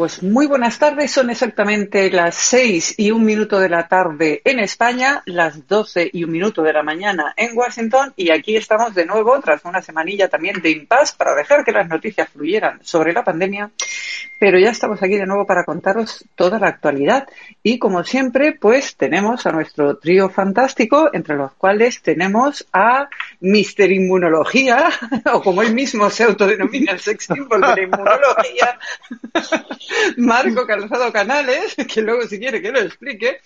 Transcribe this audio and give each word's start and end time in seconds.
Pues 0.00 0.22
muy 0.22 0.46
buenas 0.46 0.78
tardes, 0.78 1.10
son 1.10 1.28
exactamente 1.28 2.10
las 2.10 2.34
seis 2.34 2.94
y 2.96 3.10
un 3.10 3.22
minuto 3.22 3.60
de 3.60 3.68
la 3.68 3.86
tarde 3.86 4.40
en 4.46 4.58
España, 4.58 5.22
las 5.26 5.68
doce 5.68 6.08
y 6.10 6.24
un 6.24 6.30
minuto 6.30 6.62
de 6.62 6.72
la 6.72 6.82
mañana 6.82 7.34
en 7.36 7.54
Washington 7.54 8.14
y 8.16 8.30
aquí 8.30 8.56
estamos 8.56 8.94
de 8.94 9.04
nuevo 9.04 9.38
tras 9.40 9.62
una 9.66 9.82
semanilla 9.82 10.28
también 10.28 10.62
de 10.62 10.70
impas 10.70 11.12
para 11.12 11.34
dejar 11.34 11.66
que 11.66 11.72
las 11.72 11.86
noticias 11.86 12.30
fluyeran 12.30 12.80
sobre 12.82 13.12
la 13.12 13.24
pandemia, 13.24 13.72
pero 14.38 14.58
ya 14.58 14.70
estamos 14.70 15.02
aquí 15.02 15.18
de 15.18 15.26
nuevo 15.26 15.44
para 15.44 15.64
contaros 15.64 16.24
toda 16.34 16.58
la 16.58 16.68
actualidad. 16.68 17.28
Y 17.62 17.78
como 17.78 18.02
siempre 18.02 18.56
pues 18.58 18.96
tenemos 18.96 19.44
a 19.44 19.52
nuestro 19.52 19.98
trío 19.98 20.30
fantástico 20.30 21.10
entre 21.12 21.36
los 21.36 21.52
cuales 21.52 22.00
tenemos 22.00 22.66
a 22.72 23.10
Mister 23.40 23.92
Inmunología 23.92 24.88
o 25.34 25.42
como 25.42 25.60
él 25.60 25.74
mismo 25.74 26.08
se 26.08 26.24
autodenomina 26.24 26.92
el 26.92 27.00
sex 27.00 27.26
symbol 27.26 27.60
de 27.60 27.66
la 27.66 27.82
inmunología 27.82 28.78
Marco 30.16 30.66
Calzado 30.66 31.12
Canales, 31.12 31.74
que 31.92 32.02
luego 32.02 32.22
si 32.22 32.38
quiere 32.38 32.60
que 32.60 32.72
lo 32.72 32.80
explique, 32.80 33.40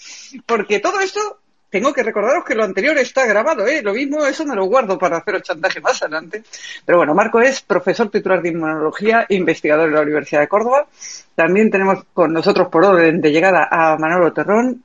porque 0.47 0.80
todo 0.80 1.01
esto 1.01 1.41
tengo 1.70 1.93
que 1.93 2.05
recordaros 2.05 2.45
que 2.45 2.55
lo 2.55 2.62
anterior 2.62 2.97
está 2.98 3.27
grabado, 3.27 3.67
¿eh? 3.67 3.83
Lo 3.83 3.93
mismo, 3.93 4.25
eso 4.25 4.45
me 4.47 4.55
lo 4.55 4.67
guardo 4.67 4.97
para 4.97 5.17
hacer 5.17 5.34
el 5.34 5.43
chantaje 5.43 5.80
más 5.80 6.01
adelante. 6.03 6.45
Pero 6.87 6.98
bueno, 6.98 7.15
Marco 7.15 7.41
es 7.41 7.62
profesor 7.62 8.11
titular 8.11 8.41
de 8.41 8.51
inmunología, 8.51 9.27
investigador 9.29 9.89
en 9.89 9.95
la 9.95 10.03
Universidad 10.03 10.43
de 10.43 10.47
Córdoba. 10.47 10.87
También 11.34 11.73
tenemos 11.73 12.05
con 12.12 12.33
nosotros 12.33 12.69
por 12.69 12.84
orden 12.84 13.20
de 13.20 13.33
llegada 13.33 13.67
a 13.69 13.97
Manolo 13.98 14.33
Terrón, 14.33 14.84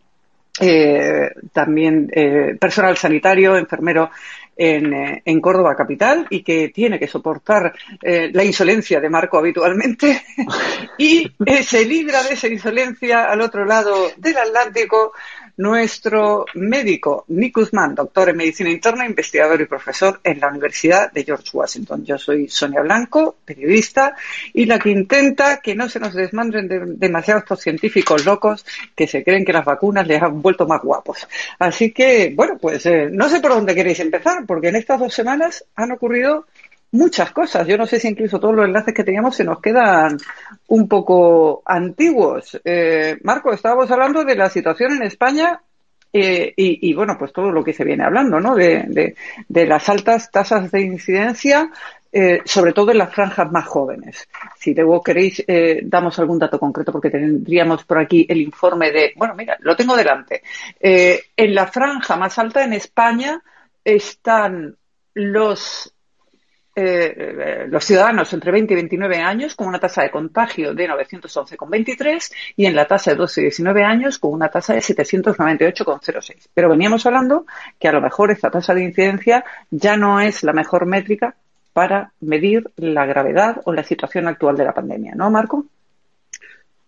eh, 0.59 1.29
también 1.53 2.09
eh, 2.11 2.57
personal 2.59 2.97
sanitario, 2.97 3.55
enfermero 3.55 4.09
eh, 4.61 5.21
en, 5.23 5.39
Córdoba 5.39 5.73
capital 5.73 6.27
y 6.29 6.43
que 6.43 6.67
tiene 6.67 6.99
que 6.99 7.07
soportar 7.07 7.73
eh, 8.03 8.29
la 8.33 8.43
insolencia 8.43 8.99
de 8.99 9.09
Marco 9.09 9.37
habitualmente. 9.37 10.21
Y 10.97 11.31
se 11.63 11.85
libra 11.85 12.21
de 12.23 12.33
esa 12.33 12.49
insolencia 12.49 13.31
al 13.31 13.39
otro 13.39 13.63
lado 13.63 14.11
del 14.17 14.35
Atlántico 14.35 15.13
nuestro 15.59 16.45
médico 16.53 17.25
Nick 17.27 17.57
Guzmán, 17.57 17.93
doctor 17.93 18.29
en 18.29 18.37
medicina 18.37 18.69
interna, 18.69 19.05
investigador 19.05 19.59
y 19.59 19.65
profesor 19.65 20.21
en 20.23 20.39
la 20.39 20.47
Universidad 20.47 21.11
de 21.11 21.25
George 21.25 21.49
Washington. 21.51 22.05
Yo 22.05 22.17
soy 22.17 22.47
Sonia 22.47 22.81
Blanco, 22.81 23.35
periodista, 23.43 24.15
y 24.53 24.65
la 24.65 24.79
que 24.79 24.89
intenta 24.89 25.59
que 25.59 25.75
no 25.75 25.89
se 25.89 25.99
nos 25.99 26.13
desmandren 26.13 26.69
de, 26.69 26.79
demasiado 26.85 27.41
estos 27.41 27.59
científicos 27.59 28.25
locos 28.25 28.65
que 28.95 29.05
se 29.05 29.21
creen 29.21 29.43
que 29.43 29.51
las 29.51 29.65
vacunas 29.65 30.07
les 30.07 30.21
han 30.21 30.41
vuelto 30.41 30.65
más 30.65 30.81
guapos. 30.81 31.27
Así 31.59 31.91
que, 31.91 32.31
bueno, 32.33 32.57
pues 32.57 32.85
eh, 32.85 33.09
no 33.11 33.27
sé 33.27 33.41
por 33.41 33.51
dónde 33.51 33.75
queréis 33.75 33.99
empezar, 33.99 34.45
porque 34.47 34.69
en 34.69 34.77
estas 34.77 34.97
dos 34.97 35.13
semanas 35.13 35.65
han 35.75 35.91
ocurrido 35.91 36.45
muchas 36.91 37.31
cosas. 37.31 37.67
Yo 37.67 37.77
no 37.77 37.85
sé 37.85 37.99
si 37.99 38.07
incluso 38.07 38.39
todos 38.39 38.55
los 38.55 38.65
enlaces 38.65 38.93
que 38.93 39.03
teníamos 39.03 39.35
se 39.35 39.43
nos 39.43 39.61
quedan 39.61 40.17
un 40.67 40.87
poco 40.87 41.61
antiguos. 41.65 42.59
Eh, 42.63 43.17
Marco, 43.23 43.53
estábamos 43.53 43.89
hablando 43.91 44.23
de 44.23 44.35
la 44.35 44.49
situación 44.49 44.93
en 44.93 45.03
España 45.03 45.61
eh, 46.11 46.53
y, 46.55 46.91
bueno, 46.95 47.17
pues 47.19 47.31
todo 47.31 47.51
lo 47.51 47.63
que 47.63 47.73
se 47.73 47.83
viene 47.83 48.03
hablando, 48.03 48.39
¿no? 48.39 48.55
De, 48.55 49.15
las 49.47 49.89
altas 49.89 50.31
tasas 50.31 50.71
de 50.71 50.81
incidencia, 50.81 51.69
eh, 52.11 52.41
sobre 52.45 52.73
todo 52.73 52.91
en 52.91 52.97
las 52.97 53.13
franjas 53.13 53.51
más 53.51 53.67
jóvenes. 53.67 54.27
Si 54.57 54.73
luego 54.73 55.03
queréis, 55.03 55.45
damos 55.83 56.17
algún 56.17 56.39
dato 56.39 56.59
concreto 56.59 56.91
porque 56.91 57.11
tendríamos 57.11 57.83
por 57.83 57.99
aquí 57.99 58.25
el 58.27 58.41
informe 58.41 58.91
de, 58.91 59.13
bueno, 59.15 59.35
mira, 59.35 59.55
lo 59.59 59.75
tengo 59.75 59.95
delante. 59.95 60.41
en 60.79 61.53
la 61.53 61.67
franja 61.67 62.15
más 62.15 62.39
alta 62.39 62.63
en 62.63 62.73
España 62.73 63.43
están 63.83 64.75
los 65.13 65.93
eh, 66.81 67.67
los 67.69 67.83
ciudadanos 67.83 68.31
entre 68.33 68.51
20 68.51 68.73
y 68.73 68.75
29 68.75 69.17
años 69.17 69.55
con 69.55 69.67
una 69.67 69.79
tasa 69.79 70.03
de 70.03 70.11
contagio 70.11 70.73
de 70.73 70.87
911,23 70.89 72.33
y 72.55 72.65
en 72.65 72.75
la 72.75 72.85
tasa 72.85 73.11
de 73.11 73.17
12 73.17 73.41
y 73.41 73.43
19 73.45 73.83
años 73.83 74.19
con 74.19 74.33
una 74.33 74.49
tasa 74.49 74.73
de 74.73 74.79
798,06. 74.79 76.49
Pero 76.53 76.69
veníamos 76.69 77.05
hablando 77.05 77.45
que 77.79 77.87
a 77.87 77.91
lo 77.91 78.01
mejor 78.01 78.31
esta 78.31 78.49
tasa 78.49 78.73
de 78.73 78.83
incidencia 78.83 79.43
ya 79.69 79.97
no 79.97 80.19
es 80.19 80.43
la 80.43 80.53
mejor 80.53 80.85
métrica 80.85 81.35
para 81.73 82.11
medir 82.21 82.69
la 82.77 83.05
gravedad 83.05 83.61
o 83.65 83.73
la 83.73 83.83
situación 83.83 84.27
actual 84.27 84.57
de 84.57 84.65
la 84.65 84.73
pandemia, 84.73 85.13
¿no, 85.15 85.29
Marco? 85.29 85.65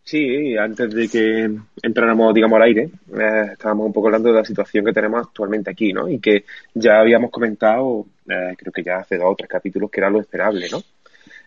Sí, 0.03 0.57
antes 0.57 0.93
de 0.93 1.07
que 1.07 1.49
entráramos, 1.81 2.33
digamos, 2.33 2.57
al 2.57 2.63
aire, 2.63 2.89
eh, 3.13 3.51
estábamos 3.53 3.85
un 3.85 3.93
poco 3.93 4.07
hablando 4.07 4.29
de 4.29 4.39
la 4.39 4.43
situación 4.45 4.83
que 4.83 4.93
tenemos 4.93 5.27
actualmente 5.27 5.69
aquí, 5.69 5.93
¿no? 5.93 6.09
Y 6.09 6.19
que 6.19 6.43
ya 6.73 6.99
habíamos 6.99 7.29
comentado, 7.29 8.05
eh, 8.31 8.55
creo 8.57 8.71
que 8.71 8.83
ya 8.83 8.97
hace 8.97 9.17
dos 9.17 9.31
o 9.31 9.35
tres 9.35 9.49
capítulos, 9.49 9.91
que 9.91 9.99
era 9.99 10.09
lo 10.09 10.19
esperable, 10.19 10.67
¿no? 10.71 10.81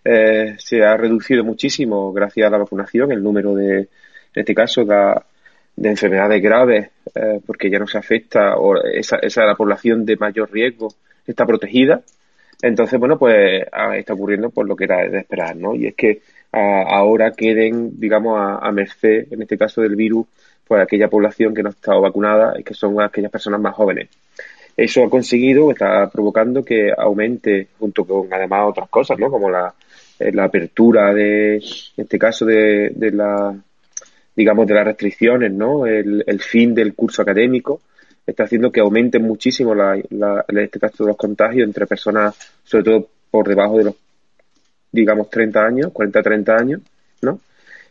Eh, 0.05 0.57
se 0.59 0.83
ha 0.83 0.97
reducido 0.97 1.45
muchísimo, 1.45 2.13
gracias 2.13 2.47
a 2.47 2.51
la 2.51 2.59
vacunación, 2.59 3.13
el 3.13 3.23
número 3.23 3.55
de, 3.55 3.79
en 3.79 3.89
este 4.35 4.55
caso, 4.55 4.85
de, 4.85 5.15
de 5.77 5.89
enfermedades 5.89 6.43
graves, 6.43 6.91
porque 7.47 7.71
ya 7.71 7.79
no 7.79 7.87
se 7.87 7.99
afecta, 7.99 8.57
o 8.57 8.77
esa, 8.85 9.17
esa 9.19 9.45
la 9.45 9.55
población 9.55 10.05
de 10.05 10.17
mayor 10.17 10.53
riesgo 10.53 10.89
está 11.27 11.47
protegida. 11.47 12.03
Entonces, 12.63 12.99
bueno, 12.99 13.19
pues 13.19 13.65
está 13.97 14.15
ocurriendo 14.15 14.51
por 14.51 14.67
lo 14.67 14.77
que 14.77 14.85
era 14.85 15.09
de 15.09 15.19
esperar, 15.19 15.57
¿no? 15.57 15.75
Y 15.75 15.87
es 15.87 15.95
que 15.95 16.23
ahora 16.53 17.33
queden, 17.33 17.99
digamos, 17.99 18.39
a, 18.39 18.71
merced, 18.73 19.33
en 19.33 19.43
este 19.43 19.59
caso 19.59 19.83
del 19.83 19.97
virus, 19.97 20.27
pues 20.67 20.83
aquella 20.83 21.09
población 21.09 21.55
que 21.55 21.63
no 21.63 21.69
ha 21.69 21.73
estado 21.73 22.01
vacunada 22.01 22.55
y 22.59 22.63
que 22.63 22.75
son 22.75 23.01
aquellas 23.01 23.31
personas 23.31 23.61
más 23.61 23.75
jóvenes. 23.75 24.09
Eso 24.77 25.05
ha 25.05 25.11
conseguido, 25.11 25.71
está 25.71 26.11
provocando 26.11 26.65
que 26.65 26.91
aumente, 26.97 27.69
junto 27.79 28.05
con 28.05 28.33
además 28.33 28.71
otras 28.71 28.89
cosas, 28.89 29.19
¿no? 29.19 29.31
Como 29.31 29.49
la, 29.49 29.73
eh, 30.19 30.33
apertura 30.41 31.13
de, 31.15 31.57
en 31.57 31.63
este 31.97 32.19
caso, 32.19 32.45
de, 32.45 32.91
de 32.95 33.11
la, 33.13 33.55
digamos, 34.35 34.67
de 34.67 34.75
las 34.75 34.85
restricciones, 34.85 35.53
¿no? 35.53 35.87
El, 35.87 36.25
el, 36.27 36.41
fin 36.41 36.75
del 36.75 36.95
curso 36.95 37.23
académico 37.23 37.83
está 38.27 38.45
haciendo 38.45 38.73
que 38.73 38.81
aumenten 38.81 39.23
muchísimo 39.23 39.75
la, 39.75 39.97
la, 40.11 40.45
en 40.49 40.59
este 40.59 40.81
caso 40.81 41.05
los 41.05 41.17
contagios 41.17 41.67
entre 41.67 41.87
personas, 41.87 42.35
sobre 42.65 42.85
todo 42.85 43.09
por 43.31 43.47
debajo 43.47 43.79
de 43.79 43.85
los 43.85 43.95
digamos, 44.95 45.29
30 45.29 45.61
años, 45.61 45.93
40, 45.93 46.23
30 46.23 46.55
años, 46.55 46.81
¿no? 47.23 47.41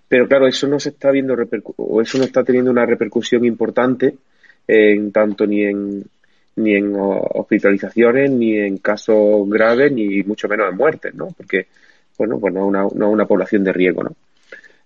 Pero 0.08 0.28
claro, 0.28 0.48
eso 0.48 0.68
no 0.68 0.80
se 0.80 0.90
está 0.90 1.12
viendo, 1.12 1.36
o 1.78 2.02
eso 2.02 2.18
no 2.18 2.24
está 2.24 2.44
teniendo 2.44 2.72
una 2.72 2.86
repercusión 2.86 3.44
importante 3.44 4.16
en 4.68 5.12
tanto 5.12 5.46
ni 5.46 5.64
en, 5.64 6.06
ni 6.56 6.76
en 6.76 6.94
hospitalizaciones, 6.96 8.32
ni 8.32 8.58
en 8.58 8.78
casos 8.78 9.50
graves, 9.50 9.92
ni 9.92 10.22
mucho 10.24 10.48
menos 10.48 10.70
en 10.70 10.78
muertes, 10.78 11.14
¿no? 11.16 11.30
Porque, 11.36 11.68
bueno, 12.18 12.40
pues 12.40 12.54
no 12.54 12.62
es 12.62 12.68
una, 12.68 12.88
no 12.94 13.10
una 13.10 13.26
población 13.26 13.64
de 13.64 13.74
riesgo, 13.74 14.04
¿no? 14.04 14.16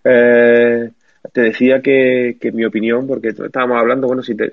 Eh, 0.03 0.89
te 1.31 1.41
decía 1.41 1.81
que, 1.81 2.37
que, 2.39 2.51
mi 2.51 2.63
opinión, 2.65 3.05
porque 3.05 3.29
estábamos 3.29 3.77
hablando, 3.79 4.07
bueno, 4.07 4.23
si 4.23 4.35
te, 4.35 4.51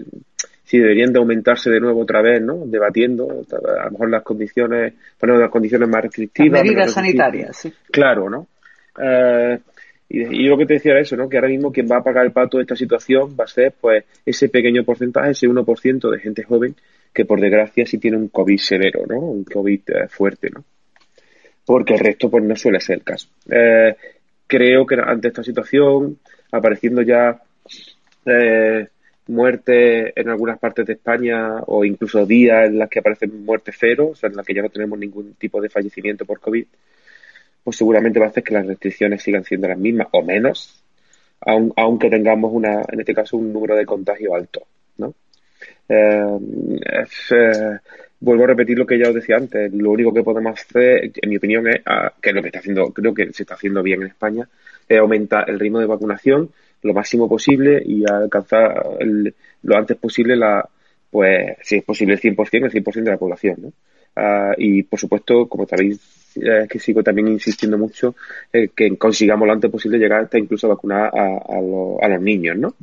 si 0.64 0.78
deberían 0.78 1.12
de 1.12 1.18
aumentarse 1.18 1.70
de 1.70 1.78
nuevo 1.78 2.00
otra 2.00 2.22
vez, 2.22 2.42
¿no? 2.42 2.64
Debatiendo, 2.66 3.44
a 3.52 3.84
lo 3.84 3.90
mejor 3.92 4.10
las 4.10 4.22
condiciones, 4.22 4.94
poner 5.18 5.36
las 5.36 5.50
condiciones 5.50 5.88
más 5.88 6.02
restrictivas. 6.02 6.62
medidas 6.62 6.92
sanitarias, 6.92 7.56
sí. 7.56 7.72
Claro, 7.90 8.28
¿no? 8.28 8.48
Eh, 9.00 9.58
y, 10.14 10.46
lo 10.48 10.56
que 10.56 10.66
te 10.66 10.74
decía 10.74 10.92
era 10.92 11.00
eso, 11.00 11.16
¿no? 11.16 11.28
Que 11.28 11.36
ahora 11.36 11.48
mismo 11.48 11.72
quien 11.72 11.88
va 11.90 11.98
a 11.98 12.04
pagar 12.04 12.24
el 12.24 12.32
pato 12.32 12.58
de 12.58 12.62
esta 12.62 12.76
situación 12.76 13.36
va 13.38 13.44
a 13.44 13.48
ser, 13.48 13.74
pues, 13.80 14.04
ese 14.24 14.48
pequeño 14.48 14.84
porcentaje, 14.84 15.30
ese 15.30 15.48
1% 15.48 16.10
de 16.10 16.20
gente 16.20 16.42
joven 16.44 16.74
que, 17.12 17.24
por 17.24 17.40
desgracia, 17.40 17.86
sí 17.86 17.98
tiene 17.98 18.16
un 18.16 18.28
COVID 18.28 18.58
severo, 18.58 19.06
¿no? 19.06 19.18
Un 19.18 19.44
COVID 19.44 19.80
eh, 19.88 20.08
fuerte, 20.08 20.50
¿no? 20.50 20.64
Porque 21.66 21.94
el 21.94 22.00
resto, 22.00 22.30
pues, 22.30 22.44
no 22.44 22.54
suele 22.56 22.80
ser 22.80 22.98
el 22.98 23.04
caso. 23.04 23.28
Eh, 23.50 23.96
creo 24.46 24.86
que 24.86 24.96
ante 25.04 25.28
esta 25.28 25.42
situación, 25.42 26.18
apareciendo 26.52 27.02
ya 27.02 27.40
eh, 28.26 28.88
muertes 29.26 30.12
en 30.14 30.28
algunas 30.28 30.58
partes 30.58 30.86
de 30.86 30.92
España 30.94 31.60
o 31.66 31.84
incluso 31.84 32.26
días 32.26 32.66
en 32.66 32.78
las 32.78 32.88
que 32.88 32.98
aparecen 32.98 33.44
muertes 33.44 33.76
cero, 33.78 34.10
o 34.12 34.14
sea, 34.14 34.28
en 34.28 34.36
las 34.36 34.46
que 34.46 34.54
ya 34.54 34.62
no 34.62 34.68
tenemos 34.68 34.98
ningún 34.98 35.34
tipo 35.34 35.60
de 35.60 35.70
fallecimiento 35.70 36.24
por 36.24 36.40
COVID, 36.40 36.66
pues 37.64 37.78
seguramente 37.78 38.20
va 38.20 38.26
a 38.26 38.28
hacer 38.28 38.44
que 38.44 38.54
las 38.54 38.66
restricciones 38.66 39.22
sigan 39.22 39.42
siendo 39.42 39.68
las 39.68 39.78
mismas 39.78 40.08
o 40.12 40.22
menos, 40.22 40.84
aunque 41.40 42.10
tengamos 42.10 42.52
una, 42.52 42.82
en 42.90 43.00
este 43.00 43.14
caso 43.14 43.36
un 43.36 43.52
número 43.52 43.74
de 43.74 43.86
contagio 43.86 44.34
alto, 44.34 44.62
¿no? 44.98 45.14
Eh, 45.88 46.38
eh, 47.30 47.78
vuelvo 48.20 48.44
a 48.44 48.48
repetir 48.48 48.78
lo 48.78 48.86
que 48.86 48.98
ya 48.98 49.08
os 49.08 49.14
decía 49.14 49.36
antes, 49.36 49.72
lo 49.72 49.90
único 49.90 50.12
que 50.12 50.22
podemos 50.22 50.58
hacer, 50.58 51.10
en 51.20 51.30
mi 51.30 51.36
opinión, 51.36 51.66
es, 51.68 51.80
ah, 51.86 52.12
que 52.20 52.32
lo 52.32 52.42
que 52.42 52.48
está 52.48 52.60
haciendo, 52.60 52.92
creo 52.92 53.14
que 53.14 53.32
se 53.32 53.42
está 53.42 53.54
haciendo 53.54 53.82
bien 53.82 54.02
en 54.02 54.08
España, 54.08 54.48
es 54.88 54.98
aumentar 54.98 55.48
el 55.48 55.58
ritmo 55.58 55.80
de 55.80 55.86
vacunación 55.86 56.50
lo 56.82 56.92
máximo 56.92 57.28
posible 57.28 57.82
y 57.84 58.04
alcanzar 58.10 58.98
lo 59.62 59.76
antes 59.76 59.96
posible 59.96 60.36
la, 60.36 60.68
pues, 61.10 61.56
si 61.62 61.76
es 61.76 61.84
posible 61.84 62.14
el 62.14 62.20
100%, 62.20 62.66
el 62.66 62.72
100% 62.72 63.04
de 63.04 63.10
la 63.10 63.16
población, 63.16 63.56
¿no? 63.58 63.72
Ah, 64.16 64.54
y 64.56 64.82
por 64.84 64.98
supuesto, 64.98 65.46
como 65.48 65.66
sabéis, 65.66 66.00
es 66.36 66.68
que 66.68 66.78
sigo 66.78 67.02
también 67.02 67.28
insistiendo 67.28 67.78
mucho 67.78 68.14
en 68.52 68.68
que 68.68 68.96
consigamos 68.96 69.46
lo 69.46 69.52
antes 69.52 69.70
posible 69.70 69.98
llegar 69.98 70.24
hasta 70.24 70.38
incluso 70.38 70.66
a 70.66 70.70
vacunar 70.70 71.10
a, 71.14 71.38
a, 72.02 72.08
los 72.08 72.20
niños, 72.20 72.56
¿no? 72.56 72.74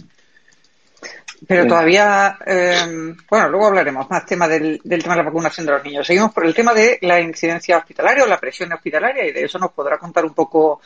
Pero 1.47 1.65
todavía, 1.65 2.37
eh, 2.45 3.15
bueno, 3.29 3.49
luego 3.49 3.67
hablaremos 3.67 4.07
más 4.09 4.25
tema 4.27 4.47
del, 4.47 4.79
del, 4.83 5.01
tema 5.01 5.15
de 5.15 5.23
la 5.23 5.29
vacunación 5.29 5.65
de 5.65 5.71
los 5.71 5.83
niños. 5.83 6.05
Seguimos 6.05 6.31
por 6.31 6.45
el 6.45 6.53
tema 6.53 6.71
de 6.71 6.99
la 7.01 7.19
incidencia 7.19 7.79
hospitalaria 7.79 8.23
o 8.23 8.27
la 8.27 8.39
presión 8.39 8.71
hospitalaria 8.71 9.25
y 9.25 9.31
de 9.31 9.43
eso 9.43 9.57
nos 9.57 9.71
podrá 9.71 9.97
contar 9.97 10.23
un 10.23 10.35
poco 10.35 10.81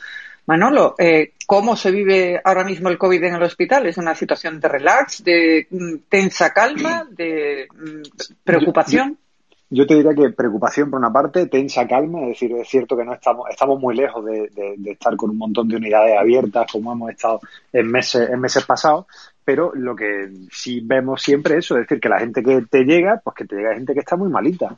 Manolo, 0.46 0.94
eh, 0.96 1.32
¿cómo 1.44 1.76
se 1.76 1.90
vive 1.90 2.40
ahora 2.42 2.64
mismo 2.64 2.88
el 2.88 2.98
COVID 2.98 3.22
en 3.24 3.34
el 3.34 3.42
hospital? 3.42 3.86
¿Es 3.86 3.98
una 3.98 4.14
situación 4.14 4.60
de 4.60 4.68
relax, 4.68 5.24
de 5.24 5.66
mm, 5.68 5.94
tensa 6.08 6.52
calma, 6.52 7.06
de 7.10 7.66
mm, 7.74 8.02
preocupación? 8.44 9.18
Yo 9.68 9.84
te 9.84 9.96
diría 9.96 10.14
que 10.14 10.30
preocupación 10.30 10.90
por 10.90 11.00
una 11.00 11.12
parte, 11.12 11.46
tensa 11.46 11.88
calma, 11.88 12.20
es 12.22 12.28
decir, 12.28 12.52
es 12.52 12.68
cierto 12.68 12.96
que 12.96 13.04
no 13.04 13.14
estamos, 13.14 13.50
estamos 13.50 13.80
muy 13.80 13.96
lejos 13.96 14.24
de, 14.24 14.48
estar 14.84 15.16
con 15.16 15.30
un 15.30 15.38
montón 15.38 15.66
de 15.68 15.76
unidades 15.76 16.16
abiertas 16.16 16.70
como 16.70 16.92
hemos 16.92 17.10
estado 17.10 17.40
en 17.72 17.90
meses, 17.90 18.30
en 18.30 18.38
meses 18.38 18.64
pasados, 18.64 19.06
pero 19.44 19.72
lo 19.74 19.96
que 19.96 20.30
sí 20.52 20.80
vemos 20.84 21.20
siempre 21.20 21.54
es 21.54 21.64
eso, 21.64 21.74
es 21.74 21.82
decir, 21.82 22.00
que 22.00 22.08
la 22.08 22.20
gente 22.20 22.44
que 22.44 22.62
te 22.70 22.84
llega, 22.84 23.20
pues 23.24 23.34
que 23.34 23.44
te 23.44 23.56
llega 23.56 23.74
gente 23.74 23.92
que 23.92 24.00
está 24.00 24.16
muy 24.16 24.28
malita. 24.28 24.76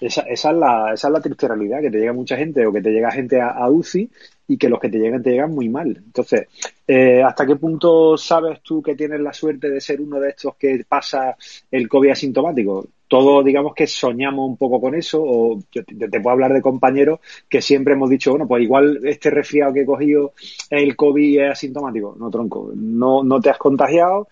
Esa, 0.00 0.22
esa, 0.22 0.50
es 0.50 0.56
la, 0.56 0.92
esa 0.94 1.08
es 1.08 1.12
la 1.12 1.20
triste 1.20 1.46
realidad, 1.46 1.82
que 1.82 1.90
te 1.90 1.98
llega 1.98 2.12
mucha 2.14 2.36
gente 2.36 2.66
o 2.66 2.72
que 2.72 2.80
te 2.80 2.90
llega 2.90 3.10
gente 3.10 3.42
a, 3.42 3.68
UCI 3.68 4.10
y 4.48 4.56
que 4.56 4.70
los 4.70 4.80
que 4.80 4.88
te 4.88 4.98
llegan 4.98 5.22
te 5.22 5.32
llegan 5.32 5.54
muy 5.54 5.68
mal. 5.68 5.88
Entonces, 5.88 6.48
eh, 6.86 7.22
¿hasta 7.22 7.46
qué 7.46 7.56
punto 7.56 8.16
sabes 8.16 8.62
tú 8.62 8.82
que 8.82 8.96
tienes 8.96 9.20
la 9.20 9.34
suerte 9.34 9.68
de 9.68 9.80
ser 9.82 10.00
uno 10.00 10.18
de 10.18 10.30
estos 10.30 10.56
que 10.56 10.82
pasa 10.88 11.36
el 11.70 11.88
COVID 11.88 12.10
asintomático? 12.10 12.88
Todos, 13.10 13.44
digamos 13.44 13.74
que 13.74 13.88
soñamos 13.88 14.48
un 14.48 14.56
poco 14.56 14.80
con 14.80 14.94
eso, 14.94 15.20
o 15.20 15.58
yo 15.72 15.82
te, 15.84 16.20
puedo 16.20 16.30
hablar 16.30 16.52
de 16.52 16.62
compañeros 16.62 17.18
que 17.48 17.60
siempre 17.60 17.94
hemos 17.94 18.08
dicho, 18.08 18.30
bueno, 18.30 18.46
pues 18.46 18.62
igual 18.62 19.00
este 19.02 19.30
resfriado 19.30 19.72
que 19.72 19.80
he 19.80 19.84
cogido 19.84 20.32
el 20.70 20.94
COVID 20.94 21.40
es 21.40 21.50
asintomático. 21.50 22.14
No, 22.16 22.30
tronco, 22.30 22.70
no, 22.72 23.24
no 23.24 23.40
te 23.40 23.50
has 23.50 23.58
contagiado, 23.58 24.28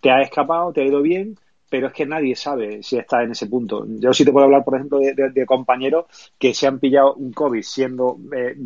te 0.00 0.10
has 0.10 0.24
escapado, 0.24 0.72
te 0.72 0.80
ha 0.80 0.86
ido 0.86 1.02
bien, 1.02 1.36
pero 1.68 1.88
es 1.88 1.92
que 1.92 2.06
nadie 2.06 2.36
sabe 2.36 2.82
si 2.82 2.96
está 2.96 3.22
en 3.22 3.32
ese 3.32 3.46
punto. 3.46 3.84
Yo 3.86 4.12
sí 4.12 4.24
te 4.24 4.32
puedo 4.32 4.44
hablar, 4.44 4.64
por 4.64 4.76
ejemplo, 4.76 4.98
de, 4.98 5.46
compañeros 5.46 6.06
que 6.38 6.54
se 6.54 6.66
han 6.66 6.78
pillado 6.78 7.14
un 7.14 7.32
COVID 7.32 7.62
siendo 7.62 8.18
eh, 8.36 8.56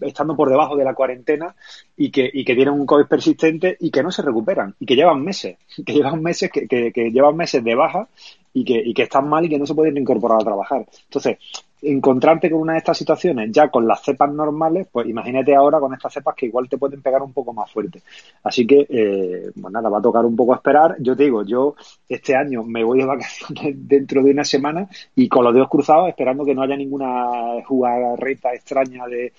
estando 0.00 0.36
por 0.36 0.48
debajo 0.48 0.76
de 0.76 0.84
la 0.84 0.94
cuarentena 0.94 1.54
y 1.96 2.10
que, 2.10 2.30
y 2.32 2.44
que 2.44 2.54
tienen 2.54 2.74
un 2.74 2.86
COVID 2.86 3.06
persistente 3.06 3.76
y 3.80 3.90
que 3.90 4.02
no 4.02 4.10
se 4.10 4.22
recuperan 4.22 4.74
y 4.78 4.86
que 4.86 4.96
llevan 4.96 5.24
meses, 5.24 5.56
que 5.86 5.92
llevan 5.92 6.22
meses, 6.22 6.50
que, 6.50 6.66
que, 6.66 7.10
llevan 7.10 7.36
meses 7.36 7.64
de 7.64 7.74
baja 7.74 8.08
y 8.52 8.64
que, 8.64 8.82
y 8.84 8.94
que 8.94 9.02
están 9.02 9.28
mal 9.28 9.44
y 9.44 9.48
que 9.48 9.58
no 9.58 9.66
se 9.66 9.74
pueden 9.74 9.96
incorporar 9.96 10.40
a 10.40 10.44
trabajar. 10.44 10.86
Entonces, 11.04 11.38
encontrarte 11.82 12.50
con 12.50 12.60
una 12.60 12.72
de 12.74 12.78
estas 12.78 12.98
situaciones 12.98 13.50
ya 13.52 13.68
con 13.68 13.86
las 13.86 14.02
cepas 14.02 14.32
normales, 14.32 14.88
pues 14.90 15.08
imagínate 15.08 15.54
ahora 15.54 15.80
con 15.80 15.92
estas 15.94 16.12
cepas 16.12 16.34
que 16.34 16.46
igual 16.46 16.68
te 16.68 16.78
pueden 16.78 17.02
pegar 17.02 17.22
un 17.22 17.32
poco 17.32 17.52
más 17.52 17.70
fuerte. 17.70 18.02
Así 18.44 18.66
que, 18.66 18.86
eh, 18.88 19.50
pues 19.60 19.72
nada, 19.72 19.88
va 19.88 19.98
a 19.98 20.02
tocar 20.02 20.24
un 20.24 20.36
poco 20.36 20.54
esperar. 20.54 20.96
Yo 21.00 21.16
te 21.16 21.24
digo, 21.24 21.44
yo 21.44 21.74
este 22.08 22.36
año 22.36 22.62
me 22.62 22.84
voy 22.84 22.98
de 22.98 23.06
vacaciones 23.06 23.74
dentro 23.88 24.22
de 24.22 24.30
una 24.30 24.44
semana 24.44 24.88
y 25.14 25.28
con 25.28 25.44
los 25.44 25.54
dedos 25.54 25.68
cruzados 25.68 26.08
esperando 26.08 26.44
que 26.44 26.54
no 26.54 26.62
haya 26.62 26.76
ninguna 26.76 27.26
jugada 27.66 28.16
reta 28.16 28.52
extraña 28.52 29.06
de 29.06 29.32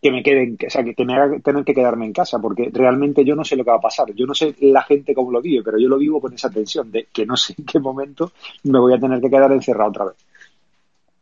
que 0.00 0.10
me 0.10 0.22
queden, 0.22 0.56
o 0.66 0.70
sea, 0.70 0.84
que, 0.84 0.94
que 0.94 1.04
me 1.04 1.14
haga 1.14 1.38
que 1.64 1.74
quedarme 1.74 2.06
en 2.06 2.12
casa, 2.12 2.38
porque 2.38 2.70
realmente 2.72 3.24
yo 3.24 3.34
no 3.34 3.44
sé 3.44 3.56
lo 3.56 3.64
que 3.64 3.70
va 3.70 3.76
a 3.76 3.80
pasar. 3.80 4.12
Yo 4.14 4.26
no 4.26 4.34
sé 4.34 4.54
la 4.60 4.82
gente 4.82 5.14
cómo 5.14 5.30
lo 5.30 5.40
vive, 5.40 5.62
pero 5.62 5.78
yo 5.78 5.88
lo 5.88 5.98
vivo 5.98 6.20
con 6.20 6.32
esa 6.32 6.50
tensión 6.50 6.90
de 6.90 7.08
que 7.12 7.26
no 7.26 7.36
sé 7.36 7.54
en 7.58 7.64
qué 7.64 7.78
momento 7.78 8.32
me 8.64 8.78
voy 8.78 8.94
a 8.94 8.98
tener 8.98 9.20
que 9.20 9.30
quedar 9.30 9.52
encerrado 9.52 9.90
otra 9.90 10.04
vez. 10.06 10.16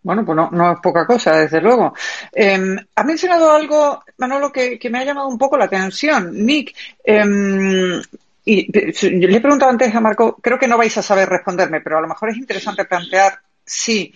Bueno, 0.07 0.25
pues 0.25 0.37
no, 0.37 0.73
es 0.73 0.79
poca 0.81 1.05
cosa, 1.05 1.37
desde 1.37 1.61
luego. 1.61 1.93
Eh, 2.33 2.77
ha 2.95 3.03
mencionado 3.03 3.51
algo, 3.51 4.05
Manolo, 4.19 4.53
que, 4.53 4.79
me 4.89 5.01
ha 5.01 5.05
llamado 5.05 5.27
un 5.27 5.37
poco 5.37 5.57
la 5.57 5.65
atención. 5.65 6.31
Nick, 6.47 6.77
em, 7.03 8.01
y 8.45 8.71
le 8.71 9.37
he 9.37 9.41
preguntado 9.41 9.73
antes 9.73 9.93
a 9.93 10.01
Marco, 10.01 10.37
creo 10.41 10.61
que 10.61 10.69
no 10.69 10.79
vais 10.79 10.97
a 10.97 11.03
saber 11.03 11.29
responderme, 11.29 11.81
pero 11.81 11.99
a 11.99 12.01
lo 12.01 12.07
mejor 12.07 12.31
es 12.31 12.37
interesante 12.37 12.85
plantear 12.85 13.41
sí. 13.65 14.15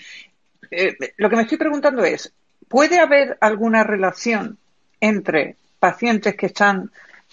Eh, 0.71 0.97
lo 1.17 1.29
que 1.29 1.35
me 1.35 1.43
estoy 1.43 1.59
preguntando 1.59 2.05
es, 2.05 2.33
¿puede 2.69 3.01
haber 3.01 3.37
alguna 3.41 3.83
relación 3.83 4.59
entre 5.01 5.57
pacientes 5.81 6.37
que 6.37 6.47
están 6.47 6.93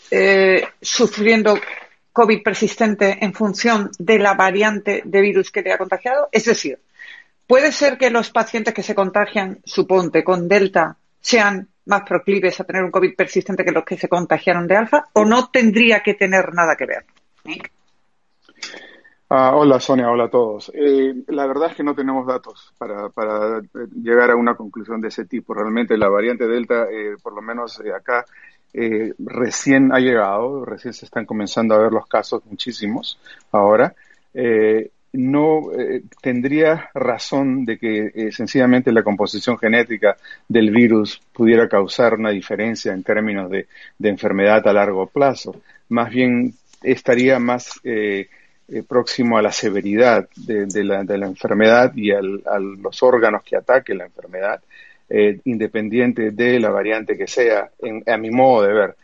eh, 0.09 0.67
sufriendo 0.81 1.59
COVID 2.11 2.41
persistente 2.41 3.19
en 3.21 3.35
función 3.35 3.91
de 3.99 4.17
la 4.17 4.33
variante 4.33 5.03
de 5.05 5.21
virus 5.21 5.51
que 5.51 5.61
le 5.61 5.73
ha 5.73 5.77
contagiado? 5.77 6.29
Es 6.31 6.45
decir, 6.45 6.79
¿Puede 7.47 7.71
ser 7.71 7.97
que 7.97 8.09
los 8.09 8.29
pacientes 8.29 8.73
que 8.73 8.83
se 8.83 8.93
contagian, 8.93 9.59
suponte, 9.63 10.21
con 10.21 10.49
Delta, 10.49 10.97
sean 11.21 11.69
más 11.85 12.01
proclives 12.03 12.59
a 12.59 12.65
tener 12.65 12.83
un 12.83 12.91
COVID 12.91 13.15
persistente 13.15 13.63
que 13.63 13.71
los 13.71 13.85
que 13.85 13.97
se 13.97 14.09
contagiaron 14.09 14.67
de 14.67 14.75
alfa? 14.75 15.07
¿O 15.13 15.23
no 15.23 15.47
tendría 15.47 16.01
que 16.01 16.13
tener 16.13 16.53
nada 16.53 16.75
que 16.75 16.85
ver? 16.85 17.05
Ah, 19.29 19.55
hola 19.55 19.79
Sonia, 19.79 20.09
hola 20.09 20.25
a 20.25 20.29
todos. 20.29 20.69
Eh, 20.73 21.23
la 21.27 21.47
verdad 21.47 21.71
es 21.71 21.77
que 21.77 21.83
no 21.83 21.95
tenemos 21.95 22.27
datos 22.27 22.73
para, 22.77 23.07
para, 23.09 23.61
llegar 23.95 24.31
a 24.31 24.35
una 24.35 24.55
conclusión 24.55 24.99
de 24.99 25.07
ese 25.07 25.23
tipo. 25.23 25.53
Realmente 25.53 25.97
la 25.97 26.09
variante 26.09 26.47
Delta, 26.47 26.87
eh, 26.91 27.15
por 27.23 27.33
lo 27.33 27.41
menos 27.41 27.79
eh, 27.79 27.93
acá, 27.93 28.25
recién 29.19 29.93
ha 29.93 29.99
llegado, 29.99 30.65
recién 30.65 30.93
se 30.93 31.05
están 31.05 31.25
comenzando 31.25 31.73
a 31.73 31.79
ver 31.79 31.93
los 31.93 32.07
casos, 32.07 32.45
muchísimos 32.45 33.17
ahora 33.51 33.95
no 35.17 35.71
eh, 35.73 36.03
tendría 36.21 36.89
razón 36.93 37.65
de 37.65 37.77
que 37.79 38.11
eh, 38.13 38.31
sencillamente 38.31 38.91
la 38.91 39.03
composición 39.03 39.57
genética 39.57 40.15
del 40.47 40.69
virus 40.69 41.19
pudiera 41.33 41.67
causar 41.67 42.13
una 42.13 42.29
diferencia 42.29 42.93
en 42.93 43.03
términos 43.03 43.49
de, 43.49 43.67
enfermedad 43.99 44.65
a 44.67 44.73
largo 44.73 45.07
plazo. 45.07 45.55
Más 45.89 46.11
bien 46.11 46.53
estaría 46.83 47.39
más 47.39 47.79
eh, 47.83 48.29
próximo 48.87 49.37
a 49.37 49.41
la 49.41 49.51
severidad 49.51 50.29
de, 50.35 50.83
la, 50.83 51.01
enfermedad 51.25 51.93
y 51.95 52.11
a 52.11 52.21
los 52.21 53.01
órganos 53.01 53.41
que 53.43 53.55
ataque 53.55 53.95
la 53.95 54.05
enfermedad, 54.05 54.61
independiente 55.45 56.31
de 56.31 56.59
la 56.59 56.69
variante 56.69 57.17
que 57.17 57.27
sea, 57.27 57.71
a 58.05 58.17
mi 58.17 58.29
modo 58.29 58.63
de 58.63 58.73
ver. 58.73 58.95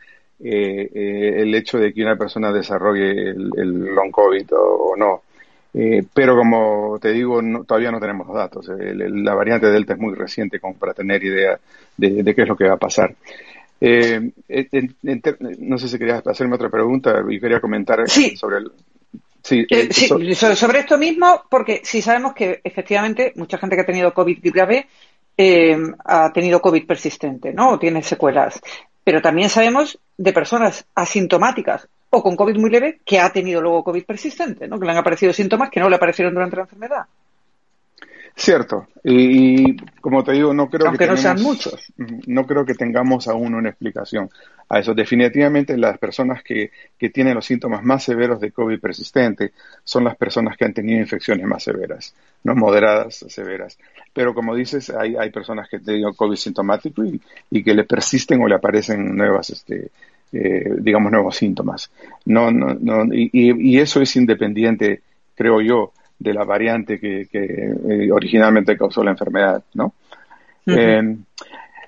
el 0.41 1.55
hecho 1.55 1.77
de 1.77 1.93
que 1.93 2.01
una 2.01 2.17
persona 2.17 2.51
desarrolle 2.51 3.29
el, 3.29 3.95
long 3.95 4.11
COVID 4.11 4.47
o 4.51 4.95
no. 4.97 5.23
Eh, 5.73 6.03
pero 6.13 6.35
como 6.35 6.99
te 7.01 7.11
digo, 7.11 7.41
todavía 7.65 7.91
no 7.91 7.99
tenemos 7.99 8.27
los 8.27 8.35
datos. 8.35 8.69
la 8.69 9.33
variante 9.33 9.67
Delta 9.67 9.93
es 9.93 9.99
muy 9.99 10.13
reciente 10.13 10.59
como 10.59 10.75
para 10.75 10.93
tener 10.93 11.23
idea 11.23 11.59
de, 11.97 12.35
qué 12.35 12.41
es 12.43 12.47
lo 12.47 12.55
que 12.55 12.67
va 12.67 12.75
a 12.75 12.77
pasar. 12.77 13.15
Eh, 13.81 14.31
no 15.59 15.77
sé 15.77 15.89
si 15.89 15.97
querías 15.97 16.25
hacerme 16.25 16.55
otra 16.55 16.69
pregunta 16.69 17.23
y 17.27 17.39
quería 17.39 17.59
comentar 17.59 18.07
sobre 18.07 18.57
el... 18.57 18.71
Sí, 19.41 19.65
eh, 19.69 19.93
sobre 20.33 20.79
esto 20.79 20.97
mismo, 20.97 21.43
porque 21.49 21.81
si 21.83 22.01
sabemos 22.01 22.33
que 22.33 22.61
efectivamente 22.63 23.33
mucha 23.35 23.57
gente 23.57 23.75
que 23.75 23.81
ha 23.81 23.85
tenido 23.85 24.13
COVID 24.13 24.39
grave 24.41 24.87
ha 26.05 26.31
tenido 26.31 26.61
COVID 26.61 26.85
persistente, 26.85 27.51
¿no? 27.51 27.71
O 27.71 27.79
tiene 27.79 28.03
secuelas. 28.03 28.61
Pero 29.03 29.21
también 29.21 29.49
sabemos 29.49 29.99
de 30.17 30.31
personas 30.31 30.85
asintomáticas 30.95 31.89
o 32.15 32.21
con 32.21 32.35
COVID 32.35 32.57
muy 32.57 32.69
leve 32.69 32.99
que 33.03 33.19
ha 33.19 33.31
tenido 33.31 33.59
luego 33.59 33.83
COVID 33.83 34.05
persistente, 34.05 34.67
¿no? 34.67 34.79
Que 34.79 34.85
le 34.85 34.91
han 34.91 34.99
aparecido 34.99 35.33
síntomas 35.33 35.71
que 35.71 35.79
no 35.79 35.89
le 35.89 35.95
aparecieron 35.95 36.33
durante 36.33 36.55
la 36.55 36.61
enfermedad. 36.61 37.05
Cierto, 38.35 38.87
y, 39.03 39.77
como 39.99 40.23
te 40.23 40.31
digo, 40.31 40.53
no 40.53 40.67
creo 40.67 40.91
que 40.93 41.05
no 41.05 41.17
sean 41.17 41.41
muchos. 41.41 41.91
No 42.25 42.47
creo 42.47 42.65
que 42.65 42.73
tengamos 42.73 43.27
aún 43.27 43.53
una 43.53 43.69
explicación 43.69 44.29
a 44.69 44.79
eso. 44.79 44.93
Definitivamente 44.93 45.77
las 45.77 45.99
personas 45.99 46.43
que, 46.43 46.71
que 46.97 47.09
tienen 47.09 47.35
los 47.35 47.45
síntomas 47.45 47.83
más 47.83 48.03
severos 48.03 48.39
de 48.39 48.51
COVID 48.51 48.79
persistente 48.79 49.53
son 49.83 50.03
las 50.03 50.15
personas 50.15 50.57
que 50.57 50.65
han 50.65 50.73
tenido 50.73 50.99
infecciones 50.99 51.45
más 51.45 51.63
severas, 51.63 52.15
no 52.43 52.55
moderadas, 52.55 53.23
severas. 53.27 53.77
Pero 54.13 54.33
como 54.33 54.55
dices, 54.55 54.89
hay, 54.89 55.15
hay 55.15 55.31
personas 55.31 55.67
que 55.69 55.79
tienen 55.79 56.13
COVID 56.13 56.35
sintomático 56.35 57.03
y, 57.03 57.21
y 57.51 57.63
que 57.63 57.73
le 57.73 57.83
persisten 57.83 58.41
o 58.41 58.47
le 58.47 58.55
aparecen 58.55 59.15
nuevas 59.15 59.51
este, 59.51 59.91
eh, 60.33 60.77
digamos, 60.79 61.11
nuevos 61.11 61.35
síntomas. 61.35 61.91
No, 62.25 62.49
no, 62.51 62.73
no, 62.73 63.05
y, 63.13 63.29
y, 63.31 63.77
eso 63.77 64.01
es 64.01 64.15
independiente, 64.15 65.01
creo 65.35 65.61
yo, 65.61 65.93
de 66.17 66.33
la 66.33 66.43
variante 66.43 66.99
que, 66.99 67.27
que 67.31 67.43
eh, 67.43 68.11
originalmente 68.11 68.75
causó 68.75 69.03
la 69.03 69.11
enfermedad, 69.11 69.63
¿no? 69.75 69.93
Eh, 70.65 71.17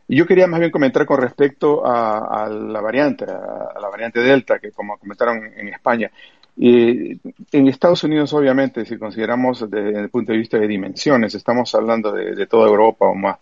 yo 0.07 0.27
quería 0.27 0.45
más 0.45 0.59
bien 0.59 0.71
comentar 0.71 1.07
con 1.07 1.19
respecto 1.19 1.81
a, 1.83 2.47
la 2.47 2.81
variante, 2.81 3.25
a, 3.25 3.79
la 3.81 3.89
variante 3.89 4.19
Delta, 4.19 4.59
que 4.59 4.71
como 4.71 4.97
comentaron 4.97 5.43
en 5.57 5.67
España. 5.69 6.11
en 6.57 7.19
Estados 7.51 8.03
Unidos, 8.03 8.31
obviamente, 8.33 8.85
si 8.85 8.97
consideramos 8.97 9.67
desde 9.71 10.01
el 10.01 10.09
punto 10.09 10.33
de 10.33 10.37
vista 10.37 10.59
de 10.59 10.67
dimensiones, 10.67 11.33
estamos 11.33 11.73
hablando 11.73 12.11
de, 12.11 12.45
toda 12.45 12.67
Europa 12.67 13.07
o 13.07 13.15
más, 13.15 13.37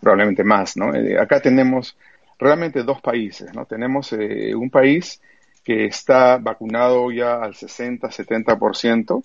probablemente 0.00 0.44
más, 0.44 0.76
¿no? 0.76 0.92
acá 1.20 1.40
tenemos 1.40 1.96
realmente 2.40 2.82
dos 2.82 3.00
países, 3.00 3.54
¿no? 3.54 3.66
Tenemos 3.66 4.12
eh, 4.12 4.54
un 4.54 4.70
país 4.70 5.20
que 5.62 5.84
está 5.84 6.38
vacunado 6.38 7.10
ya 7.12 7.34
al 7.34 7.54
60-70%, 7.54 9.22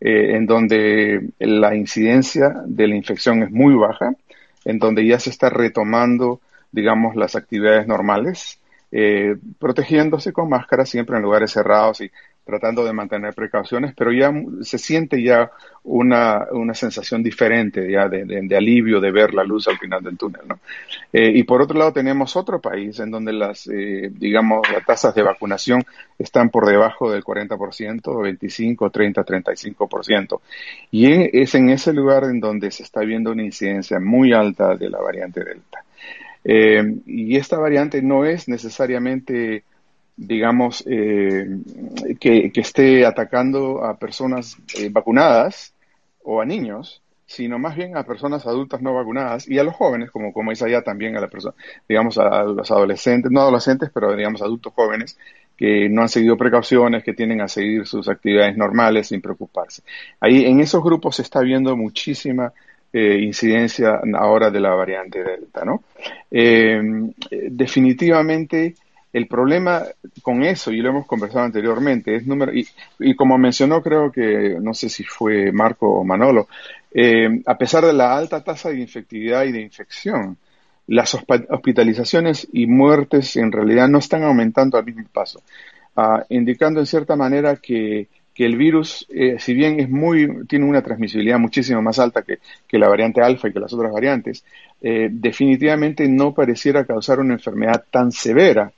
eh, 0.00 0.36
en 0.36 0.46
donde 0.46 1.30
la 1.38 1.74
incidencia 1.74 2.52
de 2.66 2.88
la 2.88 2.96
infección 2.96 3.42
es 3.42 3.50
muy 3.50 3.74
baja, 3.74 4.12
en 4.64 4.78
donde 4.78 5.06
ya 5.06 5.18
se 5.18 5.30
está 5.30 5.48
retomando, 5.48 6.40
digamos, 6.72 7.16
las 7.16 7.36
actividades 7.36 7.86
normales, 7.86 8.60
eh, 8.90 9.36
protegiéndose 9.58 10.32
con 10.32 10.48
máscaras 10.48 10.88
siempre 10.88 11.16
en 11.16 11.22
lugares 11.22 11.52
cerrados 11.52 12.00
y 12.00 12.10
tratando 12.48 12.82
de 12.82 12.94
mantener 12.94 13.34
precauciones, 13.34 13.92
pero 13.94 14.10
ya 14.10 14.32
se 14.62 14.78
siente 14.78 15.22
ya 15.22 15.50
una, 15.84 16.46
una 16.50 16.72
sensación 16.72 17.22
diferente 17.22 17.92
ya 17.92 18.08
de, 18.08 18.24
de, 18.24 18.56
alivio 18.56 19.02
de 19.02 19.10
ver 19.10 19.34
la 19.34 19.44
luz 19.44 19.68
al 19.68 19.76
final 19.76 20.02
del 20.02 20.16
túnel, 20.16 20.40
¿no? 20.48 20.58
Eh, 21.12 21.30
y 21.34 21.42
por 21.42 21.60
otro 21.60 21.78
lado 21.78 21.92
tenemos 21.92 22.36
otro 22.36 22.58
país 22.58 22.98
en 23.00 23.10
donde 23.10 23.34
las, 23.34 23.66
eh, 23.66 24.10
digamos, 24.10 24.62
las 24.72 24.86
tasas 24.86 25.14
de 25.14 25.22
vacunación 25.22 25.84
están 26.18 26.48
por 26.48 26.66
debajo 26.66 27.10
del 27.10 27.22
40%, 27.22 28.22
25, 28.22 28.90
30, 28.90 29.24
35%. 29.26 30.40
Y 30.90 31.38
es 31.38 31.54
en 31.54 31.68
ese 31.68 31.92
lugar 31.92 32.24
en 32.24 32.40
donde 32.40 32.70
se 32.70 32.82
está 32.82 33.02
viendo 33.02 33.30
una 33.30 33.44
incidencia 33.44 34.00
muy 34.00 34.32
alta 34.32 34.74
de 34.74 34.88
la 34.88 35.00
variante 35.00 35.44
Delta. 35.44 35.84
Eh, 36.44 36.82
y 37.04 37.36
esta 37.36 37.58
variante 37.58 38.00
no 38.00 38.24
es 38.24 38.48
necesariamente 38.48 39.64
digamos, 40.18 40.82
que, 40.84 42.50
que, 42.52 42.60
esté 42.60 43.06
atacando 43.06 43.84
a 43.84 43.96
personas 43.96 44.56
vacunadas 44.90 45.72
o 46.22 46.42
a 46.42 46.44
niños, 46.44 47.00
sino 47.28 47.58
más 47.58 47.76
bien 47.76 47.94
a 47.94 48.04
personas 48.04 48.46
adultas 48.46 48.80
no 48.80 48.94
vacunadas 48.94 49.46
y 49.48 49.58
a 49.58 49.62
los 49.62 49.74
jóvenes, 49.74 50.10
como, 50.10 50.32
como 50.32 50.50
es 50.50 50.62
allá 50.62 50.82
también 50.82 51.14
a 51.14 51.20
la 51.20 51.28
persona, 51.28 51.54
digamos, 51.86 52.16
a, 52.16 52.42
los 52.42 52.70
adolescentes, 52.70 53.30
no 53.30 53.42
adolescentes, 53.42 53.90
pero 53.92 54.16
digamos 54.16 54.40
adultos 54.40 54.72
jóvenes 54.72 55.18
que 55.54 55.90
no 55.90 56.02
han 56.02 56.08
seguido 56.08 56.38
precauciones, 56.38 57.04
que 57.04 57.12
tienen 57.12 57.42
a 57.42 57.48
seguir 57.48 57.86
sus 57.86 58.08
actividades 58.08 58.56
normales 58.56 59.08
sin 59.08 59.20
preocuparse. 59.20 59.82
Ahí 60.20 60.46
en 60.46 60.60
esos 60.60 60.82
grupos 60.82 61.16
se 61.16 61.22
está 61.22 61.40
viendo 61.40 61.76
muchísima 61.76 62.50
eh, 62.94 63.18
incidencia 63.20 64.00
ahora 64.14 64.50
de 64.50 64.60
la 64.60 64.70
variante 64.70 65.22
Delta, 65.22 65.66
¿no? 65.66 65.82
Eh, 66.30 66.80
definitivamente 67.50 68.74
el 69.12 69.26
problema 69.26 69.84
con 70.22 70.42
eso, 70.42 70.70
y 70.70 70.80
lo 70.80 70.90
hemos 70.90 71.06
conversado 71.06 71.44
anteriormente, 71.44 72.14
es 72.14 72.26
número, 72.26 72.52
y, 72.52 73.14
como 73.14 73.38
mencionó 73.38 73.82
creo 73.82 74.12
que, 74.12 74.56
no 74.60 74.74
sé 74.74 74.88
si 74.88 75.04
fue 75.04 75.50
Marco 75.52 75.88
o 75.88 76.04
Manolo, 76.04 76.48
eh, 76.92 77.42
a 77.46 77.56
pesar 77.56 77.84
de 77.84 77.92
la 77.92 78.16
alta 78.16 78.42
tasa 78.42 78.70
de 78.70 78.80
infectividad 78.80 79.44
y 79.44 79.52
de 79.52 79.62
infección, 79.62 80.36
las 80.86 81.14
hospitalizaciones 81.14 82.48
y 82.52 82.66
muertes 82.66 83.36
en 83.36 83.52
realidad 83.52 83.88
no 83.88 83.98
están 83.98 84.22
aumentando 84.22 84.78
al 84.78 84.86
mismo 84.86 85.04
paso, 85.12 85.42
ah, 85.96 86.24
indicando 86.30 86.80
en 86.80 86.86
cierta 86.86 87.14
manera 87.14 87.56
que, 87.56 88.08
que 88.38 88.44
el 88.44 88.56
virus, 88.56 89.04
eh, 89.10 89.36
si 89.38 89.52
bien 89.52 89.80
es 89.80 89.90
muy, 89.90 90.46
tiene 90.46 90.64
una 90.64 90.80
transmisibilidad 90.80 91.38
muchísimo 91.38 91.82
más 91.82 91.98
alta 91.98 92.22
que, 92.22 92.38
que 92.68 92.78
la 92.78 92.88
variante 92.88 93.20
alfa 93.20 93.48
y 93.48 93.52
que 93.52 93.58
las 93.58 93.72
otras 93.72 93.92
variantes, 93.92 94.44
eh, 94.80 95.08
definitivamente 95.10 96.08
no 96.08 96.32
pareciera 96.32 96.84
causar 96.84 97.20
una 97.20 97.34
enfermedad 97.34 97.84
tan 97.90 98.12
severa 98.12 98.72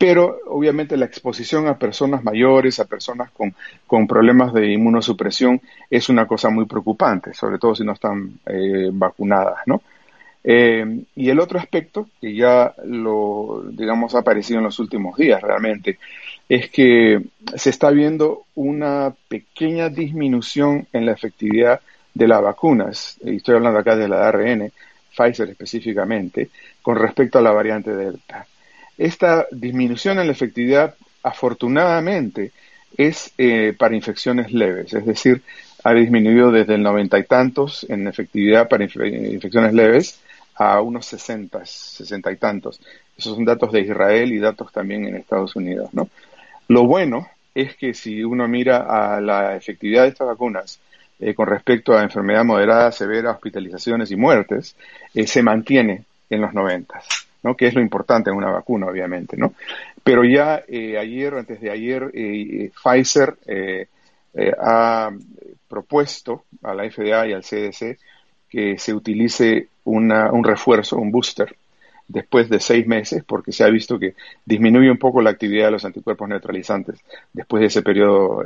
pero 0.00 0.38
obviamente 0.46 0.96
la 0.96 1.04
exposición 1.04 1.68
a 1.68 1.76
personas 1.76 2.24
mayores, 2.24 2.80
a 2.80 2.86
personas 2.86 3.30
con, 3.32 4.06
problemas 4.06 4.54
de 4.54 4.72
inmunosupresión, 4.72 5.60
es 5.90 6.08
una 6.08 6.26
cosa 6.26 6.48
muy 6.48 6.64
preocupante, 6.64 7.34
sobre 7.34 7.58
todo 7.58 7.74
si 7.74 7.84
no 7.84 7.92
están 7.92 8.40
eh, 8.46 8.88
vacunadas, 8.90 9.58
¿no? 9.66 9.82
Eh, 10.42 11.02
y 11.16 11.28
el 11.28 11.38
otro 11.38 11.58
aspecto, 11.58 12.08
que 12.18 12.34
ya 12.34 12.72
lo, 12.82 13.62
digamos, 13.72 14.14
ha 14.14 14.20
aparecido 14.20 14.60
en 14.60 14.64
los 14.64 14.78
últimos 14.78 15.18
días 15.18 15.42
realmente, 15.42 15.98
es 16.48 16.70
que 16.70 17.22
se 17.54 17.68
está 17.68 17.90
viendo 17.90 18.44
una 18.54 19.12
pequeña 19.28 19.90
disminución 19.90 20.88
en 20.94 21.04
la 21.04 21.12
efectividad 21.12 21.78
de 22.14 22.26
las 22.26 22.40
vacunas, 22.40 23.18
estoy 23.22 23.56
hablando 23.56 23.78
acá 23.78 23.96
de 23.96 24.08
la 24.08 24.26
ARN, 24.26 24.72
Pfizer 25.14 25.50
específicamente, 25.50 26.48
con 26.80 26.96
respecto 26.96 27.36
a 27.38 27.42
la 27.42 27.50
variante 27.50 27.94
Delta. 27.94 28.46
Esta 29.00 29.46
disminución 29.50 30.18
en 30.18 30.26
la 30.26 30.32
efectividad, 30.32 30.94
afortunadamente, 31.22 32.52
es 32.98 33.32
eh, 33.38 33.74
para 33.78 33.96
infecciones 33.96 34.52
leves, 34.52 34.92
es 34.92 35.06
decir, 35.06 35.40
ha 35.84 35.94
disminuido 35.94 36.52
desde 36.52 36.74
el 36.74 36.82
noventa 36.82 37.18
y 37.18 37.24
tantos 37.24 37.86
en 37.88 38.06
efectividad 38.06 38.68
para 38.68 38.84
infecciones 38.84 39.72
leves 39.72 40.20
a 40.54 40.82
unos 40.82 41.06
sesenta, 41.06 41.64
sesenta 41.64 42.30
y 42.30 42.36
tantos. 42.36 42.78
Esos 43.16 43.36
son 43.36 43.46
datos 43.46 43.72
de 43.72 43.80
Israel 43.80 44.34
y 44.34 44.38
datos 44.38 44.70
también 44.70 45.06
en 45.06 45.16
Estados 45.16 45.56
Unidos. 45.56 45.88
Lo 46.68 46.84
bueno 46.84 47.26
es 47.54 47.76
que 47.76 47.94
si 47.94 48.22
uno 48.22 48.46
mira 48.48 48.84
a 49.16 49.18
la 49.22 49.56
efectividad 49.56 50.02
de 50.02 50.08
estas 50.10 50.26
vacunas 50.26 50.78
eh, 51.18 51.32
con 51.32 51.46
respecto 51.46 51.96
a 51.96 52.02
enfermedad 52.02 52.44
moderada, 52.44 52.92
severa, 52.92 53.30
hospitalizaciones 53.30 54.10
y 54.10 54.16
muertes, 54.16 54.76
eh, 55.14 55.26
se 55.26 55.42
mantiene 55.42 56.04
en 56.28 56.42
los 56.42 56.52
noventas. 56.52 57.29
¿No? 57.42 57.56
que 57.56 57.66
es 57.66 57.74
lo 57.74 57.80
importante 57.80 58.30
en 58.30 58.36
una 58.36 58.50
vacuna, 58.50 58.86
obviamente. 58.86 59.36
¿no? 59.36 59.54
Pero 60.02 60.24
ya 60.24 60.62
eh, 60.68 60.98
ayer, 60.98 61.34
antes 61.34 61.60
de 61.60 61.70
ayer, 61.70 62.10
eh, 62.14 62.70
Pfizer 62.82 63.36
eh, 63.46 63.86
ha 64.58 65.10
propuesto 65.68 66.44
a 66.62 66.74
la 66.74 66.88
FDA 66.90 67.28
y 67.28 67.32
al 67.32 67.42
CDC 67.42 67.98
que 68.48 68.78
se 68.78 68.94
utilice 68.94 69.68
una, 69.84 70.32
un 70.32 70.44
refuerzo, 70.44 70.96
un 70.96 71.10
booster, 71.10 71.56
después 72.10 72.48
de 72.48 72.58
seis 72.58 72.86
meses, 72.88 73.22
porque 73.24 73.52
se 73.52 73.62
ha 73.62 73.68
visto 73.68 73.98
que 73.98 74.14
disminuye 74.44 74.90
un 74.90 74.98
poco 74.98 75.22
la 75.22 75.30
actividad 75.30 75.66
de 75.66 75.70
los 75.72 75.84
anticuerpos 75.84 76.28
neutralizantes 76.28 77.00
después 77.32 77.60
de 77.60 77.66
ese 77.68 77.82
periodo 77.82 78.42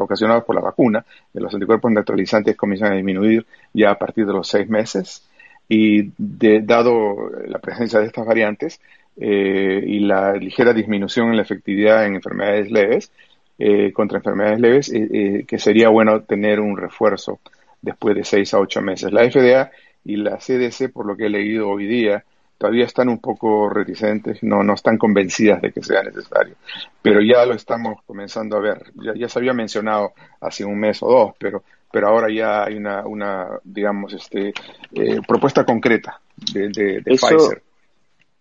ocasionado 0.00 0.44
por 0.44 0.56
la 0.56 0.60
vacuna. 0.60 1.04
Los 1.34 1.54
anticuerpos 1.54 1.92
neutralizantes 1.92 2.56
comienzan 2.56 2.92
a 2.92 2.96
disminuir 2.96 3.46
ya 3.72 3.92
a 3.92 3.98
partir 3.98 4.26
de 4.26 4.32
los 4.32 4.48
seis 4.48 4.68
meses 4.68 5.22
y 5.68 6.12
de, 6.18 6.60
dado 6.60 7.30
la 7.46 7.58
presencia 7.58 8.00
de 8.00 8.06
estas 8.06 8.26
variantes 8.26 8.80
eh, 9.16 9.82
y 9.86 10.00
la 10.00 10.34
ligera 10.34 10.72
disminución 10.72 11.30
en 11.30 11.36
la 11.36 11.42
efectividad 11.42 12.06
en 12.06 12.16
enfermedades 12.16 12.70
leves, 12.70 13.10
eh, 13.58 13.92
contra 13.92 14.18
enfermedades 14.18 14.60
leves, 14.60 14.92
eh, 14.92 15.44
que 15.46 15.58
sería 15.58 15.88
bueno 15.88 16.22
tener 16.22 16.60
un 16.60 16.76
refuerzo 16.76 17.38
después 17.80 18.16
de 18.16 18.24
seis 18.24 18.52
a 18.54 18.58
ocho 18.58 18.80
meses. 18.82 19.12
La 19.12 19.30
FDA 19.30 19.70
y 20.04 20.16
la 20.16 20.38
CDC, 20.38 20.92
por 20.92 21.06
lo 21.06 21.16
que 21.16 21.26
he 21.26 21.30
leído 21.30 21.68
hoy 21.68 21.86
día, 21.86 22.24
todavía 22.58 22.84
están 22.84 23.08
un 23.08 23.20
poco 23.20 23.68
reticentes, 23.68 24.42
no, 24.42 24.62
no 24.62 24.74
están 24.74 24.98
convencidas 24.98 25.62
de 25.62 25.72
que 25.72 25.82
sea 25.82 26.02
necesario. 26.02 26.54
Pero 27.02 27.20
ya 27.20 27.44
lo 27.46 27.54
estamos 27.54 28.02
comenzando 28.06 28.56
a 28.56 28.60
ver. 28.60 28.92
Ya, 28.96 29.14
ya 29.14 29.28
se 29.28 29.38
había 29.38 29.52
mencionado 29.52 30.12
hace 30.40 30.64
un 30.64 30.78
mes 30.78 31.02
o 31.02 31.08
dos, 31.08 31.34
pero 31.38 31.62
pero 31.94 32.08
ahora 32.08 32.26
ya 32.28 32.64
hay 32.64 32.74
una, 32.74 33.06
una 33.06 33.60
digamos, 33.62 34.12
este, 34.14 34.52
eh, 34.94 35.20
propuesta 35.24 35.64
concreta 35.64 36.20
de, 36.52 36.68
de, 36.68 37.02
Pfizer. 37.04 37.62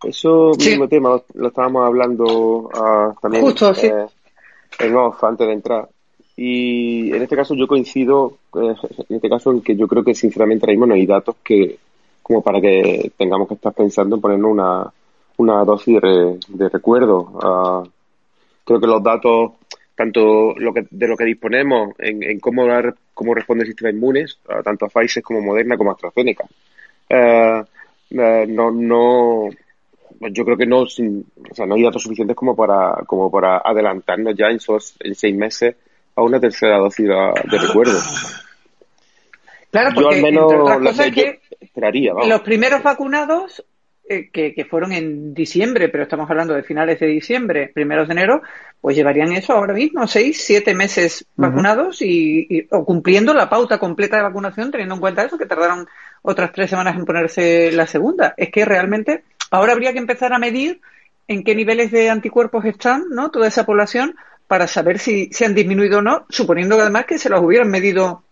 Eso 0.03 0.53
mismo 0.57 0.88
tema 0.88 1.22
lo 1.36 1.48
estábamos 1.48 1.86
hablando 1.86 2.24
uh, 2.25 3.13
también 3.22 3.45
eh, 3.45 4.05
en 4.79 4.95
off 4.95 5.24
antes 5.24 5.45
de 5.45 5.53
entrar. 5.53 5.88
Y 6.36 7.13
en 7.13 7.22
este 7.22 7.36
caso 7.36 7.53
yo 7.53 7.67
coincido, 7.67 8.39
eh, 8.55 8.74
en 9.10 9.15
este 9.17 9.29
caso, 9.29 9.51
en 9.51 9.62
que 9.62 9.75
yo 9.75 9.88
creo 9.88 10.03
que 10.03 10.15
sinceramente 10.15 10.65
ahora 10.65 10.74
mismo 10.74 10.88
no 10.88 10.95
hay 10.95 11.05
datos 11.05 11.36
que, 11.43 11.77
como 12.24 12.41
para 12.41 12.60
que 12.60 13.12
tengamos 13.15 13.48
que 13.48 13.53
estar 13.53 13.72
pensando 13.72 14.15
en 14.15 14.22
ponernos 14.22 14.51
una, 14.51 14.91
una 15.38 15.63
dosis 15.63 16.01
de, 16.01 16.39
de 16.48 16.69
recuerdo. 16.69 17.19
Uh, 17.19 17.88
creo 18.65 18.79
que 18.79 18.88
los 18.88 19.03
datos 19.03 19.51
tanto 19.95 20.55
lo 20.57 20.74
que, 20.74 20.88
de 20.89 21.07
lo 21.07 21.15
que 21.15 21.25
disponemos 21.25 21.93
en, 22.00 22.24
en 22.24 22.39
cómo, 22.39 22.65
dar, 22.65 22.95
cómo 23.13 23.34
responde 23.34 23.63
el 23.63 23.70
sistema 23.70 23.89
inmune, 23.89 24.25
tanto 24.63 24.86
a 24.86 24.89
Pfizer 24.89 25.24
como 25.24 25.41
Moderna 25.41 25.77
como 25.77 25.91
a 25.91 25.93
AstraZeneca. 25.93 26.46
Eh, 27.10 27.63
eh, 28.12 28.46
no, 28.48 28.72
no, 28.72 29.50
yo 30.20 30.46
creo 30.46 30.58
que 30.58 30.65
no, 30.65 30.86
sin, 30.86 31.25
o 31.50 31.55
sea, 31.55 31.65
no 31.65 31.75
hay 31.75 31.84
datos 31.84 32.03
suficientes 32.03 32.36
como 32.36 32.55
para, 32.55 33.03
como 33.05 33.29
para 33.32 33.58
adelantarnos 33.58 34.36
ya 34.36 34.48
en, 34.48 34.58
esos, 34.58 34.96
en 35.00 35.15
seis 35.15 35.36
meses 35.36 35.75
a 36.15 36.22
una 36.22 36.39
tercera 36.39 36.77
dosis 36.77 37.08
de, 37.08 37.58
recuerdo. 37.58 38.00
Claro, 39.72 39.91
porque 39.96 40.22
yo 40.22 40.67
al 40.67 40.82
menos 40.82 41.00
que 41.13 41.41
esperaría, 41.60 42.13
los 42.13 42.41
primeros 42.41 42.84
vacunados 42.84 43.63
eh, 44.10 44.29
que, 44.31 44.65
fueron 44.65 44.91
en 44.91 45.33
diciembre, 45.33 45.88
pero 45.88 46.03
estamos 46.03 46.29
hablando 46.29 46.53
de 46.53 46.63
finales 46.63 47.00
de 47.00 47.07
diciembre, 47.07 47.72
primeros 47.74 48.07
de 48.07 48.13
enero, 48.13 48.41
pues 48.81 48.98
llevarían 48.98 49.31
eso 49.31 49.53
ahora 49.53 49.74
mismo, 49.74 50.05
seis, 50.07 50.43
siete 50.43 50.74
meses 50.74 51.25
vacunados 51.36 52.01
y, 52.01 52.67
o 52.72 52.83
cumpliendo 52.83 53.33
la 53.33 53.50
pauta 53.50 53.77
completa 53.77 54.17
de 54.17 54.24
vacunación, 54.24 54.72
teniendo 54.72 54.95
en 54.95 55.01
cuenta 55.01 55.24
eso, 55.24 55.38
que 55.38 55.45
tardaron 55.45 55.88
otras 56.22 56.51
tres 56.51 56.69
semanas 56.69 56.98
en 56.98 57.05
ponerse 57.05 57.72
la 57.72 57.88
segunda. 57.88 58.33
Es 58.36 58.50
que 58.50 58.65
realmente 58.65 59.24
ahora 59.51 59.72
habría 59.72 59.93
que 59.93 60.00
empezar 60.00 60.33
a 60.33 60.39
medir 60.39 60.81
en 61.29 61.45
qué 61.45 61.55
niveles 61.55 61.91
de 61.91 62.10
anticuerpos 62.10 62.65
están, 62.65 63.05
¿no? 63.10 63.31
Toda 63.31 63.48
esa 63.48 63.65
población 63.65 64.15
para 64.48 64.67
saber 64.67 65.00
si 65.00 65.29
se 65.31 65.45
han 65.45 65.55
disminuido 65.55 66.00
o 66.00 66.01
no, 66.01 66.25
suponiendo 66.29 66.75
que 66.75 66.81
además 66.81 67.05
que 67.05 67.17
se 67.17 67.29
los 67.29 67.41
hubieran 67.41 67.72
medido 67.72 68.24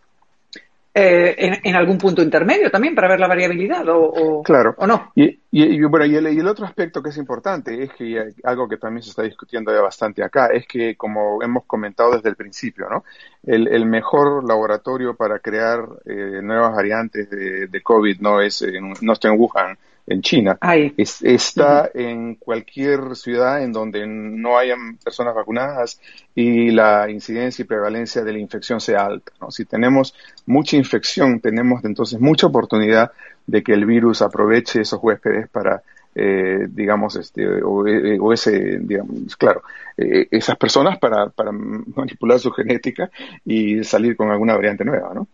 eh, 0.94 1.62
en, 1.64 1.76
algún 1.76 1.98
punto 1.98 2.22
intermedio 2.22 2.70
también 2.70 2.94
para 2.94 3.08
ver 3.08 3.20
la 3.20 3.28
variabilidad 3.30 3.86
o, 3.88 4.42
claro. 4.44 4.76
o 4.78 4.86
no. 4.86 5.14
Y, 5.16 5.40
y, 5.50 5.82
bueno, 5.84 6.06
y 6.06 6.16
el, 6.16 6.48
otro 6.48 6.66
aspecto 6.66 7.02
que 7.02 7.12
es 7.12 7.18
importante 7.18 7.84
es 7.84 7.94
que 7.94 8.34
algo 8.44 8.68
que 8.68 8.76
también 8.76 9.02
se 9.02 9.12
está 9.12 9.24
discutiendo 9.24 9.74
ya 9.74 9.82
bastante 9.82 10.22
acá 10.22 10.48
es 10.48 10.68
que, 10.68 10.98
como 10.98 11.42
hemos 11.42 11.64
comentado 11.66 12.12
desde 12.12 12.28
el 12.28 12.36
principio, 12.36 12.90
¿no? 12.90 13.06
El, 13.44 13.70
el 13.70 13.86
mejor 13.86 14.46
laboratorio 14.46 15.16
para 15.16 15.40
crear 15.40 15.80
eh, 16.06 16.42
nuevas 16.44 16.76
variantes 16.76 17.30
de, 17.30 17.68
de, 17.68 17.82
COVID 17.82 18.20
no 18.20 18.42
es 18.42 18.62
no 19.02 19.14
está 19.14 19.30
en 19.30 19.40
Wuhan, 19.40 19.78
en 20.12 20.22
China. 20.22 20.58
Está 20.98 21.90
en 21.94 22.36
cualquier 22.36 23.16
ciudad 23.16 23.64
en 23.64 23.72
donde 23.72 24.06
no 24.08 24.58
hayan 24.58 24.98
personas 24.98 25.34
vacunadas 25.34 26.00
y 26.36 26.72
la 26.72 27.10
incidencia 27.10 27.64
y 27.64 27.66
prevalencia 27.66 28.24
de 28.24 28.34
la 28.34 28.40
infección 28.40 28.80
sea 28.80 29.06
alta. 29.06 29.32
¿no? 29.40 29.52
Si 29.52 29.66
tenemos 29.66 30.14
mucha 30.46 30.78
infección, 30.78 31.40
tenemos 31.40 31.84
entonces 31.86 32.20
mucha 32.20 32.48
oportunidad 32.48 33.12
de 33.48 33.64
que 33.64 33.74
el 33.74 33.86
virus 33.86 34.22
aproveche 34.22 34.82
esos 34.82 35.00
huéspedes 35.02 35.50
para 35.50 35.82
eh, 36.14 36.68
digamos, 36.70 37.16
este, 37.16 37.48
o, 37.64 37.88
eh, 37.88 38.20
ese, 38.34 38.80
digamos, 38.80 39.34
claro, 39.38 39.64
eh, 39.96 40.28
esas 40.30 40.58
personas 40.58 41.00
para, 41.00 41.30
para 41.30 41.54
manipular 41.54 42.38
su 42.38 42.52
genética 42.52 43.10
y 43.46 43.82
salir 43.86 44.18
con 44.18 44.30
alguna 44.30 44.56
variante 44.56 44.84
nueva, 44.84 45.14
¿no? 45.14 45.28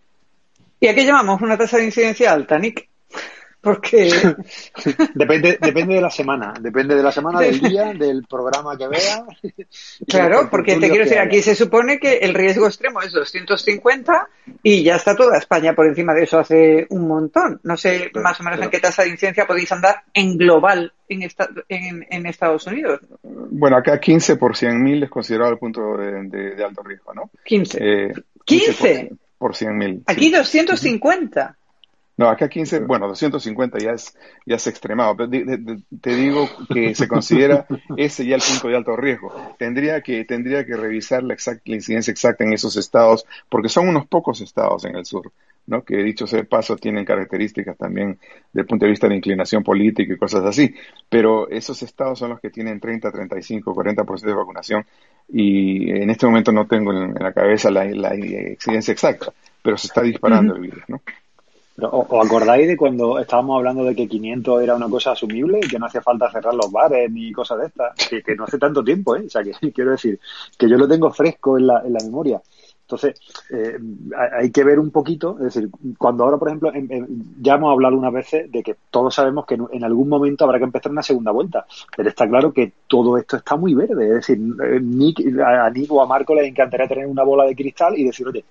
¿Y 0.79 0.87
a 0.87 0.93
qué 0.93 1.03
llamamos 1.03 1.41
una 1.41 1.57
tasa 1.57 1.77
de 1.77 1.85
incidencia 1.85 2.31
alta, 2.31 2.59
Nick? 2.59 2.87
Porque 3.59 4.09
depende, 5.15 5.57
depende 5.59 5.95
de 5.95 6.01
la 6.01 6.11
semana, 6.11 6.53
depende 6.59 6.95
de 6.95 7.03
la 7.03 7.11
semana, 7.11 7.39
del 7.39 7.59
día, 7.59 7.93
del 7.93 8.23
programa 8.23 8.77
que 8.77 8.87
vea. 8.87 9.25
Claro, 10.07 10.47
porque 10.49 10.75
te 10.75 10.89
quiero 10.89 11.03
decir, 11.03 11.19
aquí 11.19 11.41
se 11.41 11.55
supone 11.55 11.99
que 11.99 12.17
el 12.17 12.33
riesgo 12.33 12.67
extremo 12.67 13.01
es 13.01 13.11
250 13.11 14.29
y 14.63 14.83
ya 14.83 14.95
está 14.95 15.15
toda 15.15 15.37
España 15.37 15.73
por 15.73 15.87
encima 15.87 16.13
de 16.13 16.23
eso 16.23 16.39
hace 16.39 16.85
un 16.89 17.07
montón. 17.07 17.59
No 17.63 17.75
sé 17.77 18.11
más 18.13 18.39
o 18.39 18.43
menos 18.43 18.61
en 18.61 18.69
qué 18.69 18.79
tasa 18.79 19.03
de 19.03 19.09
incidencia 19.09 19.47
podéis 19.47 19.71
andar 19.71 20.03
en 20.13 20.37
global 20.37 20.93
en, 21.09 21.27
en, 22.09 22.25
Estados 22.25 22.67
Unidos. 22.67 23.01
Bueno, 23.23 23.77
acá 23.77 23.99
15 23.99 24.35
por 24.35 24.55
100.000 24.55 25.05
es 25.05 25.09
considerado 25.09 25.51
el 25.51 25.57
punto 25.57 25.97
de, 25.97 26.63
alto 26.63 26.83
riesgo, 26.83 27.13
¿no? 27.13 27.31
15. 27.43 27.77
Eh, 27.81 28.13
15. 28.45 29.11
Por 29.37 29.53
100.000. 29.53 30.03
Aquí 30.05 30.31
250. 30.31 31.57
No, 32.17 32.29
acá 32.29 32.49
15, 32.49 32.79
bueno, 32.79 33.07
250 33.07 33.77
ya 33.77 33.91
es, 33.91 34.17
ya 34.43 34.55
es 34.55 34.65
extremado, 34.65 35.15
pero 35.15 35.29
te 35.29 36.15
digo 36.15 36.49
que 36.73 36.95
se 36.95 37.07
considera 37.07 37.67
ese 37.95 38.25
ya 38.25 38.35
el 38.35 38.41
punto 38.41 38.69
de 38.69 38.75
alto 38.75 38.95
riesgo. 38.95 39.31
Tendría 39.59 40.01
que, 40.01 40.25
tendría 40.25 40.65
que 40.65 40.75
revisar 40.75 41.21
la, 41.21 41.35
la 41.65 41.75
incidencia 41.75 42.09
exacta 42.09 42.43
en 42.43 42.53
esos 42.53 42.75
estados, 42.75 43.23
porque 43.49 43.69
son 43.69 43.87
unos 43.87 44.07
pocos 44.07 44.41
estados 44.41 44.83
en 44.85 44.95
el 44.95 45.05
sur, 45.05 45.31
¿no? 45.67 45.83
Que 45.83 45.97
dicho 45.97 46.25
sea 46.25 46.39
de 46.39 46.45
paso 46.45 46.75
tienen 46.75 47.05
características 47.05 47.77
también 47.77 48.17
desde 48.51 48.61
el 48.61 48.65
punto 48.65 48.85
de 48.85 48.91
vista 48.91 49.07
de 49.07 49.15
inclinación 49.15 49.63
política 49.63 50.11
y 50.11 50.17
cosas 50.17 50.43
así, 50.43 50.73
pero 51.09 51.47
esos 51.49 51.83
estados 51.83 52.17
son 52.17 52.31
los 52.31 52.39
que 52.39 52.49
tienen 52.49 52.79
30, 52.79 53.11
35, 53.11 53.75
40% 53.75 54.21
de 54.21 54.33
vacunación 54.33 54.85
y 55.29 55.91
en 55.91 56.09
este 56.09 56.25
momento 56.25 56.51
no 56.51 56.65
tengo 56.65 56.93
en, 56.93 57.13
la 57.13 57.31
cabeza 57.31 57.69
la, 57.69 57.85
la 57.85 58.15
incidencia 58.15 58.91
exacta, 58.91 59.31
pero 59.61 59.77
se 59.77 59.85
está 59.85 60.01
disparando 60.01 60.55
el 60.55 60.61
virus, 60.61 60.83
¿no? 60.87 60.99
¿Os 61.79 62.25
acordáis 62.25 62.67
de 62.67 62.75
cuando 62.75 63.19
estábamos 63.19 63.57
hablando 63.57 63.83
de 63.83 63.95
que 63.95 64.07
500 64.07 64.63
era 64.63 64.75
una 64.75 64.89
cosa 64.89 65.11
asumible 65.11 65.59
y 65.61 65.67
que 65.67 65.77
no 65.77 65.85
hacía 65.85 66.01
falta 66.01 66.31
cerrar 66.31 66.55
los 66.55 66.71
bares 66.71 67.11
ni 67.11 67.31
cosas 67.31 67.59
de 67.59 67.65
estas? 67.67 67.93
Que, 68.25 68.35
no 68.35 68.45
hace 68.45 68.57
tanto 68.57 68.83
tiempo, 68.83 69.15
¿eh? 69.15 69.25
O 69.27 69.29
sea, 69.29 69.43
que 69.43 69.51
quiero 69.73 69.91
decir, 69.91 70.19
que 70.57 70.67
yo 70.67 70.75
lo 70.75 70.87
tengo 70.87 71.11
fresco 71.11 71.55
en 71.55 71.67
la, 71.67 71.83
en 71.85 71.93
la 71.93 71.99
memoria. 72.03 72.41
Entonces, 72.81 73.19
eh, 73.51 73.77
hay 74.39 74.49
que 74.49 74.63
ver 74.63 74.79
un 74.79 74.91
poquito, 74.91 75.35
es 75.39 75.53
decir, 75.53 75.69
cuando 75.97 76.23
ahora, 76.23 76.37
por 76.37 76.47
ejemplo, 76.47 76.71
ya 77.41 77.55
hemos 77.55 77.73
hablado 77.73 77.97
unas 77.97 78.13
veces 78.13 78.49
de 78.49 78.63
que 78.63 78.77
todos 78.89 79.13
sabemos 79.13 79.45
que 79.45 79.55
en, 79.55 79.83
algún 79.83 80.07
momento 80.07 80.45
habrá 80.45 80.57
que 80.57 80.63
empezar 80.63 80.93
una 80.93 81.03
segunda 81.03 81.31
vuelta, 81.31 81.65
pero 81.95 82.07
está 82.07 82.27
claro 82.29 82.53
que 82.53 82.71
todo 82.87 83.17
esto 83.17 83.35
está 83.35 83.57
muy 83.57 83.75
verde, 83.75 84.07
es 84.07 84.13
decir, 84.13 84.39
eh, 84.63 84.79
Nick, 84.81 85.19
a 85.45 85.69
Nick 85.69 85.91
o 85.91 86.01
a 86.01 86.07
Marco 86.07 86.33
les 86.33 86.47
encantaría 86.47 86.87
tener 86.87 87.07
una 87.07 87.23
bola 87.23 87.43
de 87.43 87.57
cristal 87.57 87.97
y 87.97 88.05
decir, 88.05 88.25
oye, 88.25 88.45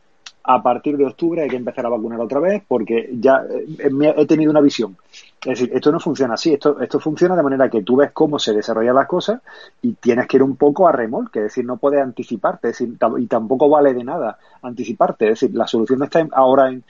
a 0.48 0.62
partir 0.62 0.96
de 0.96 1.06
octubre 1.06 1.42
hay 1.42 1.48
que 1.48 1.56
empezar 1.56 1.84
a 1.86 1.88
vacunar 1.88 2.20
otra 2.20 2.38
vez 2.40 2.62
porque 2.66 3.10
ya 3.18 3.42
eh, 3.50 3.90
he 4.16 4.26
tenido 4.26 4.50
una 4.50 4.60
visión. 4.60 4.96
Es 5.44 5.60
decir, 5.60 5.70
esto 5.74 5.92
no 5.92 6.00
funciona 6.00 6.34
así, 6.34 6.52
esto, 6.54 6.80
esto 6.80 6.98
funciona 6.98 7.36
de 7.36 7.42
manera 7.42 7.68
que 7.68 7.82
tú 7.82 7.96
ves 7.96 8.10
cómo 8.12 8.38
se 8.38 8.52
desarrollan 8.52 8.94
las 8.94 9.06
cosas 9.06 9.40
y 9.82 9.92
tienes 9.92 10.26
que 10.26 10.38
ir 10.38 10.42
un 10.42 10.56
poco 10.56 10.88
a 10.88 10.92
remolque, 10.92 11.40
es 11.40 11.44
decir, 11.46 11.64
no 11.64 11.76
puedes 11.76 12.00
anticiparte, 12.00 12.68
decir, 12.68 12.96
y 13.18 13.26
tampoco 13.26 13.68
vale 13.68 13.94
de 13.94 14.02
nada 14.02 14.38
anticiparte, 14.62 15.26
es 15.26 15.40
decir, 15.40 15.54
la 15.54 15.66
solución 15.66 16.00
no 16.00 16.06
está 16.06 16.26
ahora 16.32 16.68
en, 16.68 16.84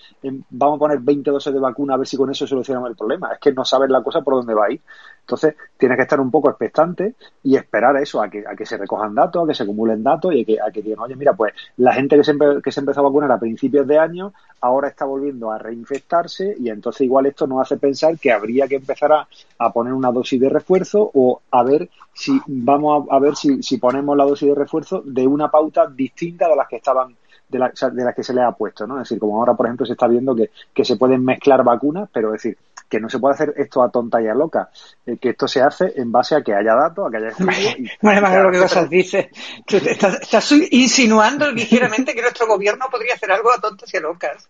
vamos 0.50 0.76
a 0.76 0.78
poner 0.78 0.98
20 1.00 1.30
dosis 1.30 1.52
de 1.52 1.60
vacuna 1.60 1.94
a 1.94 1.96
ver 1.98 2.06
si 2.06 2.16
con 2.16 2.30
eso 2.30 2.46
solucionamos 2.46 2.90
el 2.90 2.96
problema, 2.96 3.32
es 3.32 3.40
que 3.40 3.52
no 3.52 3.64
sabes 3.64 3.90
la 3.90 4.02
cosa 4.02 4.22
por 4.22 4.34
dónde 4.34 4.54
va 4.54 4.66
a 4.66 4.72
ir. 4.72 4.80
Entonces, 5.26 5.56
tienes 5.76 5.96
que 5.96 6.02
estar 6.02 6.20
un 6.20 6.30
poco 6.30 6.48
expectante 6.48 7.14
y 7.42 7.56
esperar 7.56 7.96
a 7.96 8.00
eso, 8.00 8.22
a 8.22 8.30
que, 8.30 8.44
a 8.46 8.54
que 8.54 8.64
se 8.64 8.76
recojan 8.76 9.12
datos, 9.12 9.42
a 9.42 9.46
que 9.48 9.54
se 9.56 9.64
acumulen 9.64 10.04
datos 10.04 10.32
y 10.32 10.42
a 10.42 10.44
que, 10.44 10.60
a 10.60 10.70
que 10.70 10.82
digan, 10.82 11.00
oye, 11.00 11.16
mira, 11.16 11.34
pues 11.34 11.52
la 11.78 11.92
gente 11.92 12.16
que 12.16 12.22
se, 12.22 12.32
que 12.62 12.70
se 12.70 12.78
empezó 12.78 13.00
a 13.00 13.02
vacunar 13.02 13.32
a 13.32 13.40
principios 13.40 13.88
de 13.88 13.98
año 13.98 14.32
ahora 14.60 14.86
está 14.86 15.04
volviendo 15.04 15.50
a 15.50 15.58
reinfectarse 15.58 16.54
y 16.60 16.70
entonces 16.70 17.00
igual 17.00 17.26
esto 17.26 17.48
nos 17.48 17.60
hace 17.60 17.76
pensar 17.76 18.16
que 18.20 18.30
habría 18.30 18.68
que 18.68 18.76
empezar 18.76 19.12
a, 19.12 19.72
poner 19.72 19.92
una 19.94 20.12
dosis 20.12 20.40
de 20.40 20.48
refuerzo 20.48 21.10
o 21.12 21.40
a 21.50 21.64
ver 21.64 21.90
si 22.14 22.40
vamos 22.46 23.08
a, 23.10 23.18
ver 23.18 23.34
si, 23.34 23.64
si 23.64 23.78
ponemos 23.78 24.16
la 24.16 24.24
dosis 24.24 24.48
de 24.48 24.54
refuerzo 24.54 25.02
de 25.04 25.26
una 25.26 25.50
pauta 25.50 25.88
distinta 25.88 26.48
de 26.48 26.54
las 26.54 26.68
que 26.68 26.76
estaban 26.76 27.16
de, 27.48 27.58
la, 27.58 27.72
de 27.92 28.04
las 28.04 28.14
que 28.14 28.22
se 28.22 28.32
le 28.32 28.42
ha 28.42 28.52
puesto, 28.52 28.86
¿no? 28.86 28.94
Es 28.96 29.08
decir, 29.08 29.18
como 29.18 29.38
ahora, 29.38 29.54
por 29.54 29.66
ejemplo, 29.66 29.86
se 29.86 29.92
está 29.92 30.06
viendo 30.06 30.34
que, 30.34 30.50
que 30.72 30.84
se 30.84 30.96
pueden 30.96 31.24
mezclar 31.24 31.64
vacunas, 31.64 32.08
pero 32.12 32.28
es 32.28 32.42
decir, 32.42 32.58
que 32.88 33.00
no 33.00 33.08
se 33.08 33.18
puede 33.18 33.34
hacer 33.34 33.54
esto 33.56 33.82
a 33.82 33.90
tonta 33.90 34.22
y 34.22 34.28
a 34.28 34.34
loca, 34.34 34.70
eh, 35.04 35.16
que 35.18 35.30
esto 35.30 35.48
se 35.48 35.60
hace 35.60 35.92
en 35.96 36.12
base 36.12 36.36
a 36.36 36.42
que 36.42 36.54
haya 36.54 36.74
datos, 36.74 37.06
a 37.06 37.10
que 37.10 37.16
haya 37.16 37.28
estudios. 37.28 37.90
Bueno, 38.00 38.20
más 38.22 38.42
lo 38.42 38.50
que 38.50 38.58
cosas 38.58 38.88
dices. 38.88 39.26
Estás, 39.66 40.52
insinuando 40.70 41.50
ligeramente 41.50 42.14
que 42.14 42.22
nuestro 42.22 42.46
gobierno 42.46 42.86
podría 42.90 43.14
hacer 43.14 43.30
algo 43.32 43.50
a 43.50 43.60
tontas 43.60 43.92
y 43.92 43.96
a 43.96 44.00
locas. 44.00 44.48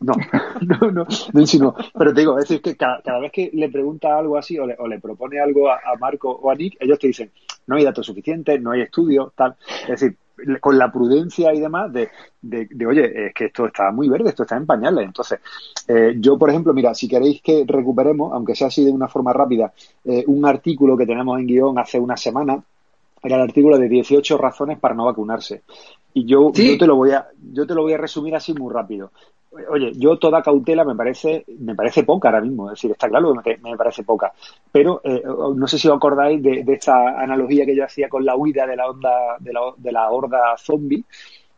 No, 0.00 0.14
no, 0.60 0.90
no, 0.90 1.06
no 1.32 1.40
insinúo. 1.40 1.74
Pero 1.96 2.12
te 2.12 2.20
digo, 2.20 2.38
es 2.38 2.48
decir, 2.48 2.60
que 2.60 2.76
cada, 2.76 3.18
vez 3.20 3.32
que 3.32 3.50
le 3.52 3.70
pregunta 3.70 4.18
algo 4.18 4.36
así 4.36 4.58
o 4.58 4.66
le, 4.66 4.76
o 4.78 4.86
le 4.86 5.00
propone 5.00 5.40
algo 5.40 5.70
a, 5.70 5.76
a, 5.76 5.96
Marco 5.98 6.30
o 6.30 6.50
a 6.50 6.54
Nick, 6.54 6.76
ellos 6.80 6.98
te 6.98 7.06
dicen, 7.08 7.30
no 7.66 7.76
hay 7.76 7.84
datos 7.84 8.06
suficientes, 8.06 8.60
no 8.60 8.72
hay 8.72 8.82
estudios, 8.82 9.32
tal. 9.34 9.56
Es 9.82 10.00
decir, 10.00 10.16
con 10.60 10.78
la 10.78 10.92
prudencia 10.92 11.54
y 11.54 11.60
demás 11.60 11.92
de, 11.92 12.10
de, 12.42 12.86
oye, 12.86 13.26
es 13.26 13.34
que 13.34 13.46
esto 13.46 13.66
está 13.66 13.90
muy 13.90 14.08
verde, 14.08 14.30
esto 14.30 14.42
está 14.42 14.56
en 14.56 14.66
pañales. 14.66 15.04
Entonces, 15.04 15.40
eh, 15.88 16.14
yo, 16.18 16.38
por 16.38 16.50
ejemplo, 16.50 16.74
mira, 16.74 16.94
si 16.94 17.08
queréis 17.08 17.40
que 17.42 17.64
recuperemos, 17.66 18.32
aunque 18.32 18.54
sea 18.54 18.68
así 18.68 18.84
de 18.84 18.92
una 18.92 19.08
forma 19.08 19.32
rápida, 19.32 19.72
eh, 20.04 20.24
un 20.26 20.44
artículo 20.44 20.96
que 20.96 21.06
tenemos 21.06 21.38
en 21.38 21.46
guion 21.46 21.78
hace 21.78 21.98
una 21.98 22.16
semana, 22.16 22.62
era 23.22 23.36
el 23.36 23.42
artículo 23.42 23.78
de 23.78 23.88
18 23.88 24.38
razones 24.38 24.78
para 24.78 24.94
no 24.94 25.06
vacunarse. 25.06 25.62
Y 26.14 26.24
yo, 26.24 26.52
yo, 26.52 26.78
te 26.78 26.86
lo 26.86 26.96
voy 26.96 27.10
a, 27.10 27.26
yo 27.52 27.66
te 27.66 27.74
lo 27.74 27.82
voy 27.82 27.92
a 27.92 27.98
resumir 27.98 28.34
así 28.34 28.54
muy 28.54 28.72
rápido. 28.72 29.10
Oye, 29.70 29.92
yo 29.94 30.18
toda 30.18 30.42
cautela 30.42 30.84
me 30.84 30.94
parece, 30.94 31.44
me 31.58 31.74
parece 31.74 32.04
poca 32.04 32.28
ahora 32.28 32.40
mismo, 32.40 32.68
es 32.68 32.76
decir, 32.76 32.90
está 32.90 33.08
claro 33.08 33.34
que 33.42 33.56
me, 33.58 33.76
parece 33.76 34.02
poca. 34.04 34.32
Pero 34.70 35.00
eh, 35.04 35.22
no 35.24 35.66
sé 35.66 35.78
si 35.78 35.88
os 35.88 35.96
acordáis 35.96 36.42
de, 36.42 36.62
de, 36.64 36.72
esta 36.74 37.20
analogía 37.20 37.64
que 37.64 37.76
yo 37.76 37.84
hacía 37.84 38.08
con 38.08 38.24
la 38.24 38.36
huida 38.36 38.66
de 38.66 38.76
la 38.76 38.88
onda, 38.88 39.36
de 39.40 39.52
la, 39.52 39.60
de 39.76 39.92
la 39.92 40.10
horda 40.10 40.56
zombie, 40.56 41.04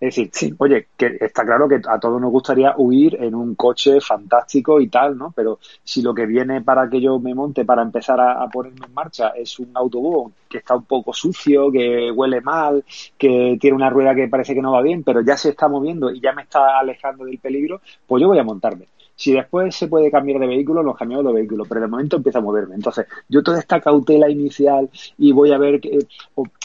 es 0.00 0.16
decir, 0.16 0.54
oye, 0.58 0.88
que 0.96 1.16
está 1.20 1.44
claro 1.44 1.68
que 1.68 1.80
a 1.86 1.98
todos 1.98 2.20
nos 2.20 2.30
gustaría 2.30 2.74
huir 2.76 3.16
en 3.20 3.34
un 3.34 3.56
coche 3.56 4.00
fantástico 4.00 4.80
y 4.80 4.88
tal, 4.88 5.18
¿no? 5.18 5.32
Pero 5.34 5.58
si 5.82 6.02
lo 6.02 6.14
que 6.14 6.26
viene 6.26 6.62
para 6.62 6.88
que 6.88 7.00
yo 7.00 7.18
me 7.18 7.34
monte 7.34 7.64
para 7.64 7.82
empezar 7.82 8.20
a, 8.20 8.46
ponerme 8.48 8.86
en 8.86 8.94
marcha 8.94 9.28
es 9.30 9.58
un 9.58 9.70
autobús 9.74 10.32
que 10.48 10.58
está 10.58 10.76
un 10.76 10.84
poco 10.84 11.12
sucio, 11.12 11.70
que 11.72 12.10
huele 12.12 12.40
mal, 12.40 12.84
que 13.16 13.58
tiene 13.60 13.76
una 13.76 13.90
rueda 13.90 14.14
que 14.14 14.28
parece 14.28 14.54
que 14.54 14.62
no 14.62 14.72
va 14.72 14.82
bien, 14.82 15.02
pero 15.02 15.20
ya 15.20 15.36
se 15.36 15.50
está 15.50 15.68
moviendo 15.68 16.10
y 16.10 16.20
ya 16.20 16.32
me 16.32 16.42
está 16.42 16.78
alejando 16.78 17.24
del 17.24 17.38
peligro, 17.38 17.80
pues 18.06 18.20
yo 18.22 18.28
voy 18.28 18.38
a 18.38 18.44
montarme. 18.44 18.86
Si 19.18 19.32
después 19.32 19.74
se 19.74 19.88
puede 19.88 20.12
cambiar 20.12 20.38
de 20.38 20.46
vehículo, 20.46 20.80
los 20.80 20.96
cambiamos 20.96 21.26
de 21.26 21.32
vehículo, 21.32 21.64
pero 21.68 21.80
de 21.80 21.88
momento 21.88 22.18
empieza 22.18 22.38
a 22.38 22.42
moverme. 22.42 22.76
Entonces, 22.76 23.04
yo 23.28 23.42
toda 23.42 23.58
esta 23.58 23.80
cautela 23.80 24.30
inicial 24.30 24.88
y 25.18 25.32
voy 25.32 25.50
a 25.50 25.58
ver, 25.58 25.80
que, 25.80 25.98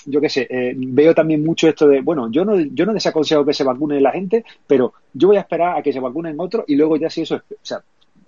yo 0.05 0.21
qué 0.21 0.29
sé, 0.29 0.45
eh, 0.47 0.75
veo 0.77 1.15
también 1.15 1.43
mucho 1.43 1.67
esto 1.67 1.87
de, 1.87 2.01
bueno, 2.01 2.29
yo 2.31 2.45
no, 2.45 2.59
yo 2.59 2.85
no 2.85 2.93
desaconsejo 2.93 3.43
que 3.43 3.55
se 3.55 3.63
vacune 3.63 3.99
la 3.99 4.11
gente, 4.11 4.45
pero 4.67 4.93
yo 5.13 5.29
voy 5.29 5.37
a 5.37 5.39
esperar 5.39 5.79
a 5.79 5.81
que 5.81 5.91
se 5.91 5.99
vacunen 5.99 6.39
otros 6.39 6.65
y 6.67 6.75
luego 6.75 6.95
ya 6.95 7.09
si 7.09 7.23
eso, 7.23 7.37
o 7.37 7.41
sea, 7.63 7.79
eh, 7.79 7.81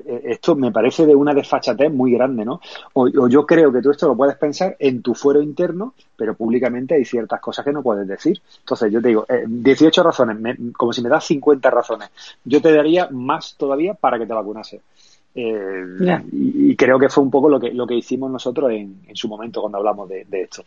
esto 0.06 0.56
me 0.56 0.72
parece 0.72 1.06
de 1.06 1.16
una 1.16 1.34
desfachatez 1.34 1.92
muy 1.92 2.12
grande, 2.12 2.46
¿no? 2.46 2.62
O, 2.94 3.08
yo 3.28 3.46
creo 3.46 3.72
que 3.72 3.82
tú 3.82 3.92
esto 3.92 4.08
lo 4.08 4.16
puedes 4.16 4.36
pensar 4.36 4.76
en 4.80 5.02
tu 5.02 5.14
fuero 5.14 5.42
interno, 5.42 5.94
pero 6.16 6.36
públicamente 6.36 6.96
hay 6.96 7.06
ciertas 7.06 7.40
cosas 7.40 7.66
que 7.66 7.72
no 7.72 7.82
puedes 7.82 8.08
decir. 8.08 8.42
Entonces 8.60 8.92
yo 8.92 9.02
te 9.02 9.10
digo, 9.10 9.26
18 9.48 10.02
eh, 10.02 10.04
razones, 10.04 10.58
como 10.76 10.94
si 10.94 11.02
me 11.02 11.10
das 11.10 11.26
50 11.26 11.70
razones, 11.70 12.10
yo 12.44 12.62
te 12.62 12.74
daría 12.74 13.10
más 13.12 13.56
todavía 13.58 13.94
para 13.94 14.18
que 14.18 14.26
te 14.26 14.34
vacunase. 14.34 14.82
Eh, 15.38 15.84
y, 16.32 16.76
creo 16.78 16.98
que 16.98 17.10
fue 17.10 17.24
un 17.24 17.30
poco 17.30 17.50
lo 17.50 17.60
que, 17.60 17.74
lo 17.74 17.86
que 17.86 17.96
hicimos 17.96 18.32
nosotros 18.32 18.72
en, 18.72 19.02
su 19.14 19.28
momento 19.28 19.60
cuando 19.60 19.78
hablamos 19.78 20.08
de, 20.08 20.26
esto. 20.32 20.64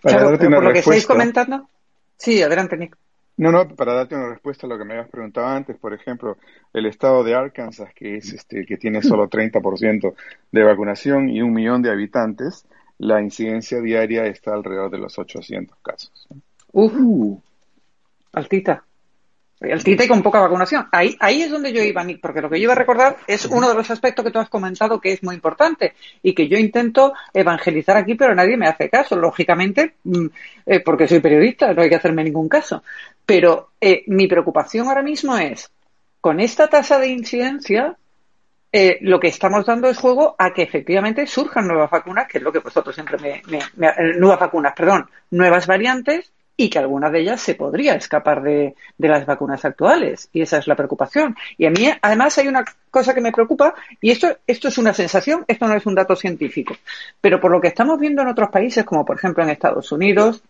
Claro, 0.00 0.38
por 0.38 0.64
lo 0.64 0.72
que 0.72 0.78
estáis 0.78 1.06
comentando. 1.06 1.68
Sí, 2.16 2.40
adelante, 2.42 2.76
Nick. 2.76 2.96
No, 3.38 3.52
no, 3.52 3.68
para 3.68 3.92
darte 3.92 4.14
una 4.14 4.30
respuesta 4.30 4.66
a 4.66 4.70
lo 4.70 4.78
que 4.78 4.84
me 4.84 4.94
habías 4.94 5.10
preguntado 5.10 5.46
antes, 5.46 5.76
por 5.76 5.92
ejemplo, 5.92 6.38
el 6.72 6.86
estado 6.86 7.22
de 7.22 7.34
Arkansas, 7.34 7.92
que 7.94 8.16
es 8.16 8.32
este, 8.32 8.64
que 8.64 8.78
tiene 8.78 9.02
solo 9.02 9.28
30% 9.28 10.14
de 10.52 10.64
vacunación 10.64 11.28
y 11.28 11.42
un 11.42 11.52
millón 11.52 11.82
de 11.82 11.90
habitantes, 11.90 12.64
la 12.98 13.20
incidencia 13.20 13.80
diaria 13.80 14.24
está 14.24 14.54
alrededor 14.54 14.90
de 14.90 14.98
los 14.98 15.18
800 15.18 15.76
casos. 15.82 16.28
Uh, 16.72 17.38
altita. 18.32 18.84
El 19.58 19.82
TITE 19.82 20.06
con 20.06 20.22
poca 20.22 20.40
vacunación. 20.40 20.86
Ahí, 20.92 21.16
ahí 21.18 21.42
es 21.42 21.50
donde 21.50 21.72
yo 21.72 21.82
iba, 21.82 22.04
porque 22.20 22.42
lo 22.42 22.50
que 22.50 22.58
yo 22.58 22.64
iba 22.64 22.72
a 22.74 22.76
recordar 22.76 23.16
es 23.26 23.46
uno 23.46 23.68
de 23.68 23.74
los 23.74 23.90
aspectos 23.90 24.22
que 24.22 24.30
tú 24.30 24.38
has 24.38 24.50
comentado 24.50 25.00
que 25.00 25.12
es 25.12 25.22
muy 25.22 25.34
importante 25.34 25.94
y 26.22 26.34
que 26.34 26.46
yo 26.46 26.58
intento 26.58 27.14
evangelizar 27.32 27.96
aquí, 27.96 28.16
pero 28.16 28.34
nadie 28.34 28.58
me 28.58 28.66
hace 28.66 28.90
caso, 28.90 29.16
lógicamente, 29.16 29.94
mm, 30.04 30.26
eh, 30.66 30.80
porque 30.80 31.08
soy 31.08 31.20
periodista, 31.20 31.72
no 31.72 31.80
hay 31.80 31.88
que 31.88 31.96
hacerme 31.96 32.22
ningún 32.22 32.50
caso. 32.50 32.82
Pero 33.24 33.70
eh, 33.80 34.04
mi 34.08 34.26
preocupación 34.26 34.88
ahora 34.88 35.02
mismo 35.02 35.38
es, 35.38 35.70
con 36.20 36.38
esta 36.38 36.68
tasa 36.68 36.98
de 36.98 37.08
incidencia, 37.08 37.96
eh, 38.72 38.98
lo 39.00 39.18
que 39.18 39.28
estamos 39.28 39.64
dando 39.64 39.88
es 39.88 39.96
juego 39.96 40.36
a 40.38 40.52
que 40.52 40.64
efectivamente 40.64 41.26
surjan 41.26 41.66
nuevas 41.66 41.90
vacunas, 41.90 42.28
que 42.28 42.38
es 42.38 42.44
lo 42.44 42.52
que 42.52 42.58
vosotros 42.58 42.94
siempre 42.94 43.16
me, 43.18 43.42
me 43.76 43.94
nuevas 44.18 44.38
vacunas, 44.40 44.74
perdón, 44.76 45.08
nuevas 45.30 45.66
variantes 45.66 46.30
y 46.56 46.70
que 46.70 46.78
alguna 46.78 47.10
de 47.10 47.20
ellas 47.20 47.40
se 47.40 47.54
podría 47.54 47.94
escapar 47.94 48.42
de, 48.42 48.74
las 48.98 49.26
vacunas 49.26 49.64
actuales. 49.64 50.28
Y 50.32 50.42
esa 50.42 50.58
es 50.58 50.66
la 50.66 50.74
preocupación. 50.74 51.36
Y 51.58 51.66
a 51.66 51.70
mí, 51.70 51.88
además, 52.00 52.38
hay 52.38 52.48
una 52.48 52.64
cosa 52.90 53.14
que 53.14 53.20
me 53.20 53.32
preocupa, 53.32 53.74
y 54.00 54.10
esto, 54.10 54.38
esto 54.46 54.68
es 54.68 54.78
una 54.78 54.94
sensación, 54.94 55.44
esto 55.46 55.66
no 55.68 55.74
es 55.74 55.84
un 55.84 55.94
dato 55.94 56.16
científico. 56.16 56.74
Pero 57.20 57.40
por 57.40 57.50
lo 57.50 57.60
que 57.60 57.68
estamos 57.68 58.00
viendo 58.00 58.22
en 58.22 58.28
otros 58.28 58.48
países, 58.50 58.84
como 58.84 59.04
por 59.04 59.16
ejemplo 59.16 59.42
en 59.42 59.50
Estados 59.50 59.92
Unidos, 59.92 60.42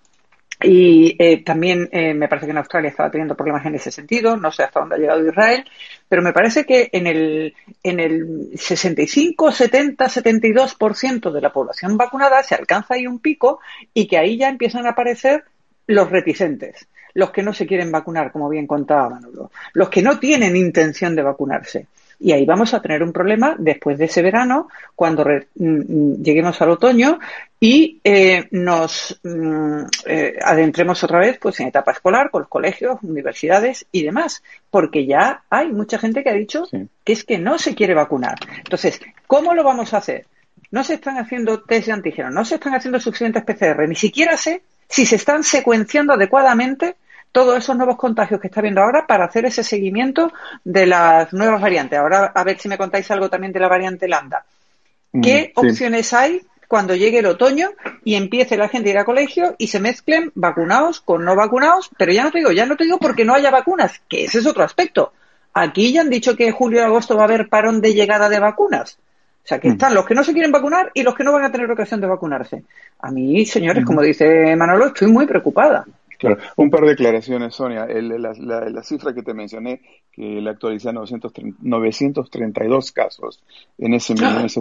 y 0.63 1.17
eh, 1.19 1.43
también 1.45 1.89
eh, 1.93 2.15
me 2.15 2.29
parece 2.29 2.47
que 2.47 2.53
en 2.53 2.59
Australia 2.59 2.89
estaba 2.89 3.11
teniendo 3.11 3.37
problemas 3.37 3.67
en 3.67 3.75
ese 3.75 3.91
sentido, 3.91 4.39
no 4.39 4.51
sé 4.51 4.63
hasta 4.63 4.81
dónde 4.81 4.97
ha 4.97 4.99
llegado 4.99 5.27
Israel, 5.27 5.65
pero 6.09 6.23
me 6.23 6.33
parece 6.33 6.65
que 6.65 6.89
en 6.93 7.07
el, 7.07 7.55
en 7.83 8.01
el 8.01 8.51
65, 8.55 9.53
70, 9.53 10.07
72% 10.07 11.31
de 11.31 11.41
la 11.43 11.53
población 11.53 11.99
vacunada 11.99 12.43
se 12.43 12.55
alcanza 12.55 12.95
ahí 12.95 13.07
un 13.07 13.19
pico 13.19 13.61
y 13.93 14.07
que 14.07 14.17
ahí 14.17 14.39
ya 14.39 14.49
empiezan 14.49 14.87
a 14.87 14.91
aparecer 14.91 15.45
los 15.87 16.11
reticentes, 16.11 16.87
los 17.15 17.31
que 17.31 17.43
no 17.43 17.53
se 17.53 17.67
quieren 17.67 17.91
vacunar, 17.91 18.33
como 18.33 18.49
bien 18.49 18.67
contaba 18.67 19.09
Manolo, 19.09 19.51
los 19.73 19.89
que 19.89 20.03
no 20.03 20.19
tienen 20.19 20.57
intención 20.57 21.15
de 21.15 21.23
vacunarse. 21.23 21.87
Y 22.19 22.33
ahí 22.33 22.47
vamos 22.47 22.73
a 22.73 22.81
tener 22.81 23.03
un 23.03 23.13
problema 23.13 23.57
después 23.59 23.99
de 23.99 24.07
ese 24.07 24.23
verano, 24.23 24.69
cuando 24.95 25.25
mm, 25.25 25.67
mm, 25.67 26.23
lleguemos 26.23 26.61
al 26.63 26.71
otoño 26.71 27.19
y 27.61 28.01
eh, 28.03 28.49
nos 28.53 29.21
mm, 29.23 29.83
eh, 30.07 30.39
adentremos 30.43 31.03
otra 31.05 31.19
vez 31.19 31.39
pues 31.39 31.61
en 31.61 31.69
etapa 31.69 31.93
escolar, 31.93 32.31
con 32.31 32.43
los 32.43 32.49
colegios, 32.49 32.99
universidades 33.03 33.87
y 33.93 34.03
demás, 34.03 34.43
porque 34.71 35.05
ya 35.05 35.43
hay 35.51 35.69
mucha 35.73 35.99
gente 35.99 36.23
que 36.23 36.31
ha 36.31 36.35
dicho 36.35 36.65
que 37.05 37.13
es 37.13 37.25
que 37.25 37.39
no 37.39 37.59
se 37.59 37.75
quiere 37.75 37.95
vacunar. 37.95 38.39
Entonces, 38.59 39.01
¿cómo 39.27 39.55
lo 39.55 39.63
vamos 39.63 39.93
a 39.93 39.99
hacer? 39.99 40.27
No 40.71 40.85
se 40.85 40.95
están 40.95 41.19
haciendo 41.19 41.63
test 41.63 41.87
de 41.87 41.93
antígeno, 41.93 42.31
no 42.31 42.45
se 42.45 42.57
están 42.57 42.75
haciendo 42.75 42.99
suficientes 42.99 43.45
PCR, 43.45 43.87
ni 43.89 43.95
siquiera 43.95 44.37
sé 44.37 44.63
si 44.89 45.07
se 45.07 45.17
están 45.17 45.43
secuenciando 45.43 46.13
adecuadamente 46.13 46.97
todos 47.33 47.59
esos 47.59 47.77
nuevos 47.77 47.97
contagios 47.97 48.41
que 48.41 48.47
está 48.47 48.63
viendo 48.63 48.81
ahora 48.81 49.07
para 49.07 49.27
hacer 49.27 49.45
ese 49.45 49.63
seguimiento 49.63 50.33
de 50.65 50.87
las 50.87 51.33
nuevas 51.35 51.61
variantes. 51.61 51.99
Ahora, 51.99 52.33
a 52.35 52.45
ver 52.45 52.59
si 52.59 52.69
me 52.69 52.79
contáis 52.79 53.11
algo 53.11 53.29
también 53.29 53.53
de 53.53 53.61
la 53.61 53.69
variante 53.69 54.09
Lambda. 54.09 54.47
Mm, 55.13 55.21
¿Qué 55.21 55.53
opciones 55.55 56.15
hay 56.15 56.41
cuando 56.67 56.97
llegue 56.97 57.19
el 57.19 57.27
otoño 57.27 57.71
y 58.05 58.15
empiece 58.15 58.57
la 58.57 58.69
gente 58.69 58.89
a 58.89 58.93
ir 58.93 58.99
a 58.99 59.05
colegio 59.05 59.55
y 59.59 59.67
se 59.67 59.81
mezclen 59.81 60.33
vacunados 60.35 61.01
con 61.01 61.27
no 61.27 61.37
vacunados? 61.37 61.91
Pero 61.99 62.13
ya 62.13 62.25
no 62.25 62.31
te 62.31 62.39
digo, 62.39 62.53
ya 62.53 62.65
no 62.65 62.77
te 62.77 62.85
digo 62.85 62.99
porque 62.99 63.27
no 63.27 63.35
haya 63.35 63.51
vacunas, 63.51 64.01
que 64.09 64.25
ese 64.25 64.39
es 64.39 64.47
otro 64.47 64.65
aspecto. 64.65 65.13
Aquí 65.53 65.93
ya 65.93 66.01
han 66.03 66.11
dicho 66.11 66.37
que 66.37 66.53
julio 66.53 66.81
y 66.81 66.85
agosto 66.85 67.17
va 67.17 67.23
a 67.23 67.27
haber 67.27 67.49
parón 67.49 67.81
de 67.81 67.93
llegada 67.93 68.29
de 68.29 68.41
vacunas. 68.41 68.99
O 69.47 69.49
sea, 69.49 69.61
que 69.61 69.69
mm. 69.69 69.73
están 69.73 69.95
los 69.95 70.05
que 70.05 70.15
no 70.17 70.25
se 70.25 70.33
quieren 70.33 70.51
vacunar 70.51 70.91
y 70.93 71.05
los 71.05 71.15
que 71.15 71.23
no 71.23 71.31
van 71.31 71.45
a 71.45 71.53
tener 71.53 71.71
ocasión 71.71 72.01
de 72.01 72.09
vacunarse. 72.09 72.65
A 72.99 73.13
mí, 73.13 73.47
señores, 73.47 73.85
como 73.85 74.03
dice 74.03 74.57
Manolo, 74.57 74.89
estoy 74.89 75.07
muy 75.07 75.25
preocupada. 75.25 75.87
Claro, 76.19 76.39
un 76.57 76.69
par 76.69 76.81
de 76.81 76.89
declaraciones, 76.89 77.55
Sonia. 77.55 77.87
la, 77.87 78.83
cifra 78.83 79.15
que 79.15 79.23
te 79.23 79.35
mencioné, 79.35 79.83
que 80.11 80.41
la 80.41 80.51
actualiza 80.51 80.91
932 80.91 82.91
casos 82.91 83.41
en 83.79 83.95
ese 83.95 84.17
ah. 84.21 84.43
mes, 84.43 84.59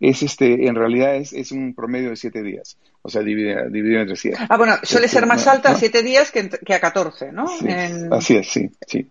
es, 0.00 0.22
este, 0.24 0.66
en 0.66 0.74
realidad 0.74 1.14
es, 1.14 1.52
un 1.52 1.72
promedio 1.72 2.10
de 2.10 2.16
siete 2.16 2.42
días, 2.42 2.78
o 3.02 3.08
sea, 3.08 3.22
dividido, 3.22 4.00
entre 4.00 4.16
siete. 4.16 4.38
Ah, 4.48 4.56
bueno, 4.56 4.74
suele 4.82 5.06
ser 5.06 5.24
más 5.26 5.46
alta 5.46 5.70
a 5.70 5.76
siete 5.76 6.02
días 6.02 6.32
que, 6.32 6.50
a 6.74 6.80
14, 6.80 7.30
¿no? 7.30 7.44
Así 8.10 8.38
es, 8.38 8.48
sí, 8.48 8.68
sí. 8.84 9.08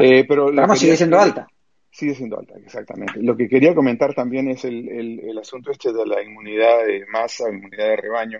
Eh, 0.00 0.24
pero 0.26 0.50
Vamos, 0.54 0.78
sigue 0.78 0.96
siendo 0.96 1.20
alta. 1.20 1.46
Sigue 1.98 2.14
siendo 2.14 2.38
alta, 2.38 2.54
exactamente. 2.64 3.20
Lo 3.20 3.36
que 3.36 3.48
quería 3.48 3.74
comentar 3.74 4.14
también 4.14 4.48
es 4.48 4.64
el, 4.64 4.88
el, 4.88 5.36
asunto 5.36 5.72
este 5.72 5.92
de 5.92 6.06
la 6.06 6.22
inmunidad 6.22 6.86
de 6.86 7.04
masa, 7.10 7.50
inmunidad 7.50 7.88
de 7.88 7.96
rebaño. 7.96 8.38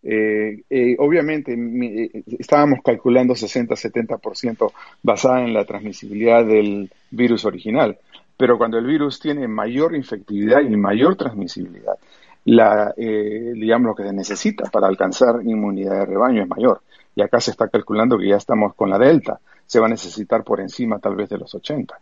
Eh, 0.00 0.62
eh, 0.70 0.94
obviamente 0.96 1.52
eh, 1.52 2.22
estábamos 2.38 2.78
calculando 2.84 3.34
60-70% 3.34 4.72
basada 5.02 5.42
en 5.42 5.52
la 5.52 5.64
transmisibilidad 5.64 6.46
del 6.46 6.88
virus 7.10 7.44
original, 7.46 7.98
pero 8.36 8.56
cuando 8.56 8.78
el 8.78 8.86
virus 8.86 9.18
tiene 9.18 9.48
mayor 9.48 9.96
infectividad 9.96 10.60
y 10.60 10.76
mayor 10.76 11.16
transmisibilidad, 11.16 11.98
la, 12.44 12.94
digamos 12.96 13.88
lo 13.88 13.94
que 13.96 14.04
se 14.04 14.12
necesita 14.12 14.70
para 14.70 14.86
alcanzar 14.86 15.40
inmunidad 15.44 15.98
de 15.98 16.06
rebaño 16.06 16.44
es 16.44 16.48
mayor. 16.48 16.80
Y 17.16 17.22
acá 17.22 17.40
se 17.40 17.50
está 17.50 17.66
calculando 17.66 18.16
que 18.16 18.28
ya 18.28 18.36
estamos 18.36 18.76
con 18.76 18.88
la 18.88 19.00
delta, 19.00 19.40
se 19.66 19.80
va 19.80 19.86
a 19.86 19.90
necesitar 19.90 20.44
por 20.44 20.60
encima 20.60 21.00
tal 21.00 21.16
vez 21.16 21.28
de 21.28 21.38
los 21.38 21.52
80. 21.52 21.98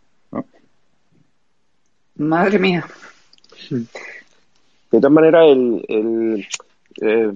Madre 2.19 2.59
mía. 2.59 2.85
De 3.69 4.99
todas 4.99 5.11
maneras, 5.11 5.45
el, 5.49 5.85
el 5.87 6.47
eh, 7.01 7.33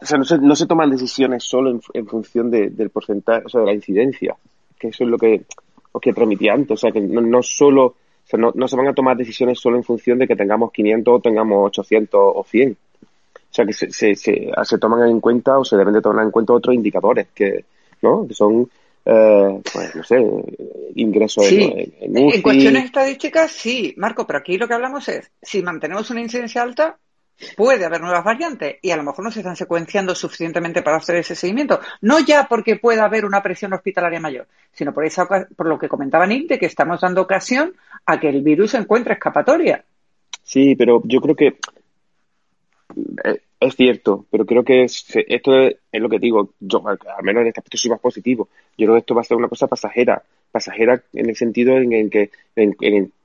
o 0.00 0.06
sea, 0.06 0.18
no 0.18 0.24
se, 0.24 0.38
no 0.38 0.56
se 0.56 0.66
toman 0.66 0.90
decisiones 0.90 1.44
solo 1.44 1.78
en, 1.92 2.06
función 2.06 2.50
del 2.50 2.90
porcentaje, 2.90 3.42
o 3.46 3.48
sea, 3.48 3.60
de 3.60 3.66
la 3.66 3.74
incidencia, 3.74 4.34
que 4.78 4.88
eso 4.88 5.04
es 5.04 5.10
lo 5.10 5.18
que 5.18 5.42
os 5.92 6.00
que 6.00 6.12
transmití 6.12 6.48
antes, 6.48 6.72
o 6.72 6.76
sea, 6.76 6.92
que 6.92 7.00
no, 7.00 7.20
no 7.20 7.42
solo, 7.42 7.84
o 7.86 7.94
sea, 8.24 8.38
no, 8.38 8.52
no, 8.54 8.68
se 8.68 8.76
van 8.76 8.88
a 8.88 8.94
tomar 8.94 9.16
decisiones 9.16 9.58
solo 9.58 9.76
en 9.76 9.84
función 9.84 10.18
de 10.18 10.26
que 10.26 10.36
tengamos 10.36 10.72
500 10.72 11.14
o 11.14 11.20
tengamos 11.20 11.66
800 11.66 12.20
o 12.34 12.44
100. 12.44 12.72
O 12.72 12.76
sea, 13.50 13.66
que 13.66 13.72
se, 13.72 13.90
se, 13.90 14.14
se, 14.14 14.50
se 14.62 14.78
toman 14.78 15.08
en 15.08 15.20
cuenta 15.20 15.58
o 15.58 15.64
se 15.64 15.76
deben 15.76 15.94
de 15.94 16.02
tomar 16.02 16.24
en 16.24 16.30
cuenta 16.30 16.52
otros 16.52 16.74
indicadores 16.74 17.28
que, 17.34 17.64
¿no? 18.02 18.26
que 18.26 18.34
son 18.34 18.70
eh, 19.10 19.62
pues 19.72 19.96
no 19.96 20.04
sé, 20.04 20.16
ingresos 20.94 21.50
en, 21.50 21.94
en, 21.98 22.42
cuestiones 22.42 22.84
estadísticas, 22.84 23.50
sí, 23.50 23.94
Marco, 23.96 24.26
pero 24.26 24.40
aquí 24.40 24.58
lo 24.58 24.68
que 24.68 24.74
hablamos 24.74 25.08
es, 25.08 25.30
si 25.40 25.62
mantenemos 25.62 26.10
una 26.10 26.20
incidencia 26.20 26.62
alta, 26.62 26.98
puede 27.56 27.86
haber 27.86 28.02
nuevas 28.02 28.22
variantes 28.22 28.76
y 28.82 28.90
a 28.90 28.98
lo 28.98 29.04
mejor 29.04 29.24
no 29.24 29.30
se 29.30 29.40
están 29.40 29.56
secuenciando 29.56 30.14
suficientemente 30.14 30.82
para 30.82 30.98
hacer 30.98 31.16
ese 31.16 31.34
seguimiento. 31.34 31.80
No 32.02 32.18
ya 32.20 32.48
porque 32.50 32.76
pueda 32.76 33.06
haber 33.06 33.24
una 33.24 33.42
presión 33.42 33.72
hospitalaria 33.72 34.20
mayor, 34.20 34.46
sino 34.72 34.92
por, 34.92 35.06
esa, 35.06 35.26
por 35.26 35.66
lo 35.66 35.78
que 35.78 35.88
comentaba 35.88 36.26
Nick, 36.26 36.46
de 36.46 36.58
que 36.58 36.66
estamos 36.66 37.00
dando 37.00 37.22
ocasión 37.22 37.72
a 38.04 38.20
que 38.20 38.28
el 38.28 38.42
virus 38.42 38.74
encuentre 38.74 39.14
escapatoria. 39.14 39.82
Sí, 40.42 40.76
pero 40.76 41.00
yo 41.06 41.20
creo 41.22 41.34
que 41.34 41.46
eh, 43.24 43.40
es 43.60 43.74
cierto, 43.74 44.26
pero 44.30 44.46
creo 44.46 44.62
que 44.64 44.84
esto 44.84 45.58
es, 45.58 45.76
lo 45.92 46.08
que 46.08 46.18
digo. 46.18 46.50
Yo, 46.60 46.82
al 46.86 46.98
menos 47.22 47.42
en 47.42 47.48
este 47.48 47.60
aspecto, 47.60 47.78
soy 47.78 47.90
más 47.90 48.00
positivo. 48.00 48.48
Yo 48.76 48.86
creo 48.86 48.94
que 48.94 49.00
esto 49.00 49.14
va 49.14 49.22
a 49.22 49.24
ser 49.24 49.36
una 49.36 49.48
cosa 49.48 49.66
pasajera. 49.66 50.22
Pasajera 50.52 51.02
en 51.12 51.28
el 51.28 51.36
sentido 51.36 51.76
en, 51.76 52.10
que 52.10 52.30
en, 52.54 52.76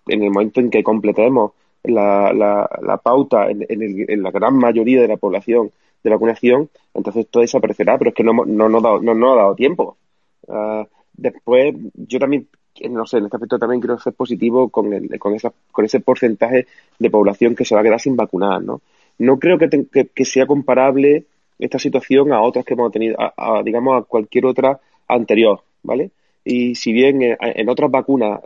el 0.08 0.32
momento 0.32 0.60
en 0.60 0.69
que 0.69 0.84
completemos 0.84 1.52
la, 1.84 2.34
la, 2.34 2.98
pauta 2.98 3.48
en, 3.50 4.24
la 4.24 4.32
gran 4.32 4.58
mayoría 4.58 5.02
de 5.02 5.08
la 5.08 5.17
población 5.17 5.72
de 6.04 6.10
vacunación, 6.10 6.69
entonces 6.93 7.28
todo 7.30 7.41
desaparecerá. 7.41 7.98
Pero 7.98 8.10
es 8.10 8.15
que 8.15 8.24
no, 8.24 8.34
no, 8.34 8.69
no, 8.69 9.34
ha 9.34 9.36
dado 9.36 9.56
tiempo. 9.56 9.98
Ah, 10.48 10.88
después, 11.13 11.76
yo 11.96 12.19
también 12.19 12.48
no 12.89 13.06
sé, 13.06 13.17
en 13.17 13.26
este 13.26 13.38
aspecto 13.38 13.60
también 13.60 13.82
quiero 13.82 14.00
ser 14.00 14.13
positivo 14.13 14.69
con, 14.69 14.91
el, 14.93 15.19
con, 15.19 15.36
esa, 15.36 15.54
con 15.72 15.86
ese 15.86 16.00
porcentaje 16.00 16.65
de 16.98 17.10
población 17.12 17.56
que 17.56 17.65
se 17.65 17.76
va 17.76 17.82
a 17.82 17.84
quedar 17.84 18.00
sin 18.00 18.15
vacunar, 18.15 18.63
¿no? 18.63 18.82
No 19.19 19.39
creo 19.39 19.58
que, 19.58 20.26
sea 20.26 20.45
comparable 20.45 21.26
esta 21.60 21.80
situación 21.80 22.34
a 22.34 22.41
otras 22.41 22.65
que 22.65 22.73
hemos 22.73 22.91
tenido, 22.91 23.15
a, 23.19 23.62
digamos, 23.63 24.02
a 24.02 24.06
cualquier 24.06 24.45
otra 24.45 24.80
anterior, 25.08 25.62
¿vale? 25.84 26.12
Y 26.43 26.76
si 26.76 26.91
bien 26.91 27.21
en, 27.21 27.69
otras 27.69 27.89
vacunas 27.89 28.41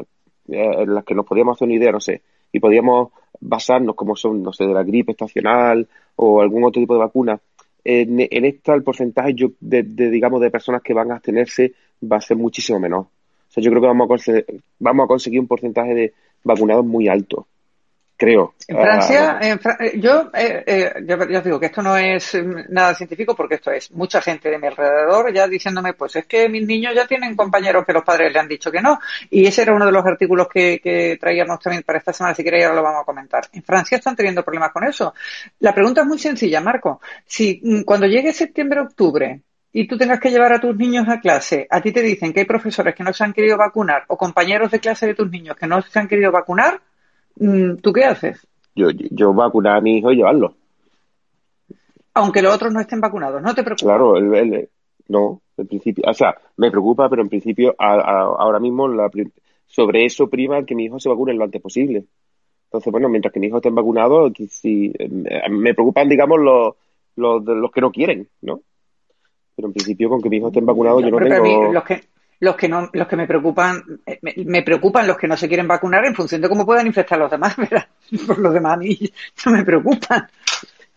eh, 0.50 0.72
en 0.80 0.94
las 0.94 1.04
que 1.04 1.16
nos 1.16 1.26
podíamos 1.26 1.58
hacer 1.58 1.68
una 1.68 1.78
idea, 1.78 1.92
no 1.92 2.00
sé, 2.00 2.22
y 2.52 2.60
podíamos 2.60 3.10
basarnos 3.40 3.96
como 3.96 4.16
son, 4.16 4.44
no 4.44 4.54
sé, 4.54 4.66
de 4.66 4.74
la 4.74 4.84
gripe 4.84 5.12
estacional 5.12 5.88
o 6.16 6.42
algún 6.42 6.64
otro 6.64 6.82
tipo 6.82 6.94
de 6.94 7.00
vacuna, 7.00 7.40
en, 7.84 8.20
esta 8.46 8.74
el 8.74 8.84
porcentaje 8.84 9.34
yo, 9.34 9.52
de, 9.62 9.84
digamos, 9.84 10.42
de 10.42 10.52
personas 10.52 10.82
que 10.82 10.94
van 10.94 11.12
a 11.12 11.16
abstenerse 11.16 11.74
va 12.04 12.18
a 12.18 12.22
ser 12.22 12.36
muchísimo 12.36 12.80
menor. 12.80 13.02
O 13.02 13.50
sea, 13.50 13.64
yo 13.64 13.72
creo 13.72 13.82
que 13.82 13.88
vamos 13.88 14.28
a, 14.28 14.34
vamos 14.80 15.06
a 15.06 15.08
conseguir 15.08 15.40
un 15.40 15.48
porcentaje 15.48 15.96
de 15.96 16.14
vacunados 16.44 16.86
muy 16.86 17.08
alto 17.08 17.48
creo. 18.18 18.56
En 18.68 18.76
Francia, 18.76 19.40
ah, 19.40 19.78
eh, 19.80 20.00
yo, 20.00 20.30
eh, 20.34 20.64
eh, 20.66 20.94
yo, 21.06 21.16
os 21.16 21.44
digo 21.44 21.60
que 21.60 21.68
esto 21.68 21.82
no 21.82 21.96
es 21.96 22.36
nada 22.70 22.96
científico 22.96 23.36
porque 23.36 23.56
esto 23.56 23.72
es 23.72 23.92
mucha 23.92 24.22
gente 24.22 24.50
de 24.50 24.58
mi 24.58 24.68
alrededor 24.68 25.32
ya 25.32 25.48
diciéndome, 25.48 25.94
pues 25.94 26.16
es 26.16 26.26
que 26.26 26.50
mis 26.50 26.66
niños 26.66 26.94
ya 26.96 27.06
tienen 27.06 27.36
compañeros 27.36 27.86
que 27.86 27.94
los 27.94 28.04
padres 28.04 28.34
le 28.34 28.40
han 28.40 28.48
dicho 28.48 28.72
que 28.72 28.82
no. 28.82 29.00
Y 29.30 29.46
ese 29.46 29.62
era 29.62 29.74
uno 29.74 29.86
de 29.86 29.92
los 29.92 30.06
artículos 30.06 30.48
que, 30.52 30.80
que 30.84 31.18
traíamos 31.22 31.60
también 31.60 31.84
para 31.84 32.00
esta 32.00 32.12
semana, 32.12 32.36
si 32.36 32.44
queréis 32.44 32.66
ahora 32.66 32.78
lo 32.78 32.84
vamos 32.84 33.02
a 33.04 33.06
comentar. 33.06 33.48
En 33.54 33.64
Francia 33.64 33.98
están 33.98 34.16
teniendo 34.16 34.44
problemas 34.44 34.72
con 34.72 34.84
eso. 34.84 35.14
La 35.60 35.74
pregunta 35.74 36.02
es 36.02 36.08
muy 36.08 36.20
sencilla, 36.20 36.60
Marco. 36.60 37.00
Si 37.26 37.62
mm, 37.64 37.84
cuando 37.84 38.08
llegue 38.08 38.34
septiembre-octubre 38.34 39.42
y 39.72 39.88
tú 39.88 39.98
tengas 39.98 40.20
que 40.20 40.32
llevar 40.32 40.54
a 40.54 40.60
tus 40.60 40.76
niños 40.76 41.08
a 41.08 41.20
clase, 41.20 41.68
a 41.70 41.82
ti 41.82 41.92
te 41.92 42.02
dicen 42.02 42.34
que 42.34 42.40
hay 42.40 42.46
profesores 42.46 42.96
que 42.96 43.04
no 43.04 43.14
se 43.14 43.24
han 43.24 43.34
querido 43.34 43.58
vacunar 43.58 44.06
o 44.08 44.18
compañeros 44.18 44.72
de 44.72 44.80
clase 44.80 45.06
de 45.06 45.14
tus 45.14 45.30
niños 45.30 45.56
que 45.56 45.68
no 45.68 45.82
se 45.82 46.00
han 46.00 46.08
querido 46.08 46.32
vacunar, 46.32 46.82
¿tú 47.82 47.94
qué 47.94 48.06
haces? 48.06 48.48
Yo, 48.76 48.90
yo 48.92 49.34
vacunar 49.34 49.78
a 49.78 49.82
mi 49.82 49.98
hijo 49.98 50.12
y 50.12 50.18
llevarlo. 50.18 50.56
Aunque 52.14 52.42
los 52.42 52.56
otros 52.56 52.74
no 52.74 52.80
estén 52.80 53.02
vacunados, 53.02 53.42
¿no 53.42 53.54
te 53.54 53.64
preocupa? 53.64 53.92
Claro, 53.92 54.18
el, 54.18 54.70
no, 55.08 55.42
en 55.58 55.68
principio, 55.68 56.04
o 56.08 56.14
sea, 56.14 56.36
me 56.58 56.72
preocupa, 56.72 57.10
pero 57.10 57.22
en 57.22 57.30
principio 57.30 57.76
ahora 57.78 58.60
mismo 58.60 58.88
la, 58.88 59.10
sobre 59.68 60.06
eso 60.06 60.28
prima 60.28 60.64
que 60.66 60.76
mi 60.76 60.86
hijo 60.86 61.00
se 61.00 61.10
vacune 61.10 61.34
lo 61.34 61.44
antes 61.44 61.62
posible. 61.62 62.06
Entonces, 62.66 62.92
bueno, 62.92 63.08
mientras 63.08 63.34
que 63.34 63.40
mi 63.40 63.48
hijo 63.48 63.58
esté 63.58 63.70
vacunado, 63.70 64.30
si, 64.50 64.92
eh, 64.98 65.10
me 65.50 65.74
preocupan, 65.74 66.10
digamos, 66.10 66.40
los, 66.40 66.76
los, 67.16 67.44
los 67.44 67.72
que 67.72 67.82
no 67.82 67.92
quieren, 67.92 68.28
¿no? 68.42 68.62
Pero 69.56 69.70
en 69.70 69.74
principio, 69.74 70.10
con 70.10 70.22
que 70.22 70.30
mi 70.30 70.38
hijo 70.38 70.48
esté 70.48 70.60
vacunado, 70.62 71.00
yo 71.00 71.10
no 71.10 71.18
tengo... 71.18 71.72
los 71.72 71.84
que, 71.84 72.02
los 72.40 72.56
que 72.56 72.68
no, 72.68 72.90
los 72.94 73.08
que 73.08 73.16
me 73.16 73.28
preocupan, 73.28 73.84
eh, 74.06 74.20
me, 74.46 74.62
preocupan 74.62 75.08
los 75.08 75.18
que 75.18 75.28
no 75.28 75.36
se 75.36 75.48
quieren 75.48 75.68
vacunar 75.68 76.06
en 76.06 76.16
función 76.16 76.42
de 76.42 76.50
cómo 76.50 76.66
puedan 76.66 76.88
infectar 76.88 77.18
los 77.18 77.32
demás, 77.32 77.56
¿verdad? 77.58 77.88
Por 78.26 78.40
los 78.40 78.54
demás 78.54 78.74
a 78.74 78.78
mí 78.78 78.98
no 79.46 79.52
me 79.52 79.64
preocupan. 79.64 80.28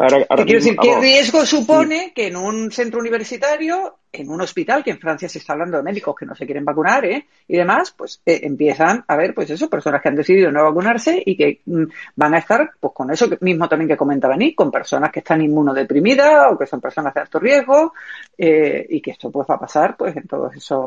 Quiero 0.06 0.44
decir, 0.44 0.76
¿qué 0.80 0.98
riesgo 0.98 1.44
supone 1.44 2.12
que 2.14 2.28
en 2.28 2.36
un 2.36 2.72
centro 2.72 3.00
universitario 3.00 3.96
en 4.12 4.30
un 4.30 4.40
hospital, 4.40 4.82
que 4.82 4.90
en 4.90 4.98
Francia 4.98 5.28
se 5.28 5.38
está 5.38 5.52
hablando 5.52 5.76
de 5.76 5.82
médicos 5.84 6.16
que 6.18 6.26
no 6.26 6.34
se 6.34 6.44
quieren 6.44 6.64
vacunar 6.64 7.04
¿eh? 7.04 7.26
y 7.46 7.56
demás, 7.56 7.94
pues 7.96 8.20
eh, 8.26 8.40
empiezan 8.42 9.04
a 9.06 9.16
ver, 9.16 9.34
pues 9.34 9.50
eso, 9.50 9.70
personas 9.70 10.02
que 10.02 10.08
han 10.08 10.16
decidido 10.16 10.50
no 10.50 10.64
vacunarse 10.64 11.22
y 11.24 11.36
que 11.36 11.60
mm, 11.64 11.84
van 12.16 12.34
a 12.34 12.38
estar, 12.38 12.72
pues 12.80 12.92
con 12.92 13.10
eso 13.12 13.28
mismo 13.40 13.68
también 13.68 13.88
que 13.88 13.96
comentaba 13.96 14.36
Nick, 14.36 14.56
con 14.56 14.70
personas 14.70 15.12
que 15.12 15.20
están 15.20 15.40
inmunodeprimidas 15.42 16.52
o 16.52 16.58
que 16.58 16.66
son 16.66 16.80
personas 16.80 17.14
de 17.14 17.20
alto 17.20 17.38
riesgo 17.38 17.92
eh, 18.36 18.84
y 18.88 19.00
que 19.00 19.12
esto 19.12 19.30
pues 19.30 19.46
va 19.48 19.54
a 19.54 19.60
pasar 19.60 19.96
pues 19.96 20.16
en 20.16 20.26
todas 20.26 20.56
esas 20.56 20.80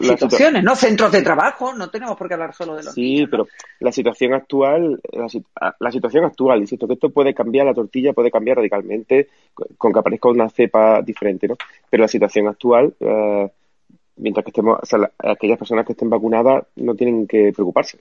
situaciones, 0.00 0.62
¿no? 0.62 0.76
Centros 0.76 1.10
de 1.10 1.22
trabajo, 1.22 1.74
no 1.74 1.90
tenemos 1.90 2.16
por 2.16 2.28
qué 2.28 2.34
hablar 2.34 2.54
solo 2.54 2.76
de 2.76 2.84
los 2.84 2.94
Sí, 2.94 3.26
pero 3.28 3.48
la 3.80 3.90
situación 3.90 4.34
actual, 4.34 5.00
la, 5.80 5.90
situación 5.90 6.24
actual, 6.24 6.60
insisto, 6.60 6.86
que 6.86 6.94
esto 6.94 7.10
puede 7.10 7.34
cambiar, 7.34 7.66
la 7.66 7.74
tortilla 7.74 8.12
puede 8.12 8.25
cambiar 8.30 8.58
radicalmente 8.58 9.28
con 9.78 9.92
que 9.92 9.98
aparezca 9.98 10.28
una 10.28 10.48
cepa 10.48 11.02
diferente, 11.02 11.48
¿no? 11.48 11.56
Pero 11.88 12.02
la 12.02 12.08
situación 12.08 12.48
actual, 12.48 12.94
eh, 13.00 13.50
mientras 14.16 14.44
que 14.44 14.50
estemos, 14.50 14.78
aquellas 15.18 15.58
personas 15.58 15.86
que 15.86 15.92
estén 15.92 16.10
vacunadas 16.10 16.64
no 16.76 16.94
tienen 16.94 17.26
que 17.26 17.52
preocuparse. 17.54 17.98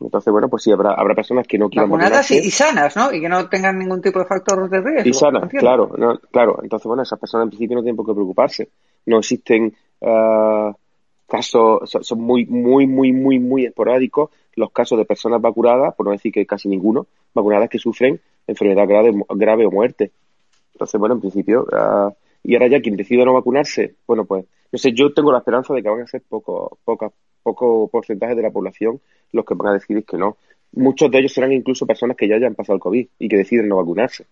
Entonces, 0.00 0.32
bueno, 0.32 0.48
pues 0.48 0.64
sí, 0.64 0.72
habrá, 0.72 0.94
habrá 0.94 1.14
personas 1.14 1.46
que 1.46 1.58
no 1.58 1.68
quieran 1.68 1.88
Vacunadas 1.88 2.30
y, 2.32 2.50
sanas, 2.50 2.96
¿no? 2.96 3.12
Y 3.12 3.20
que 3.20 3.28
no 3.28 3.48
tengan 3.48 3.78
ningún 3.78 4.02
tipo 4.02 4.18
de 4.18 4.24
factor 4.24 4.68
de 4.68 4.80
riesgo. 4.80 5.08
Y 5.08 5.14
sanas, 5.14 5.48
claro, 5.50 5.90
claro. 6.30 6.58
Entonces, 6.62 6.86
bueno, 6.86 7.02
esas 7.02 7.18
personas 7.18 7.44
en 7.44 7.50
principio 7.50 7.76
no 7.76 7.82
tienen 7.82 7.96
por 7.96 8.06
qué 8.06 8.12
preocuparse. 8.12 8.70
No 9.06 9.18
existen 9.18 9.74
uh, 10.00 10.72
casos, 11.26 11.90
son 11.90 12.20
muy, 12.20 12.46
muy, 12.46 12.86
muy, 12.86 13.12
muy, 13.12 13.38
muy 13.38 13.64
esporádicos 13.64 14.30
los 14.54 14.70
casos 14.70 14.98
de 14.98 15.04
personas 15.04 15.40
vacunadas, 15.40 15.94
por 15.94 16.06
no 16.06 16.12
decir 16.12 16.32
que 16.32 16.46
casi 16.46 16.68
ninguno, 16.68 17.06
vacunadas 17.34 17.68
que 17.68 17.78
sufren 17.78 18.20
enfermedad 18.46 18.86
grave, 18.86 19.12
grave 19.30 19.66
o 19.66 19.70
muerte. 19.70 20.10
Entonces, 20.74 20.98
bueno, 20.98 21.14
en 21.14 21.20
principio, 21.20 21.66
uh, 21.72 22.12
y 22.42 22.54
ahora 22.54 22.68
ya 22.68 22.80
quien 22.80 22.96
decida 22.96 23.24
no 23.24 23.34
vacunarse, 23.34 23.94
bueno, 24.06 24.24
pues, 24.24 24.44
no 24.70 24.78
sé, 24.78 24.92
yo 24.92 25.12
tengo 25.12 25.32
la 25.32 25.38
esperanza 25.38 25.74
de 25.74 25.82
que 25.82 25.88
van 25.88 26.02
a 26.02 26.06
ser 26.06 26.22
poco, 26.28 26.78
poco, 26.84 27.12
poco 27.42 27.88
porcentaje 27.88 28.34
de 28.34 28.42
la 28.42 28.50
población 28.50 29.00
los 29.32 29.44
que 29.44 29.54
van 29.54 29.68
a 29.68 29.74
decidir 29.74 30.04
que 30.04 30.16
no. 30.16 30.36
Muchos 30.72 31.10
de 31.10 31.18
ellos 31.18 31.32
serán 31.32 31.52
incluso 31.52 31.86
personas 31.86 32.16
que 32.16 32.26
ya 32.26 32.36
hayan 32.36 32.54
pasado 32.54 32.76
el 32.76 32.80
COVID 32.80 33.06
y 33.18 33.28
que 33.28 33.36
deciden 33.36 33.68
no 33.68 33.76
vacunarse. 33.76 34.24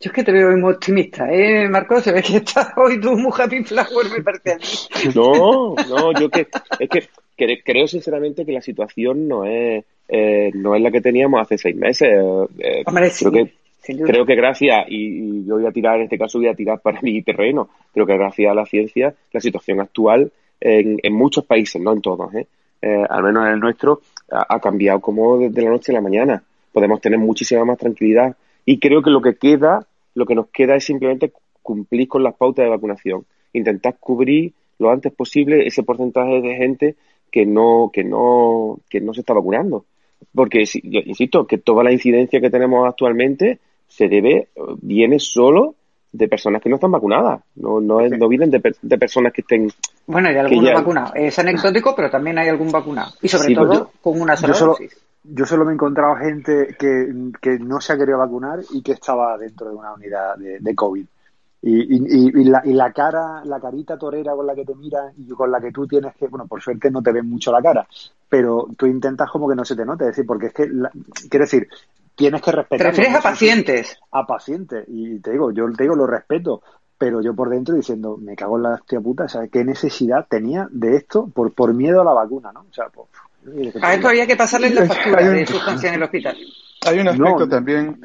Yo 0.00 0.10
es 0.10 0.12
que 0.12 0.24
te 0.24 0.32
veo 0.32 0.56
muy 0.56 0.72
optimista, 0.72 1.30
¿eh, 1.32 1.68
Marcos? 1.68 2.04
Se 2.04 2.12
ve 2.12 2.22
que 2.22 2.36
estás 2.36 2.72
hoy 2.76 3.00
tú 3.00 3.16
muy 3.16 3.32
happy 3.36 3.64
flower, 3.64 4.10
me 4.10 4.22
parece 4.22 4.52
a 4.52 4.56
mí. 4.56 4.64
No, 5.14 5.74
no, 5.74 6.12
yo 6.18 6.28
que, 6.28 6.46
es 6.78 6.88
que 6.88 7.62
creo 7.62 7.86
sinceramente 7.86 8.44
que 8.44 8.52
la 8.52 8.62
situación 8.62 9.28
no 9.28 9.44
es, 9.44 9.84
eh, 10.08 10.50
no 10.54 10.74
es 10.74 10.82
la 10.82 10.90
que 10.90 11.00
teníamos 11.00 11.40
hace 11.40 11.58
seis 11.58 11.76
meses. 11.76 12.08
Eh, 12.58 12.82
Hombre, 12.86 13.10
creo 13.18 13.32
que 13.32 13.52
Creo 13.84 14.24
que 14.24 14.36
gracias, 14.36 14.84
y, 14.88 15.44
yo 15.44 15.56
voy 15.56 15.66
a 15.66 15.72
tirar, 15.72 15.96
en 15.96 16.04
este 16.04 16.16
caso 16.16 16.38
voy 16.38 16.46
a 16.46 16.54
tirar 16.54 16.80
para 16.80 17.00
mi 17.02 17.20
terreno, 17.22 17.68
creo 17.92 18.06
que 18.06 18.16
gracias 18.16 18.48
a 18.48 18.54
la 18.54 18.64
ciencia, 18.64 19.12
la 19.32 19.40
situación 19.40 19.80
actual 19.80 20.30
en, 20.60 21.00
en 21.02 21.12
muchos 21.12 21.44
países, 21.44 21.82
no 21.82 21.92
en 21.92 22.00
todos, 22.00 22.32
¿eh? 22.32 22.46
Eh, 22.82 23.04
al 23.08 23.22
menos 23.22 23.46
en 23.46 23.52
el 23.52 23.60
nuestro, 23.60 24.00
ha, 24.28 24.58
cambiado 24.58 25.00
como 25.00 25.38
desde 25.38 25.62
la 25.62 25.70
noche 25.70 25.92
a 25.92 25.94
la 25.94 26.00
mañana. 26.00 26.42
Podemos 26.72 27.00
tener 27.00 27.18
muchísima 27.18 27.64
más 27.64 27.78
tranquilidad. 27.78 28.36
Y 28.64 28.78
creo 28.78 29.02
que 29.02 29.10
lo 29.10 29.20
que 29.20 29.36
queda, 29.36 29.86
lo 30.14 30.26
que 30.26 30.34
nos 30.34 30.48
queda 30.48 30.76
es 30.76 30.84
simplemente 30.84 31.32
cumplir 31.62 32.08
con 32.08 32.22
las 32.22 32.34
pautas 32.34 32.64
de 32.64 32.70
vacunación. 32.70 33.24
Intentar 33.52 33.96
cubrir 33.98 34.52
lo 34.78 34.90
antes 34.90 35.12
posible 35.12 35.66
ese 35.66 35.82
porcentaje 35.82 36.40
de 36.40 36.56
gente 36.56 36.96
que 37.30 37.46
no, 37.46 37.90
que 37.92 38.04
no, 38.04 38.80
que 38.88 39.00
no 39.00 39.14
se 39.14 39.20
está 39.20 39.32
vacunando. 39.32 39.84
Porque, 40.34 40.64
insisto, 40.82 41.46
que 41.46 41.58
toda 41.58 41.82
la 41.82 41.92
incidencia 41.92 42.40
que 42.40 42.50
tenemos 42.50 42.86
actualmente 42.86 43.58
se 43.88 44.08
debe, 44.08 44.48
viene 44.80 45.18
solo 45.18 45.74
de 46.12 46.28
personas 46.28 46.62
que 46.62 46.68
no 46.68 46.76
están 46.76 46.92
vacunadas, 46.92 47.40
no, 47.56 47.80
no, 47.80 48.06
no 48.06 48.28
vienen 48.28 48.50
de, 48.50 48.60
de, 48.82 48.98
personas 48.98 49.32
que 49.32 49.40
estén... 49.40 49.70
Bueno, 50.06 50.28
hay 50.28 50.36
algunos 50.36 50.72
vacunados, 50.74 51.12
es 51.14 51.38
anecdótico, 51.38 51.94
pero 51.96 52.10
también 52.10 52.38
hay 52.38 52.48
algún 52.48 52.70
vacunado, 52.70 53.12
y 53.22 53.28
sobre 53.28 53.54
todo 53.54 53.90
con 54.02 54.20
una 54.20 54.36
sola 54.36 54.58
dosis. 54.58 54.94
Yo 55.24 55.46
solo 55.46 55.64
me 55.64 55.72
he 55.72 55.74
encontrado 55.74 56.16
gente 56.16 56.74
que, 56.78 57.30
que, 57.40 57.58
no 57.58 57.80
se 57.80 57.92
ha 57.92 57.98
querido 57.98 58.18
vacunar 58.18 58.60
y 58.70 58.82
que 58.82 58.92
estaba 58.92 59.38
dentro 59.38 59.68
de 59.68 59.76
una 59.76 59.94
unidad 59.94 60.36
de, 60.36 60.58
de 60.58 60.74
COVID. 60.74 61.06
Y, 61.64 61.96
y, 61.96 62.40
y, 62.40 62.44
la, 62.44 62.60
y, 62.64 62.72
la, 62.72 62.92
cara, 62.92 63.44
la 63.44 63.60
carita 63.60 63.96
torera 63.96 64.34
con 64.34 64.46
la 64.46 64.54
que 64.54 64.64
te 64.64 64.74
miran 64.74 65.12
y 65.16 65.28
con 65.28 65.48
la 65.48 65.60
que 65.60 65.70
tú 65.70 65.86
tienes 65.86 66.12
que, 66.16 66.26
bueno, 66.26 66.48
por 66.48 66.60
suerte 66.60 66.90
no 66.90 67.00
te 67.00 67.12
ven 67.12 67.30
mucho 67.30 67.52
la 67.52 67.62
cara, 67.62 67.86
pero 68.28 68.66
tú 68.76 68.86
intentas 68.86 69.30
como 69.30 69.48
que 69.48 69.54
no 69.54 69.64
se 69.64 69.76
te 69.76 69.84
note, 69.84 70.02
es 70.04 70.08
decir, 70.08 70.26
porque 70.26 70.46
es 70.46 70.54
que, 70.54 70.68
quiero 71.30 71.44
decir, 71.44 71.68
tienes 72.16 72.42
que 72.42 72.50
respetar. 72.50 72.78
¿Te 72.78 72.90
refieres 72.90 73.14
a 73.14 73.22
pacientes? 73.22 73.98
A 74.10 74.26
pacientes. 74.26 74.84
Y 74.88 75.20
te 75.20 75.30
digo, 75.30 75.52
yo 75.52 75.70
te 75.72 75.84
digo, 75.84 75.94
lo 75.94 76.06
respeto, 76.06 76.62
pero 76.98 77.20
yo 77.20 77.32
por 77.34 77.48
dentro 77.48 77.76
diciendo, 77.76 78.16
me 78.16 78.34
cago 78.34 78.56
en 78.56 78.64
la 78.64 78.74
hostia 78.74 79.00
puta, 79.00 79.28
¿sabes 79.28 79.50
qué 79.50 79.64
necesidad 79.64 80.26
tenía 80.28 80.68
de 80.72 80.96
esto 80.96 81.28
por, 81.32 81.52
por 81.52 81.74
miedo 81.74 82.00
a 82.00 82.04
la 82.04 82.12
vacuna, 82.12 82.52
¿no? 82.52 82.60
O 82.60 82.72
sea, 82.72 82.88
pues, 82.88 83.08
a 83.80 83.94
esto 83.94 84.08
había 84.08 84.26
que 84.26 84.36
pasarle 84.36 84.70
la 84.70 84.86
factura 84.86 85.28
de 85.28 85.46
sustancia 85.46 85.88
en 85.88 85.94
el 85.96 86.02
hospital. 86.02 86.36
Hay 86.86 86.98
un 86.98 87.08
aspecto 87.08 87.48
también. 87.48 88.00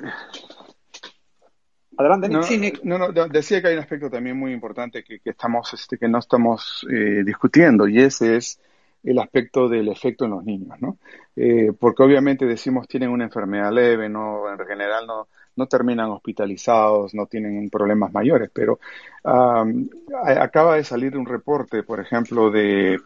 Adelante, 1.97 2.29
no, 2.29 2.41
no, 2.83 3.11
no, 3.11 3.27
decía 3.27 3.59
que 3.59 3.69
hay 3.69 3.73
un 3.73 3.81
aspecto 3.81 4.09
también 4.09 4.37
muy 4.37 4.53
importante 4.53 5.03
que, 5.03 5.19
que 5.19 5.31
estamos, 5.31 5.73
este, 5.73 5.97
que 5.97 6.07
no 6.07 6.19
estamos 6.19 6.85
eh, 6.91 7.23
discutiendo 7.25 7.87
y 7.87 7.99
ese 7.99 8.37
es 8.37 8.59
el 9.03 9.17
aspecto 9.17 9.67
del 9.67 9.87
efecto 9.89 10.25
en 10.25 10.31
los 10.31 10.43
niños, 10.43 10.79
¿no? 10.79 10.97
Eh, 11.35 11.71
porque 11.79 12.03
obviamente 12.03 12.45
decimos 12.45 12.87
tienen 12.87 13.09
una 13.09 13.23
enfermedad 13.23 13.71
leve, 13.71 14.09
no, 14.09 14.51
en 14.51 14.59
general 14.59 15.07
no, 15.07 15.27
no 15.55 15.67
terminan 15.67 16.09
hospitalizados, 16.09 17.15
no 17.15 17.25
tienen 17.25 17.69
problemas 17.69 18.13
mayores, 18.13 18.51
pero 18.53 18.79
acaba 19.23 20.75
de 20.75 20.83
salir 20.83 21.17
un 21.17 21.25
reporte, 21.25 21.83
por 21.83 21.99
ejemplo, 21.99 22.51
de 22.51 22.99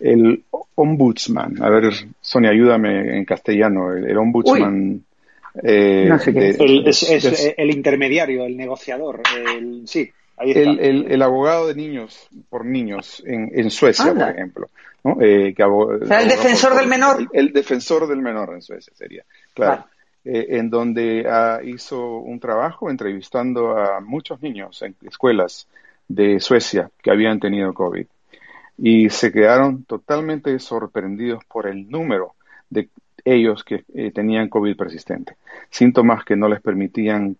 el 0.00 0.44
ombudsman. 0.80 1.62
A 1.62 1.68
ver, 1.70 1.92
Sonia, 2.20 2.50
ayúdame 2.50 3.16
en 3.16 3.24
castellano. 3.24 3.92
El, 3.92 4.16
ombudsman. 4.16 5.04
Eh, 5.62 6.06
no 6.08 6.18
sé 6.18 6.32
qué 6.32 6.50
es. 6.50 7.54
el 7.56 7.70
intermediario, 7.70 8.44
el 8.44 8.56
negociador. 8.56 9.22
El, 9.36 9.82
sí, 9.86 10.10
ahí 10.36 10.50
está. 10.50 10.70
El, 10.70 11.10
el, 11.10 11.22
abogado 11.22 11.68
de 11.68 11.74
niños 11.74 12.28
por 12.48 12.64
niños 12.64 13.22
en, 13.26 13.50
en 13.54 13.70
Suecia, 13.70 14.14
por 14.14 14.28
ejemplo. 14.28 14.68
Eh, 15.20 15.54
el 15.56 16.28
defensor 16.28 16.74
del 16.74 16.86
menor. 16.86 17.28
El, 17.32 17.52
defensor 17.52 18.06
del 18.06 18.20
menor 18.20 18.52
en 18.54 18.62
Suecia 18.62 18.92
sería, 18.94 19.24
claro. 19.54 19.86
Eh, 20.24 20.58
en 20.58 20.68
donde 20.68 21.24
ah, 21.26 21.60
hizo 21.64 22.18
un 22.18 22.38
trabajo 22.38 22.90
entrevistando 22.90 23.78
a 23.78 24.00
muchos 24.00 24.42
niños 24.42 24.82
en 24.82 24.94
escuelas 25.06 25.66
de 26.06 26.40
Suecia 26.40 26.90
que 27.02 27.10
habían 27.10 27.40
tenido 27.40 27.72
COVID. 27.72 28.06
Y 28.82 29.10
se 29.10 29.30
quedaron 29.30 29.84
totalmente 29.84 30.58
sorprendidos 30.58 31.44
por 31.44 31.66
el 31.66 31.90
número 31.90 32.34
de 32.70 32.88
ellos 33.24 33.62
que 33.62 33.84
eh, 33.94 34.10
tenían 34.10 34.48
COVID 34.48 34.74
persistente. 34.76 35.36
Síntomas 35.68 36.24
que 36.24 36.36
no 36.36 36.48
les 36.48 36.62
permitían 36.62 37.36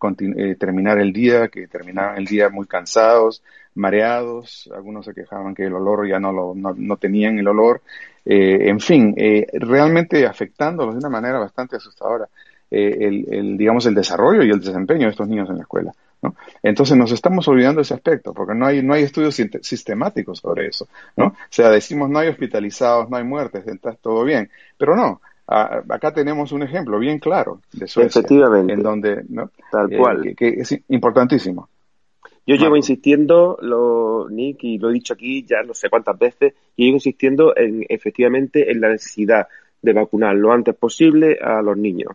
terminar 0.58 0.98
el 0.98 1.12
día, 1.12 1.48
que 1.48 1.66
terminaban 1.66 2.18
el 2.18 2.26
día 2.26 2.50
muy 2.50 2.66
cansados, 2.66 3.42
mareados, 3.74 4.68
algunos 4.74 5.06
se 5.06 5.14
quejaban 5.14 5.54
que 5.54 5.64
el 5.64 5.72
olor 5.72 6.06
ya 6.06 6.18
no, 6.18 6.32
lo, 6.32 6.54
no, 6.54 6.96
tenían 6.98 7.38
el 7.38 7.48
olor, 7.48 7.82
eh, 8.24 8.68
en 8.68 8.80
fin, 8.80 9.14
eh, 9.16 9.46
realmente 9.54 10.26
afectándolos 10.26 10.94
de 10.94 10.98
una 10.98 11.08
manera 11.08 11.38
bastante 11.38 11.76
asustadora 11.76 12.28
eh, 12.70 12.96
el, 13.00 13.26
el, 13.32 13.56
digamos, 13.56 13.86
el 13.86 13.94
desarrollo 13.94 14.42
y 14.42 14.50
el 14.50 14.60
desempeño 14.60 15.06
de 15.06 15.10
estos 15.10 15.28
niños 15.28 15.48
en 15.50 15.56
la 15.56 15.62
escuela. 15.62 15.92
¿no? 16.22 16.34
Entonces 16.62 16.96
nos 16.96 17.12
estamos 17.12 17.46
olvidando 17.48 17.80
ese 17.80 17.94
aspecto, 17.94 18.32
porque 18.34 18.54
no 18.54 18.66
hay, 18.66 18.82
no 18.82 18.94
hay 18.94 19.04
estudios 19.04 19.34
sistemáticos 19.62 20.38
sobre 20.38 20.68
eso, 20.68 20.86
¿no? 21.16 21.26
O 21.26 21.34
sea, 21.48 21.70
decimos 21.70 22.10
no 22.10 22.18
hay 22.18 22.28
hospitalizados, 22.28 23.08
no 23.08 23.16
hay 23.16 23.24
muertes, 23.24 23.66
está 23.66 23.92
todo 23.94 24.24
bien, 24.24 24.50
pero 24.76 24.96
no, 24.96 25.20
acá 25.46 26.12
tenemos 26.12 26.52
un 26.52 26.62
ejemplo 26.62 26.98
bien 26.98 27.18
claro 27.18 27.60
de 27.72 27.86
Suecia, 27.88 28.20
Efectivamente. 28.20 28.72
en 28.72 28.82
donde, 28.82 29.24
¿no? 29.28 29.50
Tal 29.70 29.90
cual. 29.96 30.34
que, 30.36 30.48
es 30.48 30.78
importantísimo 30.88 31.68
Yo 32.46 32.56
llevo 32.56 32.76
insistiendo, 32.76 33.58
lo, 33.60 34.28
Nick, 34.30 34.62
y 34.62 34.78
lo 34.78 34.90
he 34.90 34.94
dicho 34.94 35.14
aquí 35.14 35.44
ya 35.44 35.62
no 35.62 35.74
sé 35.74 35.88
cuántas 35.88 36.18
veces, 36.18 36.54
y 36.76 36.84
llevo 36.84 36.96
insistiendo 36.96 37.56
en 37.56 37.84
efectivamente 37.88 38.70
en 38.70 38.80
la 38.80 38.90
necesidad 38.90 39.48
de 39.82 39.92
vacunar 39.92 40.36
lo 40.36 40.52
antes 40.52 40.74
posible 40.76 41.38
a 41.42 41.62
los 41.62 41.76
niños, 41.76 42.12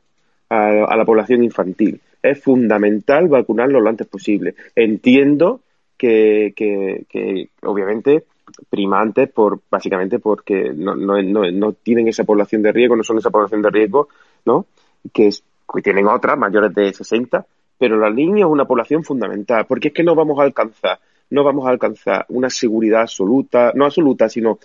a, 0.49 0.95
la 0.95 1.05
población 1.05 1.43
infantil. 1.43 2.01
Es 2.21 2.41
fundamental 2.41 3.27
vacunarlo 3.27 3.79
lo 3.79 3.89
antes 3.89 4.07
posible. 4.07 4.55
Entiendo 4.75 5.61
que, 5.97 6.53
que, 6.55 7.49
obviamente 7.63 8.25
primantes 8.69 9.29
por 9.31 9.59
básicamente 9.69 10.19
porque 10.19 10.71
no, 10.73 10.95
no, 10.95 11.21
no, 11.21 11.51
no, 11.51 11.73
tienen 11.73 12.07
esa 12.07 12.23
población 12.23 12.61
de 12.61 12.71
riesgo, 12.71 12.95
no 12.95 13.03
son 13.03 13.17
esa 13.17 13.31
población 13.31 13.61
de 13.61 13.69
riesgo, 13.69 14.07
¿no? 14.45 14.65
Que, 15.11 15.29
que 15.73 15.81
tienen 15.81 16.07
otras 16.07 16.37
mayores 16.37 16.73
de 16.73 16.93
60, 16.93 17.45
pero 17.77 17.97
la 17.97 18.09
niños 18.09 18.41
es 18.41 18.45
una 18.45 18.65
población 18.65 19.03
fundamental, 19.03 19.65
porque 19.67 19.89
es 19.89 19.93
que 19.93 20.03
no 20.03 20.15
vamos 20.15 20.39
a 20.39 20.43
alcanzar, 20.43 20.99
no 21.31 21.43
vamos 21.43 21.65
a 21.67 21.71
alcanzar 21.71 22.25
una 22.29 22.49
seguridad 22.49 23.01
absoluta, 23.01 23.71
no 23.75 23.85
absoluta, 23.85 24.29
sino 24.29 24.59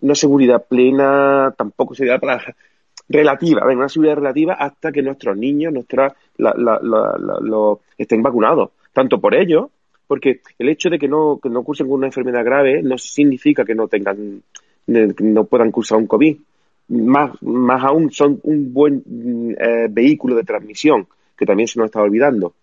una 0.00 0.14
seguridad 0.14 0.64
plena, 0.68 1.54
tampoco 1.56 1.94
sería 1.94 2.18
para 2.18 2.54
relativa, 3.08 3.66
una 3.66 3.88
seguridad 3.88 4.16
relativa 4.16 4.54
hasta 4.54 4.92
que 4.92 5.02
nuestros 5.02 5.36
niños, 5.36 5.72
nuestras, 5.72 6.12
la, 6.36 6.54
la, 6.56 6.78
lo, 6.80 7.80
estén 7.98 8.22
vacunados, 8.22 8.70
tanto 8.92 9.20
por 9.20 9.34
ellos, 9.34 9.66
porque 10.06 10.40
el 10.58 10.68
hecho 10.68 10.90
de 10.90 10.98
que 10.98 11.08
no, 11.08 11.38
que 11.42 11.48
no 11.48 11.62
cursen 11.62 11.86
con 11.86 11.98
una 11.98 12.06
enfermedad 12.06 12.44
grave 12.44 12.82
no 12.82 12.98
significa 12.98 13.64
que 13.64 13.74
no 13.74 13.88
tengan, 13.88 14.42
no 14.86 15.44
puedan 15.44 15.70
cursar 15.70 15.98
un 15.98 16.06
COVID. 16.06 16.36
Más, 16.86 17.42
más 17.42 17.82
aún 17.82 18.10
son 18.10 18.40
un 18.42 18.72
buen 18.72 19.02
eh, 19.58 19.88
vehículo 19.90 20.36
de 20.36 20.44
transmisión 20.44 21.06
que 21.36 21.46
también 21.46 21.66
se 21.66 21.78
nos 21.78 21.86
está 21.86 22.02
olvidando, 22.02 22.54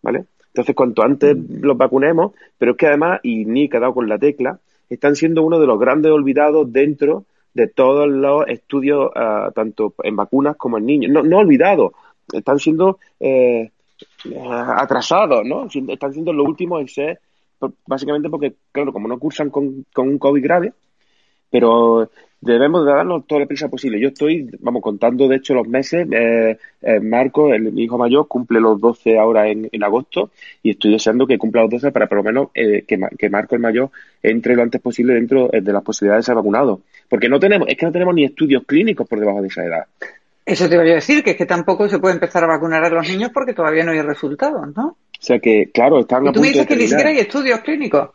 ¿vale? 0.00 0.26
Entonces, 0.46 0.74
cuanto 0.76 1.02
antes 1.02 1.36
mm. 1.36 1.62
los 1.62 1.76
vacunemos, 1.76 2.32
pero 2.56 2.72
es 2.72 2.78
que 2.78 2.86
además, 2.86 3.20
y 3.22 3.44
Nick 3.44 3.74
ha 3.74 3.80
dado 3.80 3.94
con 3.94 4.08
la 4.08 4.18
tecla, 4.18 4.60
están 4.88 5.16
siendo 5.16 5.42
uno 5.42 5.58
de 5.58 5.66
los 5.66 5.78
grandes 5.78 6.12
olvidados 6.12 6.72
dentro 6.72 7.24
de 7.54 7.68
todos 7.68 8.08
los 8.08 8.46
estudios, 8.48 9.10
uh, 9.14 9.52
tanto 9.52 9.94
en 10.02 10.16
vacunas 10.16 10.56
como 10.56 10.78
en 10.78 10.86
niños. 10.86 11.12
No, 11.12 11.22
no 11.22 11.38
olvidados, 11.38 11.92
están 12.32 12.58
siendo 12.58 12.98
eh, 13.20 13.70
atrasados, 14.76 15.44
¿no? 15.44 15.66
Están 15.66 16.12
siendo 16.12 16.32
los 16.32 16.46
últimos 16.46 16.80
en 16.80 16.88
ser, 16.88 17.20
básicamente 17.86 18.28
porque, 18.28 18.54
claro, 18.72 18.92
como 18.92 19.08
no 19.08 19.18
cursan 19.18 19.50
con, 19.50 19.86
con 19.92 20.08
un 20.08 20.18
COVID 20.18 20.42
grave, 20.42 20.72
pero 21.50 22.10
debemos 22.44 22.84
de 22.84 22.92
darnos 22.92 23.26
toda 23.26 23.42
la 23.42 23.46
prisa 23.46 23.68
posible. 23.68 24.00
Yo 24.00 24.08
estoy, 24.08 24.50
vamos, 24.60 24.82
contando 24.82 25.28
de 25.28 25.36
hecho 25.36 25.54
los 25.54 25.66
meses. 25.66 26.06
Eh, 26.10 26.58
eh, 26.82 27.00
Marco, 27.00 27.52
el, 27.54 27.72
mi 27.72 27.84
hijo 27.84 27.96
mayor, 27.96 28.28
cumple 28.28 28.60
los 28.60 28.80
12 28.80 29.18
ahora 29.18 29.48
en, 29.48 29.70
agosto 29.82 30.30
y 30.62 30.70
estoy 30.70 30.92
deseando 30.92 31.26
que 31.26 31.38
cumpla 31.38 31.62
los 31.62 31.70
12 31.70 31.92
para 31.92 32.06
por 32.06 32.18
lo 32.18 32.24
menos 32.24 32.48
eh, 32.54 32.84
que, 32.86 33.30
Marco, 33.30 33.54
el 33.54 33.60
mayor, 33.60 33.90
entre 34.22 34.54
lo 34.54 34.62
antes 34.62 34.80
posible 34.80 35.14
dentro 35.14 35.48
de 35.48 35.72
las 35.72 35.82
posibilidades 35.82 36.24
de 36.24 36.26
ser 36.26 36.34
vacunado. 36.34 36.80
Porque 37.14 37.28
no 37.28 37.38
tenemos, 37.38 37.68
es 37.68 37.76
que 37.76 37.86
no 37.86 37.92
tenemos 37.92 38.12
ni 38.12 38.24
estudios 38.24 38.64
clínicos 38.66 39.06
por 39.06 39.20
debajo 39.20 39.40
de 39.40 39.46
esa 39.46 39.62
edad. 39.64 39.86
Eso 40.44 40.68
te 40.68 40.76
voy 40.76 40.90
a 40.90 40.94
decir, 40.94 41.22
que 41.22 41.30
es 41.30 41.36
que 41.36 41.46
tampoco 41.46 41.88
se 41.88 42.00
puede 42.00 42.14
empezar 42.14 42.42
a 42.42 42.48
vacunar 42.48 42.82
a 42.82 42.88
los 42.88 43.08
niños 43.08 43.30
porque 43.32 43.54
todavía 43.54 43.84
no 43.84 43.92
hay 43.92 44.02
resultados, 44.02 44.74
¿no? 44.74 44.86
O 44.86 44.96
sea 45.20 45.38
que, 45.38 45.70
claro, 45.72 46.00
están 46.00 46.26
¿Y 46.26 46.32
tú 46.32 46.40
me 46.40 46.48
dices 46.48 46.66
que 46.66 46.74
ni 46.74 46.88
siquiera 46.88 47.10
hay 47.10 47.20
estudios 47.20 47.60
clínicos. 47.60 48.10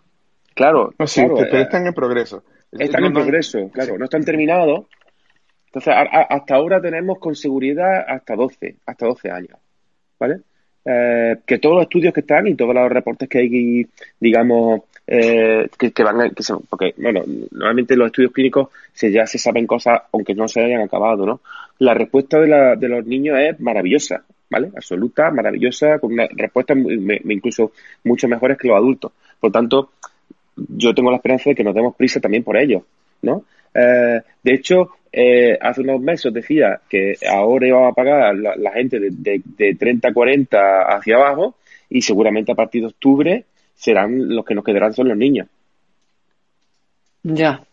Claro, 0.54 0.94
no, 1.00 1.08
sí, 1.08 1.22
pero 1.26 1.62
están 1.62 1.88
en 1.88 1.94
progreso. 1.94 2.44
Están 2.74 3.06
en 3.06 3.14
progreso, 3.14 3.70
claro, 3.72 3.98
no 3.98 4.04
están 4.04 4.26
terminados. 4.26 4.88
Entonces, 5.68 5.94
hasta 6.30 6.56
ahora 6.56 6.82
tenemos 6.82 7.20
con 7.20 7.36
seguridad 7.36 8.04
hasta 8.06 8.36
12, 8.36 8.80
hasta 8.86 9.06
12 9.06 9.32
años, 9.32 9.60
¿vale? 10.20 10.42
Eh, 10.84 11.38
que 11.46 11.58
todos 11.60 11.76
los 11.76 11.84
estudios 11.84 12.14
que 12.14 12.20
están 12.20 12.48
y 12.48 12.56
todos 12.56 12.76
los 12.76 12.90
reportes 12.90 13.30
que 13.30 13.40
hay, 13.40 13.88
digamos, 14.20 14.82
eh, 15.12 15.68
que, 15.76 16.04
van 16.04 16.22
a, 16.22 16.30
que 16.30 16.44
se, 16.44 16.54
porque, 16.70 16.94
bueno, 16.98 17.24
normalmente 17.50 17.96
los 17.96 18.08
estudios 18.08 18.32
clínicos 18.32 18.70
se, 18.94 19.12
ya 19.12 19.26
se 19.26 19.40
saben 19.40 19.66
cosas 19.66 20.04
aunque 20.14 20.36
no 20.36 20.48
se 20.48 20.62
hayan 20.62 20.82
acabado, 20.82 21.26
¿no? 21.26 21.42
La 21.80 21.96
respuesta 21.96 22.40
de, 22.40 22.48
la, 22.48 22.76
de 22.76 22.88
los 22.90 23.08
niños 23.08 23.40
es 23.40 23.60
maravillosa, 23.60 24.24
¿vale? 24.52 24.70
Absoluta, 24.76 25.32
maravillosa, 25.32 25.98
con 25.98 26.14
una 26.14 26.28
respuesta 26.32 26.76
incluso 26.76 27.72
mucho 28.04 28.28
mejores 28.28 28.60
que 28.60 28.68
los 28.68 28.78
adultos. 28.78 29.12
Por 29.40 29.52
tanto, 29.52 29.94
yo 30.56 30.94
tengo 30.94 31.10
la 31.10 31.18
esperanza 31.18 31.50
de 31.50 31.56
que 31.56 31.64
nos 31.64 31.74
demos 31.74 31.96
prisa 31.96 32.20
también 32.20 32.44
por 32.44 32.56
ello, 32.56 32.84
¿no? 33.24 33.46
Eh, 33.74 34.22
de 34.44 34.54
hecho, 34.54 34.92
eh, 35.12 35.58
hace 35.60 35.82
unos 35.82 36.02
meses 36.02 36.32
decía 36.32 36.82
que 36.88 37.16
ahora 37.28 37.68
iba 37.68 37.88
a 37.88 37.94
pagar 37.94 38.36
la, 38.36 38.72
gente 38.74 39.00
de, 39.00 39.42
de, 39.44 39.74
30 39.74 40.08
a 40.08 40.14
40 40.14 40.82
hacia 40.84 41.16
abajo 41.16 41.56
y 41.90 42.04
seguramente 42.04 42.52
a 42.52 42.56
partir 42.56 42.82
de 42.82 42.90
octubre 42.90 43.46
serán 43.80 44.36
los 44.36 44.46
que 44.46 44.54
nos 44.54 44.64
quedarán 44.64 44.94
son 44.94 45.08
los 45.08 45.18
niños. 45.18 45.48
Ya. 47.24 47.64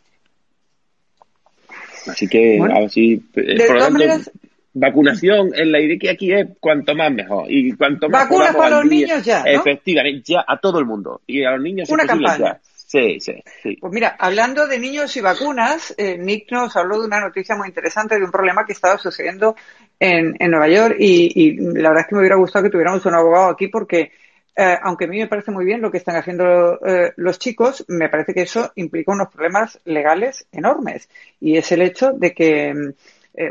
Así 2.07 2.29
que, 2.29 2.61
a 2.61 2.81
ver 2.81 2.91
si. 2.91 3.15
Eh, 3.35 3.67
por 3.67 3.77
lo 3.77 3.81
tanto, 3.81 4.31
vacunación 4.73 5.51
en 5.55 5.73
la 5.73 5.81
idea 5.81 5.99
que 5.99 6.11
aquí 6.11 6.33
es 6.33 6.47
cuanto 6.61 6.95
más 6.95 7.13
mejor. 7.13 7.51
Y 7.51 7.73
cuanto 7.73 8.09
más. 8.09 8.29
Vacunas 8.29 8.55
para 8.55 8.77
los 8.77 8.85
niños 8.87 9.25
ya. 9.25 9.43
Efectivamente, 9.43 10.33
ya 10.33 10.45
a 10.47 10.59
todo 10.59 10.79
el 10.79 10.87
mundo. 10.87 11.23
Y 11.27 11.45
a 11.45 11.51
los 11.53 11.63
niños 11.63 11.91
Una 11.91 12.07
campaña. 12.07 12.61
Sí, 12.89 13.19
sí, 13.19 13.43
Pues 13.81 13.93
mira, 13.93 14.15
hablando 14.17 14.69
de 14.69 14.79
niños 14.79 15.17
y 15.17 15.21
vacunas, 15.21 15.93
eh, 15.99 16.17
Nick 16.19 16.53
nos 16.53 16.77
habló 16.77 17.01
de 17.01 17.09
una 17.09 17.21
noticia 17.21 17.57
muy 17.57 17.67
interesante 17.67 18.17
de 18.17 18.25
un 18.25 18.31
problema 18.31 18.65
que 18.65 18.75
estaba 18.75 18.97
sucediendo 18.97 19.57
en, 19.99 20.37
en 20.39 20.51
Nueva 20.53 20.69
York 20.69 20.95
y, 20.97 21.57
la 21.57 21.89
verdad 21.89 22.03
es 22.03 22.07
que 22.07 22.15
me 22.15 22.21
hubiera 22.21 22.37
gustado 22.37 22.63
que 22.63 22.71
tuviéramos 22.71 23.05
un 23.05 23.15
abogado 23.15 23.49
aquí 23.51 23.67
porque 23.67 24.13
eh, 24.57 24.79
aunque 24.83 25.05
a 25.05 25.09
mí 25.09 25.19
me 25.19 25.29
parece 25.29 25.51
muy 25.51 25.65
bien 25.65 25.81
lo 25.81 25.91
que 25.91 25.99
están 25.99 26.17
haciendo 26.17 26.81
eh, 26.85 27.13
los 27.17 27.39
chicos, 27.39 27.85
me 27.89 28.09
parece 28.09 28.35
que 28.35 28.43
eso 28.43 28.73
implica 28.77 29.13
unos 29.13 29.29
problemas 29.29 29.81
legales 29.85 30.47
enormes 30.53 31.09
y 31.41 31.57
es 31.57 31.71
el 31.73 31.83
hecho 31.83 32.13
de 32.13 32.33
que, 32.33 32.95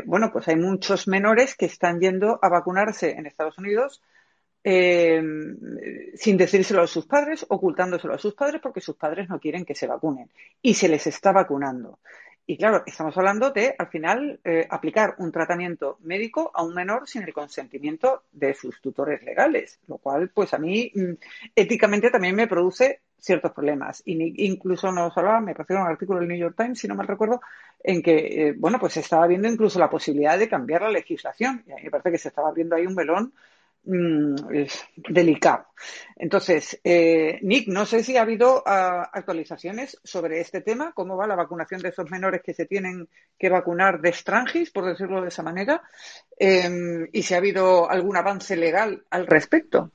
bueno, 0.04 0.32
pues 0.32 0.48
hay 0.48 0.56
muchos 0.56 1.06
menores 1.06 1.54
que 1.54 1.66
están 1.66 2.00
yendo 2.00 2.40
a 2.42 2.48
vacunarse 2.48 3.12
en 3.12 3.26
Estados 3.26 3.56
Unidos 3.58 4.02
eh, 4.68 5.22
sin 6.16 6.36
decírselo 6.36 6.82
a 6.82 6.88
sus 6.88 7.06
padres, 7.06 7.46
ocultándoselo 7.48 8.14
a 8.14 8.18
sus 8.18 8.34
padres 8.34 8.60
porque 8.60 8.80
sus 8.80 8.96
padres 8.96 9.28
no 9.28 9.38
quieren 9.38 9.64
que 9.64 9.76
se 9.76 9.86
vacunen 9.86 10.28
y 10.60 10.74
se 10.74 10.88
les 10.88 11.06
está 11.06 11.30
vacunando. 11.30 12.00
Y 12.48 12.56
claro, 12.56 12.84
estamos 12.86 13.16
hablando 13.18 13.50
de, 13.50 13.74
al 13.76 13.88
final, 13.88 14.38
eh, 14.44 14.66
aplicar 14.70 15.16
un 15.18 15.32
tratamiento 15.32 15.98
médico 16.02 16.52
a 16.54 16.62
un 16.62 16.74
menor 16.74 17.08
sin 17.08 17.24
el 17.24 17.32
consentimiento 17.32 18.22
de 18.30 18.54
sus 18.54 18.80
tutores 18.80 19.20
legales, 19.24 19.80
lo 19.88 19.98
cual, 19.98 20.30
pues 20.32 20.54
a 20.54 20.58
mí, 20.58 20.92
mm, 20.94 21.14
éticamente 21.56 22.08
también 22.08 22.36
me 22.36 22.46
produce 22.46 23.00
ciertos 23.18 23.50
problemas. 23.52 24.00
Y 24.04 24.46
incluso 24.46 24.92
nos 24.92 25.16
hablaba, 25.18 25.40
me 25.40 25.52
a 25.52 25.64
un 25.82 25.88
artículo 25.88 26.20
del 26.20 26.28
New 26.28 26.38
York 26.38 26.54
Times, 26.56 26.78
si 26.78 26.86
no 26.86 26.94
mal 26.94 27.08
recuerdo, 27.08 27.40
en 27.82 28.00
que, 28.00 28.48
eh, 28.48 28.54
bueno, 28.56 28.78
pues 28.78 28.92
se 28.92 29.00
estaba 29.00 29.26
viendo 29.26 29.48
incluso 29.48 29.80
la 29.80 29.90
posibilidad 29.90 30.38
de 30.38 30.48
cambiar 30.48 30.82
la 30.82 30.90
legislación. 30.90 31.64
Y 31.66 31.72
a 31.72 31.76
mí 31.76 31.82
me 31.82 31.90
parece 31.90 32.12
que 32.12 32.18
se 32.18 32.28
estaba 32.28 32.52
viendo 32.52 32.76
ahí 32.76 32.86
un 32.86 32.94
melón 32.94 33.32
Mm, 33.86 34.34
es 34.52 34.84
delicado. 34.96 35.66
Entonces, 36.16 36.80
eh, 36.82 37.38
Nick, 37.42 37.68
no 37.68 37.86
sé 37.86 38.02
si 38.02 38.16
ha 38.16 38.22
habido 38.22 38.64
ah, 38.66 39.08
actualizaciones 39.12 40.00
sobre 40.02 40.40
este 40.40 40.60
tema, 40.60 40.90
cómo 40.92 41.16
va 41.16 41.28
la 41.28 41.36
vacunación 41.36 41.80
de 41.80 41.90
esos 41.90 42.10
menores 42.10 42.42
que 42.42 42.52
se 42.52 42.66
tienen 42.66 43.08
que 43.38 43.48
vacunar 43.48 44.00
de 44.00 44.08
extranjis, 44.08 44.72
por 44.72 44.86
decirlo 44.86 45.22
de 45.22 45.28
esa 45.28 45.44
manera, 45.44 45.82
em, 46.36 47.06
y 47.12 47.22
si 47.22 47.34
ha 47.34 47.36
habido 47.36 47.88
algún 47.88 48.16
avance 48.16 48.56
legal 48.56 49.04
al 49.08 49.28
respecto. 49.28 49.92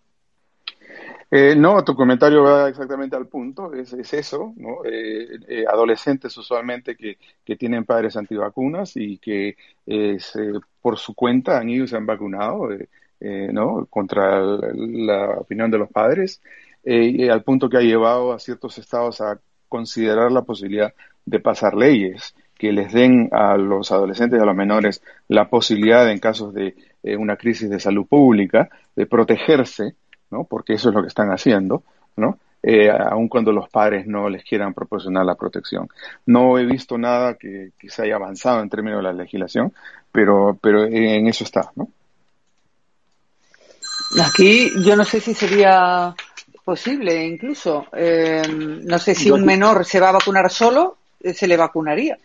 Eh, 1.30 1.56
no, 1.58 1.84
tu 1.84 1.93
comentario 1.93 2.43
va 2.43 2.69
exactamente 2.69 3.17
al 3.17 3.27
punto, 3.27 3.73
es, 3.73 3.93
eso, 4.13 4.54
¿no? 4.56 4.86
Eh, 4.86 5.65
adolescentes 5.67 6.38
usualmente 6.38 6.95
que, 6.95 7.17
que, 7.43 7.56
tienen 7.56 7.86
padres 7.86 8.17
antivacunas 8.17 8.95
y 8.95 9.17
que 9.17 9.56
por 10.82 10.97
su 10.97 11.13
cuenta 11.13 11.58
han 11.58 11.69
ido 11.69 11.86
y 11.86 11.88
se 11.89 11.97
han 11.97 12.06
vacunado. 12.06 12.69
Eh, 13.24 13.50
¿no? 13.54 13.86
contra 13.86 14.42
la 14.42 15.38
opinión 15.38 15.70
de 15.70 15.78
los 15.78 15.90
padres, 15.90 16.42
eh, 16.84 17.30
al 17.30 17.44
punto 17.44 17.70
que 17.70 17.78
ha 17.78 17.82
llevado 17.82 18.34
a 18.34 18.40
ciertos 18.40 18.80
estados 18.80 19.22
a 19.22 19.40
considerar 19.70 20.32
la 20.32 20.42
posibilidad 20.42 20.92
de 21.24 21.40
pasar 21.40 21.76
leyes 21.76 22.34
que 22.58 22.72
les 22.72 22.92
den 22.92 23.30
a 23.32 23.58
los 23.58 23.92
adolescentes 23.92 24.40
y 24.40 24.42
a 24.42 24.46
los 24.46 24.56
menores 24.56 25.04
la 25.28 25.48
posibilidad, 25.50 26.10
en 26.10 26.18
casos 26.18 26.52
de 26.52 26.74
eh, 27.04 27.16
una 27.16 27.36
crisis 27.36 27.70
de 27.70 27.80
salud 27.80 28.08
pública, 28.08 28.70
de 28.96 29.06
protegerse, 29.06 29.94
¿no? 30.32 30.46
porque 30.46 30.74
eso 30.74 30.90
es 30.90 30.96
lo 30.96 31.04
que 31.04 31.10
están 31.10 31.30
haciendo, 31.30 31.84
¿no? 32.16 32.40
aun 33.08 33.28
cuando 33.28 33.52
los 33.52 33.70
padres 33.70 34.08
no 34.08 34.30
les 34.30 34.44
quieran 34.44 34.74
proporcionar 34.74 35.26
la 35.26 35.36
protección. 35.36 35.90
No 36.26 36.58
he 36.58 36.65
visto 36.65 36.98
nada 36.98 37.36
que, 37.36 37.72
que 37.78 37.90
se 37.90 38.02
haya 38.02 38.15
avanzado 38.15 38.63
en 38.63 38.69
términos 38.69 38.98
de 38.98 39.04
la 39.04 39.13
legislación, 39.13 39.74
pero, 40.12 40.58
pero 40.60 40.86
en 40.86 41.28
eso 41.28 41.44
está, 41.44 41.72
¿no? 41.76 41.88
Aquí 44.20 44.72
yo 44.84 44.96
no 44.96 45.06
sé 45.06 45.20
si 45.20 45.34
sería 45.34 46.14
posible 46.64 47.26
incluso. 47.26 47.88
Eh, 47.94 48.44
no 48.48 49.00
sé 49.00 49.16
si 49.16 49.32
un 49.32 49.46
menor 49.46 49.86
se 49.86 50.00
va 50.00 50.10
a 50.10 50.14
vacunar 50.14 50.50
solo, 50.52 50.98
eh, 51.22 51.34
se 51.34 51.48
le 51.48 51.58
vacunaría. 51.58 52.18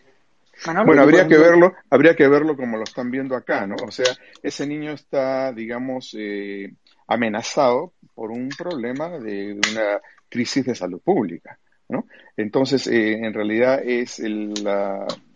bueno, 0.85 1.01
habría 1.01 1.27
que 1.27 1.37
verlo, 1.37 1.73
habría 1.89 2.15
que 2.15 2.27
verlo 2.27 2.55
como 2.55 2.77
lo 2.77 2.83
están 2.83 3.11
viendo 3.11 3.35
acá, 3.35 3.65
¿no? 3.65 3.75
O 3.85 3.91
sea, 3.91 4.07
ese 4.41 4.65
niño 4.65 4.91
está, 4.91 5.51
digamos, 5.53 6.15
eh, 6.17 6.73
amenazado 7.07 7.93
por 8.13 8.31
un 8.31 8.49
problema 8.49 9.09
de 9.19 9.53
una 9.53 10.01
crisis 10.29 10.65
de 10.65 10.75
salud 10.75 10.99
pública. 11.01 11.57
¿no? 11.89 12.05
Entonces, 12.35 12.87
eh, 12.87 13.13
en 13.13 13.33
realidad 13.33 13.81
es, 13.83 14.19
el, 14.19 14.53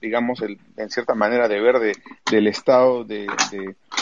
digamos, 0.02 0.42
el, 0.42 0.58
en 0.78 0.90
cierta 0.90 1.14
manera, 1.16 1.48
deber 1.48 1.80
de, 1.80 1.94
del 2.30 2.48
Estado 2.48 3.04
de, 3.04 3.28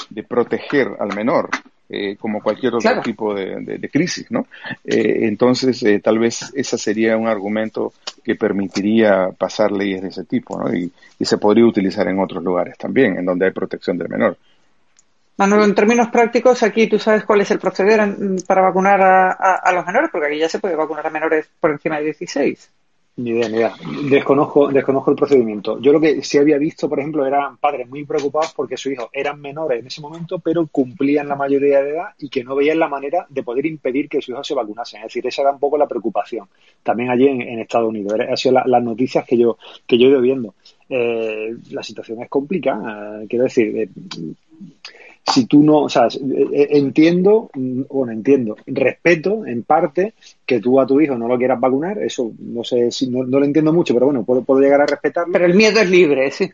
de, 0.09 0.23
proteger 0.23 0.87
al 0.99 1.15
menor, 1.15 1.49
eh, 1.89 2.15
como 2.17 2.41
cualquier 2.41 2.75
otro 2.75 3.01
tipo 3.01 3.33
de, 3.33 3.89
crisis, 3.91 4.29
¿no? 4.29 4.47
Eh, 4.85 5.27
entonces, 5.27 5.83
tal 6.03 6.19
vez 6.19 6.51
ese 6.53 6.77
sería 6.77 7.17
un 7.17 7.27
argumento 7.27 7.93
que 8.23 8.35
permitiría 8.35 9.29
pasar 9.37 9.71
leyes 9.71 10.01
de 10.01 10.09
ese 10.09 10.23
tipo, 10.25 10.59
¿no? 10.59 10.73
Y, 10.73 10.91
y 11.17 11.25
se 11.25 11.37
podría 11.37 11.65
utilizar 11.65 12.07
en 12.07 12.19
otros 12.19 12.43
lugares 12.43 12.77
también, 12.77 13.17
en 13.17 13.25
donde 13.25 13.45
hay 13.45 13.51
protección 13.51 13.97
del 13.97 14.09
menor. 14.09 14.37
Manolo, 15.39 15.63
en 15.63 15.73
términos 15.73 16.09
prácticos, 16.09 16.63
aquí 16.63 16.87
tú 16.87 16.99
sabes 16.99 17.23
cuál 17.23 17.39
es 17.39 17.49
el 17.49 17.59
proceder 17.59 18.01
para 18.45 18.61
vacunar 18.61 19.01
a, 19.01 19.71
los 19.71 19.85
menores, 19.85 20.09
porque 20.11 20.27
aquí 20.27 20.37
ya 20.37 20.49
se 20.49 20.59
puede 20.59 20.75
vacunar 20.75 21.07
a 21.07 21.09
menores 21.09 21.49
por 21.61 21.71
encima 21.71 21.97
de 21.97 22.03
16. 22.03 22.69
Ni 23.17 23.31
idea, 23.31 23.49
ni 23.49 23.57
idea. 23.57 23.73
Desconozco, 24.09 24.69
desconozco 24.69 25.11
el 25.11 25.17
procedimiento. 25.17 25.79
Yo 25.81 25.91
lo 25.91 25.99
que 25.99 26.23
sí 26.23 26.37
había 26.37 26.57
visto, 26.57 26.87
por 26.87 26.99
ejemplo, 26.99 27.25
eran 27.25 27.57
padres 27.57 27.89
muy 27.89 28.05
preocupados 28.05 28.53
porque 28.55 28.77
sus 28.77 28.93
hijos 28.93 29.09
eran 29.11 29.41
menores 29.41 29.81
en 29.81 29.87
ese 29.87 29.99
momento, 29.99 30.39
pero 30.39 30.67
cumplían 30.67 31.27
la 31.27 31.35
mayoría 31.35 31.81
de 31.81 31.89
edad 31.91 32.07
y 32.17 32.29
que 32.29 32.43
no 32.43 32.55
veían 32.55 32.79
la 32.79 32.87
manera 32.87 33.25
de 33.29 33.43
poder 33.43 33.65
impedir 33.65 34.07
que 34.07 34.21
sus 34.21 34.29
hijos 34.29 34.47
se 34.47 34.55
vacunasen. 34.55 35.01
Es 35.01 35.07
decir, 35.07 35.27
esa 35.27 35.41
era 35.41 35.51
un 35.51 35.59
poco 35.59 35.77
la 35.77 35.87
preocupación. 35.87 36.47
También 36.81 37.09
allí 37.09 37.27
en, 37.27 37.59
Estados 37.59 37.89
Unidos. 37.89 38.17
Han 38.19 38.37
sido 38.37 38.61
las 38.65 38.83
noticias 38.83 39.25
que 39.25 39.37
yo, 39.37 39.57
que 39.85 39.97
yo 39.97 40.07
he 40.07 40.11
ido 40.11 40.21
viendo. 40.21 40.55
Eh, 40.87 41.55
la 41.71 41.83
situación 41.83 42.21
es 42.23 42.29
complicada. 42.29 43.21
Quiero 43.27 43.43
decir, 43.43 43.77
eh, 43.77 43.89
si 45.31 45.45
tú 45.45 45.63
no, 45.63 45.83
o 45.83 45.89
sea, 45.89 46.07
eh, 46.07 46.47
eh, 46.51 46.67
entiendo, 46.71 47.49
bueno, 47.53 48.11
entiendo, 48.11 48.57
respeto 48.65 49.45
en 49.45 49.63
parte 49.63 50.13
que 50.45 50.59
tú 50.59 50.79
a 50.79 50.87
tu 50.87 50.99
hijo 50.99 51.17
no 51.17 51.27
lo 51.27 51.37
quieras 51.37 51.59
vacunar, 51.59 51.99
eso 51.99 52.31
no 52.39 52.63
sé 52.63 52.91
si 52.91 53.09
no, 53.09 53.23
lo 53.23 53.43
entiendo 53.43 53.73
mucho, 53.73 53.93
pero 53.93 54.07
bueno, 54.07 54.23
puedo, 54.23 54.43
puedo 54.43 54.61
llegar 54.61 54.81
a 54.81 54.85
respetarlo. 54.85 55.33
Pero 55.33 55.45
el 55.45 55.55
miedo 55.55 55.79
es 55.79 55.89
libre, 55.89 56.31
sí. 56.31 56.49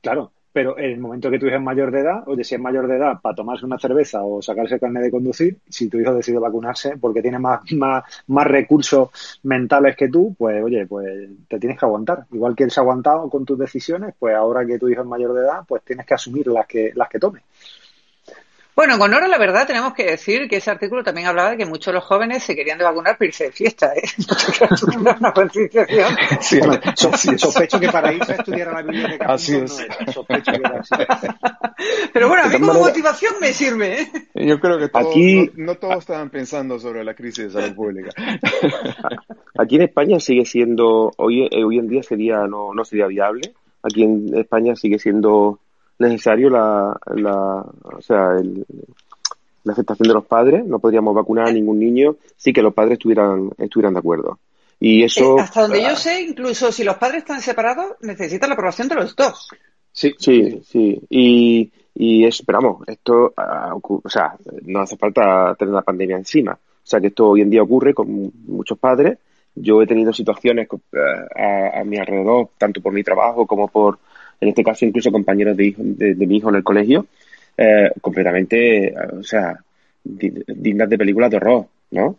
Claro, 0.00 0.30
pero 0.52 0.76
en 0.78 0.90
el 0.90 0.98
momento 0.98 1.30
que 1.30 1.38
tu 1.38 1.46
hijo 1.46 1.56
es 1.56 1.62
mayor 1.62 1.92
de 1.92 2.00
edad, 2.00 2.26
oye, 2.26 2.42
si 2.42 2.56
es 2.56 2.60
mayor 2.60 2.88
de 2.88 2.96
edad 2.96 3.20
para 3.20 3.36
tomarse 3.36 3.64
una 3.64 3.78
cerveza 3.78 4.24
o 4.24 4.42
sacarse 4.42 4.74
el 4.74 4.80
carnet 4.80 5.04
de 5.04 5.10
conducir, 5.10 5.58
si 5.68 5.88
tu 5.88 5.98
hijo 6.00 6.12
decide 6.12 6.38
vacunarse 6.38 6.96
porque 6.96 7.22
tiene 7.22 7.38
más, 7.38 7.60
más, 7.72 8.02
más 8.26 8.46
recursos 8.46 9.10
mentales 9.44 9.96
que 9.96 10.08
tú, 10.08 10.34
pues 10.36 10.62
oye, 10.62 10.86
pues 10.86 11.06
te 11.48 11.60
tienes 11.60 11.78
que 11.78 11.84
aguantar. 11.84 12.26
Igual 12.32 12.56
que 12.56 12.64
él 12.64 12.70
se 12.70 12.80
ha 12.80 12.82
aguantado 12.82 13.28
con 13.30 13.44
tus 13.44 13.58
decisiones, 13.58 14.14
pues 14.18 14.34
ahora 14.34 14.66
que 14.66 14.78
tu 14.78 14.88
hijo 14.88 15.02
es 15.02 15.06
mayor 15.06 15.34
de 15.34 15.42
edad, 15.42 15.60
pues 15.68 15.82
tienes 15.84 16.04
que 16.04 16.14
asumir 16.14 16.48
las 16.48 16.66
que, 16.66 16.92
las 16.96 17.08
que 17.08 17.20
tome. 17.20 17.42
Bueno, 18.80 18.98
con 18.98 19.12
oro 19.12 19.28
la 19.28 19.36
verdad 19.36 19.66
tenemos 19.66 19.92
que 19.92 20.04
decir 20.04 20.48
que 20.48 20.56
ese 20.56 20.70
artículo 20.70 21.04
también 21.04 21.26
hablaba 21.26 21.50
de 21.50 21.58
que 21.58 21.66
muchos 21.66 21.88
de 21.88 21.92
los 21.92 22.04
jóvenes 22.04 22.42
se 22.42 22.56
querían 22.56 22.78
de 22.78 22.84
vacunar 22.84 23.18
para 23.18 23.26
irse 23.26 23.44
de 23.44 23.52
fiesta. 23.52 23.92
¿eh? 23.94 24.00
una 24.98 25.32
concienciación. 25.34 26.16
Sí, 26.40 26.60
sospecho 27.36 27.78
que 27.78 27.88
para 27.90 28.10
irse 28.10 28.32
a 28.32 28.36
estudiar 28.36 28.68
a 28.70 28.72
la 28.76 28.82
biblioteca. 28.82 29.26
Así 29.26 29.54
es. 29.54 29.86
sospecho 30.10 30.52
que 30.52 30.62
así. 30.78 30.94
Pero 32.14 32.28
bueno, 32.28 32.44
a 32.44 32.46
mí 32.46 32.58
como 32.58 32.72
motivación 32.72 33.34
me 33.38 33.48
sirve. 33.48 34.00
¿eh? 34.00 34.46
Yo 34.46 34.58
creo 34.58 34.78
que 34.78 34.88
Aquí... 34.94 35.50
no, 35.56 35.74
todos 35.74 35.98
estaban 35.98 36.30
pensando 36.30 36.78
sobre 36.78 37.04
la 37.04 37.12
crisis 37.12 37.52
de 37.52 37.60
salud 37.60 37.76
pública. 37.76 38.12
Aquí 39.58 39.76
en 39.76 39.82
España 39.82 40.18
sigue 40.20 40.46
siendo, 40.46 41.12
hoy, 41.18 41.48
eh, 41.50 41.64
hoy 41.64 41.78
en 41.78 41.86
día 41.86 42.02
sería 42.02 42.46
no, 42.46 42.72
no 42.72 42.82
sería 42.86 43.08
viable. 43.08 43.52
Aquí 43.82 44.04
en 44.04 44.34
España 44.38 44.74
sigue 44.74 44.98
siendo 44.98 45.58
necesario 46.00 46.50
la, 46.50 46.98
la, 47.14 47.64
o 47.82 48.00
sea, 48.00 48.32
la 49.64 49.72
aceptación 49.72 50.08
de 50.08 50.14
los 50.14 50.26
padres. 50.26 50.64
No 50.66 50.78
podríamos 50.78 51.14
vacunar 51.14 51.48
a 51.48 51.52
ningún 51.52 51.78
niño 51.78 52.16
sin 52.36 52.54
que 52.54 52.62
los 52.62 52.74
padres 52.74 52.94
estuvieran, 52.94 53.50
estuvieran 53.58 53.94
de 53.94 54.00
acuerdo. 54.00 54.38
Y 54.78 55.04
eso. 55.04 55.38
Eh, 55.38 55.42
hasta 55.42 55.62
donde 55.62 55.82
yo 55.82 55.94
sé, 55.94 56.22
incluso 56.22 56.72
si 56.72 56.84
los 56.84 56.96
padres 56.96 57.18
están 57.18 57.40
separados, 57.40 57.96
necesitan 58.00 58.48
la 58.48 58.54
aprobación 58.54 58.88
de 58.88 58.94
los 58.94 59.14
dos. 59.14 59.48
Sí, 59.92 60.14
sí, 60.18 60.62
sí. 60.64 61.00
Y, 61.10 61.70
y 61.94 62.24
esperamos, 62.24 62.88
esto, 62.88 63.34
ah, 63.36 63.74
o 63.82 64.08
sea, 64.08 64.34
no 64.62 64.80
hace 64.80 64.96
falta 64.96 65.54
tener 65.58 65.74
la 65.74 65.82
pandemia 65.82 66.16
encima. 66.16 66.52
O 66.52 66.86
sea, 66.90 67.00
que 67.00 67.08
esto 67.08 67.28
hoy 67.28 67.42
en 67.42 67.50
día 67.50 67.62
ocurre 67.62 67.92
con 67.92 68.32
muchos 68.46 68.78
padres. 68.78 69.18
Yo 69.54 69.82
he 69.82 69.86
tenido 69.86 70.12
situaciones 70.12 70.68
eh, 70.92 71.70
a 71.74 71.84
mi 71.84 71.98
alrededor, 71.98 72.50
tanto 72.56 72.80
por 72.80 72.92
mi 72.92 73.02
trabajo 73.02 73.46
como 73.46 73.68
por 73.68 73.98
en 74.40 74.48
este 74.48 74.64
caso 74.64 74.84
incluso 74.84 75.12
compañeros 75.12 75.56
de, 75.56 75.74
de, 75.76 76.26
mi 76.26 76.38
hijo 76.38 76.48
en 76.48 76.56
el 76.56 76.64
colegio, 76.64 77.06
eh, 77.56 77.90
completamente, 78.00 78.88
eh, 78.88 78.94
o 79.18 79.22
sea, 79.22 79.58
dignas 80.02 80.88
de 80.88 80.98
películas 80.98 81.30
de 81.30 81.36
horror, 81.36 81.66
¿no? 81.90 82.16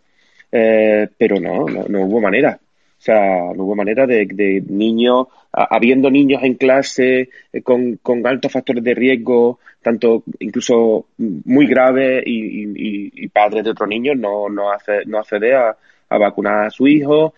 Eh, 0.50 1.08
pero 1.16 1.40
no, 1.40 1.66
no, 1.66 2.02
hubo 2.02 2.20
manera. 2.20 2.58
O 2.60 3.04
sea, 3.04 3.52
no 3.54 3.64
hubo 3.64 3.74
manera 3.74 4.06
de, 4.06 4.62
niños, 4.68 5.26
habiendo 5.50 6.08
niños 6.10 6.42
en 6.44 6.54
clase 6.54 7.30
con, 7.64 7.96
con, 7.96 8.24
altos 8.24 8.52
factores 8.52 8.84
de 8.84 8.94
riesgo, 8.94 9.58
tanto 9.82 10.22
incluso 10.38 11.06
muy 11.18 11.66
graves 11.66 12.22
y, 12.24 13.26
padres 13.28 13.64
de 13.64 13.70
otros 13.70 13.88
niños 13.88 14.16
no, 14.16 14.48
no, 14.48 14.70
hace, 14.70 15.04
no 15.06 15.18
accede 15.18 15.54
a, 15.54 15.76
a 16.12 16.18
vacunar 16.18 16.66
a 16.66 16.70
su 16.70 16.86
hijo. 16.86 17.34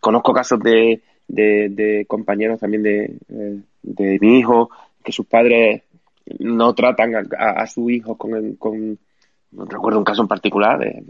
Conozco 0.00 0.32
casos 0.32 0.60
de, 0.60 2.04
compañeros 2.06 2.60
también 2.60 2.82
de, 2.82 3.04
eh, 3.04 3.60
de, 3.86 4.18
mi 4.20 4.38
hijo, 4.38 4.70
que 5.02 5.12
sus 5.12 5.26
padres 5.26 5.82
no 6.38 6.74
tratan 6.74 7.28
a, 7.38 7.66
su 7.66 7.88
hijo 7.88 8.16
con, 8.16 8.56
con, 8.56 8.98
no 9.52 9.64
recuerdo 9.64 9.98
un 9.98 10.04
caso 10.04 10.22
en 10.22 10.28
particular, 10.28 10.78
de, 10.78 11.02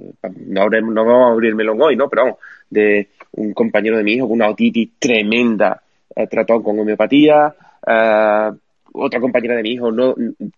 no, 0.47 0.69
no, 0.69 1.05
vamos 1.05 1.31
a 1.31 1.33
abrirme 1.33 1.65
hoy, 1.69 1.97
¿no? 1.97 2.09
Pero 2.09 2.23
vamos, 2.23 2.39
de 2.69 3.09
un 3.33 3.53
compañero 3.55 3.97
de 3.97 4.05
mi 4.05 4.13
hijo 4.13 4.29
con 4.29 4.37
una 4.37 4.51
otitis 4.51 4.91
tremenda, 4.99 5.83
eh, 6.15 6.27
tratado 6.27 6.63
con 6.63 6.79
homeopatía, 6.79 7.55
eh, 7.87 8.51
otra 8.93 9.21
compañera 9.21 9.57
de 9.57 9.63
mi 9.63 9.73
hijo 9.73 9.91
no, 9.93 10.15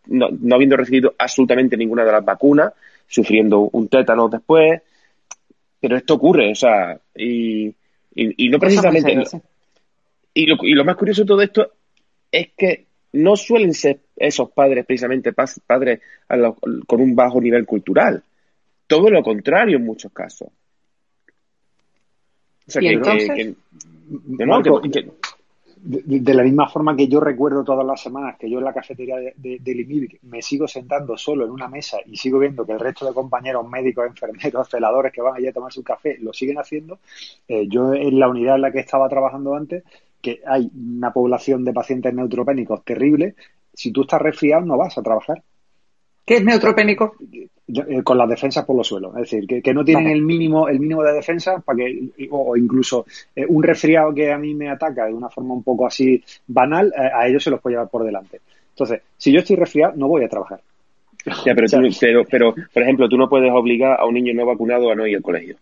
no, 0.07 0.29
no, 0.31 0.55
habiendo 0.55 0.77
recibido 0.77 1.15
absolutamente 1.19 1.77
ninguna 1.77 2.05
de 2.05 2.13
las 2.13 2.25
vacunas, 2.25 2.73
sufriendo 3.07 3.69
un 3.73 3.89
tétano 3.89 4.29
después, 4.29 4.83
pero 5.81 5.97
esto 5.97 6.15
ocurre, 6.15 6.53
o 6.53 6.55
sea, 6.55 6.99
y, 7.15 7.73
y, 8.15 8.49
no 8.49 8.59
precisamente. 8.59 9.25
y, 10.35 10.47
lo, 10.47 10.57
y 10.63 10.73
lo 10.73 10.85
más 10.85 10.97
curioso 10.97 11.23
de 11.23 11.27
todo 11.27 11.43
esto 11.43 11.73
es 12.31 12.49
que 12.57 12.87
no 13.13 13.37
suelen 13.37 13.75
ser 13.75 14.01
esos 14.17 14.51
padres 14.51 14.85
precisamente 14.85 15.33
padres 15.33 16.01
con 16.87 17.01
un 17.01 17.15
bajo 17.15 17.41
nivel 17.41 17.65
cultural. 17.65 18.23
Todo 18.87 19.11
lo 19.11 19.23
contrario 19.23 19.77
en 19.77 19.85
muchos 19.85 20.13
casos. 20.13 20.49
O 22.67 22.71
sea, 22.71 22.81
que, 22.81 22.93
entonces? 22.93 23.57
de, 25.81 26.35
la 26.35 26.43
misma 26.43 26.69
forma 26.69 26.97
que 26.97 27.09
yo 27.09 27.21
recuerdo 27.21 27.65
todas 27.65 27.87
las 27.87 28.01
semanas 28.01 28.37
que 28.39 28.51
yo 28.51 28.59
en 28.59 28.65
la 28.65 28.73
cafetería 28.73 29.17
de, 29.17 29.35
de, 29.37 30.19
me 30.23 30.43
sigo 30.43 30.67
sentando 30.67 31.17
solo 31.17 31.45
en 31.45 31.51
una 31.51 31.69
mesa 31.69 31.99
y 32.07 32.17
sigo 32.17 32.39
viendo 32.39 32.67
que 32.67 32.73
el 32.73 32.81
resto 32.81 33.07
de 33.07 33.15
compañeros 33.15 33.69
médicos, 33.69 34.07
enfermeros, 34.07 34.69
celadores 34.69 35.13
que 35.13 35.23
van 35.23 35.37
allí 35.37 35.47
a 35.47 35.53
tomar 35.53 35.73
su 35.73 35.83
café 35.83 36.19
lo 36.21 36.33
siguen 36.33 36.59
haciendo, 36.59 36.99
eh, 37.47 37.67
yo 37.69 37.95
en 37.95 38.19
la 38.19 38.29
unidad 38.29 38.57
en 38.57 38.63
la 38.63 38.73
que 38.73 38.81
estaba 38.81 39.09
trabajando 39.09 39.55
antes, 39.55 39.85
que 40.21 40.41
hay 40.47 40.71
una 40.75 41.13
población 41.13 41.65
de 41.65 41.73
pacientes 41.73 42.13
neutropénicos 42.13 42.85
terrible, 42.85 43.35
si 43.73 43.93
tú 43.93 44.03
estás 44.03 44.21
resfriado 44.21 44.65
no 44.65 44.77
vas 44.77 44.97
a 44.99 45.03
trabajar. 45.03 45.43
¿Qué 46.25 46.37
es 46.37 46.45
neutropénico? 46.45 47.15
Eh, 47.69 48.03
con 48.03 48.17
las 48.17 48.29
defensas 48.29 48.65
por 48.65 48.77
los 48.77 48.87
suelos. 48.87 49.15
Es 49.17 49.31
decir, 49.31 49.63
que, 49.63 49.75
no 49.75 49.85
tienen 49.85 50.09
el 50.09 50.23
mínimo 50.23 50.69
el 50.69 50.81
mínimo 50.81 51.03
de 51.03 51.13
defensa 51.13 51.59
para 51.59 51.79
que, 51.79 52.11
o, 52.31 52.57
incluso 52.57 53.05
eh, 53.37 53.45
un 53.47 53.63
resfriado 53.63 54.15
que 54.15 54.33
a 54.33 54.39
mí 54.39 54.55
me 54.55 54.71
ataca 54.71 55.05
de 55.07 55.13
una 55.13 55.29
forma 55.29 55.53
un 55.53 55.63
poco 55.63 55.87
así 55.87 56.23
banal, 56.47 56.93
eh, 56.97 57.11
a 57.15 57.29
ellos 57.29 57.45
se 57.45 57.51
los 57.51 57.61
puede 57.61 57.75
llevar 57.75 57.91
por 57.91 58.05
delante. 58.05 58.41
Entonces, 58.71 59.03
si 59.19 59.33
yo 59.33 59.41
estoy 59.41 59.57
resfriado, 59.57 59.93
no 59.97 60.09
voy 60.09 60.25
a 60.25 60.29
trabajar. 60.29 60.61
pero, 61.45 61.67
pero, 62.01 62.25
pero, 62.31 62.55
por 62.73 62.83
ejemplo, 62.83 63.09
tú 63.09 63.19
no 63.19 63.29
puedes 63.29 63.53
obligar 63.53 64.01
a 64.01 64.07
un 64.07 64.15
niño 64.15 64.33
no 64.33 64.47
vacunado 64.47 64.91
a 64.91 64.95
no 64.95 65.07
ir 65.07 65.17
al 65.17 65.23
colegio. 65.23 65.57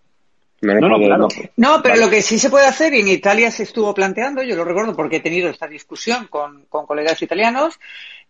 No, 0.62 0.88
no, 0.88 0.96
claro. 0.98 1.28
no, 1.56 1.82
pero 1.82 1.96
lo 1.96 2.08
que 2.08 2.22
sí 2.22 2.38
se 2.38 2.48
puede 2.48 2.66
hacer, 2.66 2.94
y 2.94 3.00
en 3.00 3.08
Italia 3.08 3.50
se 3.50 3.64
estuvo 3.64 3.92
planteando, 3.92 4.42
yo 4.42 4.56
lo 4.56 4.64
recuerdo 4.64 4.96
porque 4.96 5.16
he 5.16 5.20
tenido 5.20 5.50
esta 5.50 5.66
discusión 5.66 6.28
con, 6.28 6.64
con 6.70 6.86
colegas 6.86 7.20
italianos, 7.20 7.78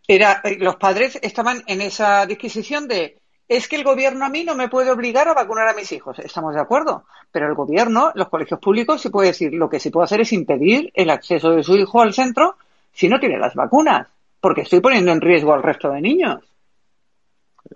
era, 0.09 0.41
eh, 0.45 0.57
los 0.59 0.77
padres 0.77 1.19
estaban 1.23 1.63
en 1.67 1.81
esa 1.83 2.27
disquisición 2.27 2.89
de 2.89 3.19
es 3.49 3.69
que 3.69 3.77
el 3.77 3.85
gobierno 3.85 4.25
a 4.25 4.29
mí 4.29 4.45
no 4.45 4.57
me 4.57 4.69
puede 4.69 4.91
obligar 4.91 5.29
a 5.29 5.35
vacunar 5.35 5.69
a 5.69 5.75
mis 5.75 5.93
hijos. 5.93 6.19
Estamos 6.19 6.55
de 6.55 6.61
acuerdo. 6.61 7.05
Pero 7.31 7.47
el 7.47 7.55
gobierno, 7.55 8.11
los 8.15 8.29
colegios 8.29 8.59
públicos, 8.59 9.01
se 9.01 9.11
puede 9.11 9.29
decir, 9.29 9.53
lo 9.55 9.69
que 9.69 9.79
se 9.79 9.91
puede 9.91 10.05
hacer 10.05 10.21
es 10.21 10.33
impedir 10.33 10.91
el 10.95 11.11
acceso 11.11 11.51
de 11.51 11.63
su 11.63 11.77
hijo 11.77 12.01
al 12.01 12.13
centro 12.13 12.57
si 12.93 13.09
no 13.09 13.21
tiene 13.21 13.39
las 13.39 13.55
vacunas. 13.55 14.09
Porque 14.41 14.63
estoy 14.63 14.81
poniendo 14.81 15.13
en 15.13 15.21
riesgo 15.21 15.53
al 15.53 15.63
resto 15.63 15.91
de 15.91 16.01
niños. 16.01 16.43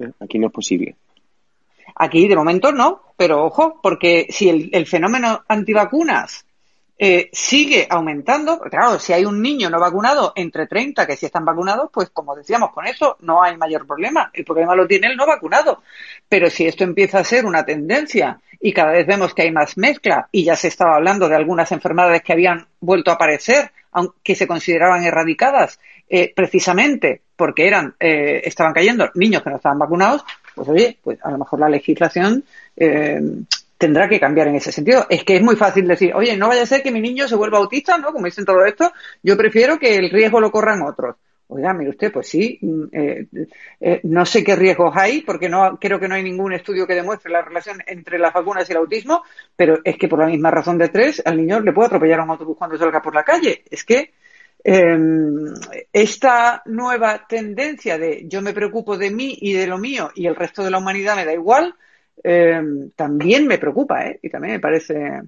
Eh, 0.01 0.11
aquí 0.19 0.39
no 0.39 0.49
es 0.49 0.53
posible. 0.53 0.97
Aquí 2.03 2.29
de 2.29 2.35
momento 2.35 2.73
no, 2.73 3.13
pero 3.15 3.45
ojo, 3.45 3.79
porque 3.83 4.27
si 4.31 4.71
el, 4.73 4.87
fenómeno 4.87 5.45
antivacunas 5.47 6.47
eh, 6.99 7.29
sigue 7.31 7.87
aumentando. 7.91 8.59
Claro, 8.59 8.99
si 8.99 9.13
hay 9.13 9.27
un 9.27 9.43
niño 9.43 9.69
no 9.69 9.79
vacunado 9.79 10.33
entre 10.35 10.67
30 10.67 11.07
que 11.07 11.17
sí 11.17 11.27
están 11.27 11.45
vacunados, 11.45 11.91
pues 11.93 12.09
como 12.09 12.35
decíamos, 12.35 12.73
con 12.73 12.87
eso 12.87 13.19
no 13.21 13.43
hay 13.43 13.55
mayor 13.59 13.87
problema. 13.87 14.31
El 14.33 14.47
problema 14.47 14.75
lo 14.75 14.87
tiene 14.87 15.09
el 15.09 15.17
no 15.19 15.27
vacunado. 15.27 15.83
Pero 16.27 16.49
si 16.49 16.67
esto 16.67 16.85
empieza 16.85 17.19
a 17.19 17.25
ser 17.25 17.45
una 17.45 17.67
tendencia 17.67 18.41
y 18.59 18.73
cada 18.73 18.93
vez 18.93 19.07
vemos 19.07 19.35
que 19.35 19.43
hay 19.43 19.53
más 19.53 19.77
mezcla 19.77 20.31
y 20.33 20.45
ya 20.45 20.57
se 20.57 20.69
estaba 20.69 20.97
hablando 20.97 21.29
de 21.29 21.37
algunas 21.37 21.71
enfermedades 21.71 22.23
que 22.23 22.33
habían 22.33 22.67
vuelto 22.81 23.11
a 23.11 23.15
aparecer, 23.15 23.73
aunque 23.93 24.35
se 24.35 24.47
consideraban 24.47 25.05
erradicadas, 25.05 25.79
eh, 26.09 26.33
precisamente 26.35 27.21
porque 27.37 27.67
eran, 27.67 27.95
eh, 27.99 28.43
estaban 28.45 28.73
cayendo 28.73 29.11
niños 29.15 29.43
que 29.43 29.51
no 29.51 29.57
estaban 29.57 29.79
vacunados, 29.79 30.25
pues 30.55 30.69
oye, 30.69 30.99
pues 31.03 31.19
a 31.23 31.31
lo 31.31 31.39
mejor 31.39 31.61
la 31.61 31.69
legislación 31.69 32.45
eh, 32.77 33.21
tendrá 33.81 34.09
que 34.09 34.21
cambiar 34.21 34.49
en 34.49 34.57
ese 34.57 34.73
sentido. 34.73 35.07
Es 35.09 35.25
que 35.25 35.37
es 35.37 35.43
muy 35.43 35.57
fácil 35.57 35.89
decir, 35.89 36.15
oye, 36.15 36.37
no 36.37 36.49
vaya 36.49 36.63
a 36.63 36.67
ser 36.67 36.83
que 36.83 36.91
mi 36.91 37.01
niño 37.01 37.27
se 37.27 37.37
vuelva 37.37 37.59
autista, 37.59 37.97
¿no? 37.97 38.13
Como 38.13 38.27
dicen 38.27 38.45
todo 38.45 38.65
esto, 38.65 38.93
yo 39.23 39.37
prefiero 39.37 39.79
que 39.79 39.97
el 39.97 40.11
riesgo 40.11 40.41
lo 40.41 40.51
corran 40.51 40.83
otros. 40.83 41.17
Oiga, 41.53 41.73
mire 41.73 41.91
usted, 41.91 42.13
pues 42.13 42.29
sí, 42.29 42.59
mm, 42.61 42.83
eh, 42.93 43.27
eh, 43.81 44.01
no 44.05 44.25
sé 44.25 44.45
qué 44.45 44.55
riesgos 44.55 44.95
hay, 44.97 45.23
porque 45.23 45.49
no 45.49 45.79
creo 45.81 45.99
que 45.99 46.07
no 46.07 46.15
hay 46.15 46.23
ningún 46.23 46.53
estudio 46.53 46.87
que 46.87 46.95
demuestre 46.95 47.33
la 47.33 47.43
relación 47.43 47.79
entre 47.87 48.19
las 48.21 48.33
vacunas 48.33 48.69
y 48.69 48.73
el 48.73 48.79
autismo, 48.79 49.25
pero 49.57 49.79
es 49.83 49.97
que 49.97 50.07
por 50.07 50.21
la 50.21 50.27
misma 50.27 50.53
razón 50.53 50.79
de 50.79 50.91
tres, 50.91 51.21
al 51.25 51.39
niño 51.39 51.59
le 51.59 51.73
puede 51.73 51.87
atropellar 51.87 52.21
un 52.21 52.31
autobús 52.31 52.57
cuando 52.57 52.79
salga 52.79 53.03
por 53.03 53.15
la 53.15 53.25
calle. 53.25 53.65
Es 53.69 53.83
que 53.85 54.13
em, 54.65 55.55
esta 55.93 56.63
nueva 56.67 57.27
tendencia 57.29 57.99
de 57.99 58.25
yo 58.27 58.43
me 58.43 58.53
preocupo 58.53 58.97
de 58.97 59.11
mí 59.11 59.37
y 59.41 59.53
de 59.53 59.67
lo 59.67 59.79
mío 59.79 60.11
y 60.15 60.27
el 60.27 60.37
resto 60.37 60.63
de 60.63 60.71
la 60.71 60.79
humanidad 60.79 61.17
me 61.17 61.25
da 61.25 61.33
igual, 61.33 61.75
eh, 62.23 62.61
también 62.97 63.47
me 63.47 63.59
preocupa, 63.59 64.07
¿eh? 64.07 64.19
Y 64.23 64.31
también 64.31 64.55
me 64.55 64.61
parece 64.61 65.23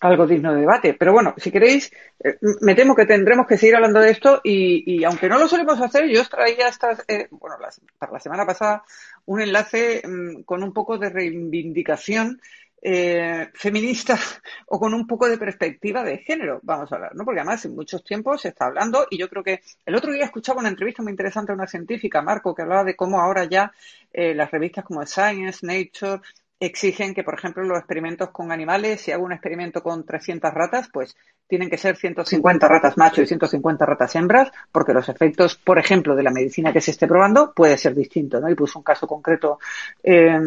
algo 0.00 0.26
digno 0.26 0.54
de 0.54 0.60
debate. 0.60 0.94
Pero 0.94 1.12
bueno, 1.12 1.34
si 1.36 1.50
queréis, 1.50 1.92
eh, 2.22 2.38
me 2.60 2.74
temo 2.74 2.94
que 2.94 3.06
tendremos 3.06 3.46
que 3.46 3.58
seguir 3.58 3.76
hablando 3.76 4.00
de 4.00 4.10
esto 4.10 4.40
y, 4.42 5.04
aunque 5.04 5.28
no 5.28 5.38
lo 5.38 5.46
solemos 5.46 5.80
hacer, 5.80 6.08
yo 6.08 6.22
os 6.22 6.30
traía 6.30 6.68
estas, 6.68 7.04
eh, 7.06 7.28
bueno, 7.30 7.56
para 7.98 8.12
la 8.12 8.20
semana 8.20 8.46
pasada 8.46 8.82
un 9.26 9.40
enlace 9.40 10.02
mm, 10.06 10.42
con 10.42 10.62
un 10.62 10.72
poco 10.72 10.98
de 10.98 11.10
reivindicación 11.10 12.40
eh, 12.82 13.50
feminista 13.54 14.18
o 14.66 14.78
con 14.78 14.94
un 14.94 15.06
poco 15.06 15.28
de 15.28 15.36
perspectiva 15.36 16.02
de 16.02 16.18
género, 16.18 16.60
vamos 16.62 16.90
a 16.90 16.96
hablar, 16.96 17.14
¿no? 17.14 17.24
Porque 17.24 17.40
además 17.40 17.64
en 17.64 17.74
muchos 17.74 18.02
tiempos 18.02 18.42
se 18.42 18.48
está 18.48 18.66
hablando 18.66 19.06
y 19.10 19.18
yo 19.18 19.28
creo 19.28 19.42
que 19.42 19.60
el 19.84 19.94
otro 19.94 20.12
día 20.12 20.24
escuchaba 20.24 20.60
una 20.60 20.70
entrevista 20.70 21.02
muy 21.02 21.10
interesante 21.12 21.52
a 21.52 21.54
una 21.54 21.66
científica, 21.66 22.22
Marco, 22.22 22.54
que 22.54 22.62
hablaba 22.62 22.84
de 22.84 22.96
cómo 22.96 23.20
ahora 23.20 23.44
ya 23.44 23.72
eh, 24.12 24.34
las 24.34 24.50
revistas 24.50 24.84
como 24.84 25.04
Science, 25.04 25.66
Nature, 25.66 26.22
exigen 26.58 27.14
que, 27.14 27.24
por 27.24 27.34
ejemplo, 27.34 27.64
los 27.64 27.78
experimentos 27.78 28.30
con 28.30 28.52
animales, 28.52 29.00
si 29.00 29.12
hago 29.12 29.24
un 29.24 29.32
experimento 29.32 29.82
con 29.82 30.04
300 30.04 30.52
ratas, 30.52 30.88
pues 30.92 31.16
tienen 31.46 31.70
que 31.70 31.78
ser 31.78 31.96
150 31.96 32.68
ratas 32.68 32.98
macho 32.98 33.22
y 33.22 33.26
150 33.26 33.86
ratas 33.86 34.14
hembras, 34.14 34.50
porque 34.70 34.92
los 34.92 35.08
efectos, 35.08 35.56
por 35.56 35.78
ejemplo, 35.78 36.14
de 36.14 36.22
la 36.22 36.30
medicina 36.30 36.72
que 36.72 36.82
se 36.82 36.90
esté 36.90 37.06
probando 37.06 37.52
puede 37.54 37.78
ser 37.78 37.94
distinto, 37.94 38.40
¿no? 38.40 38.50
Y 38.50 38.54
puso 38.54 38.78
un 38.78 38.84
caso 38.84 39.06
concreto 39.06 39.58
eh, 40.02 40.38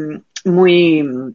muy 0.46 1.34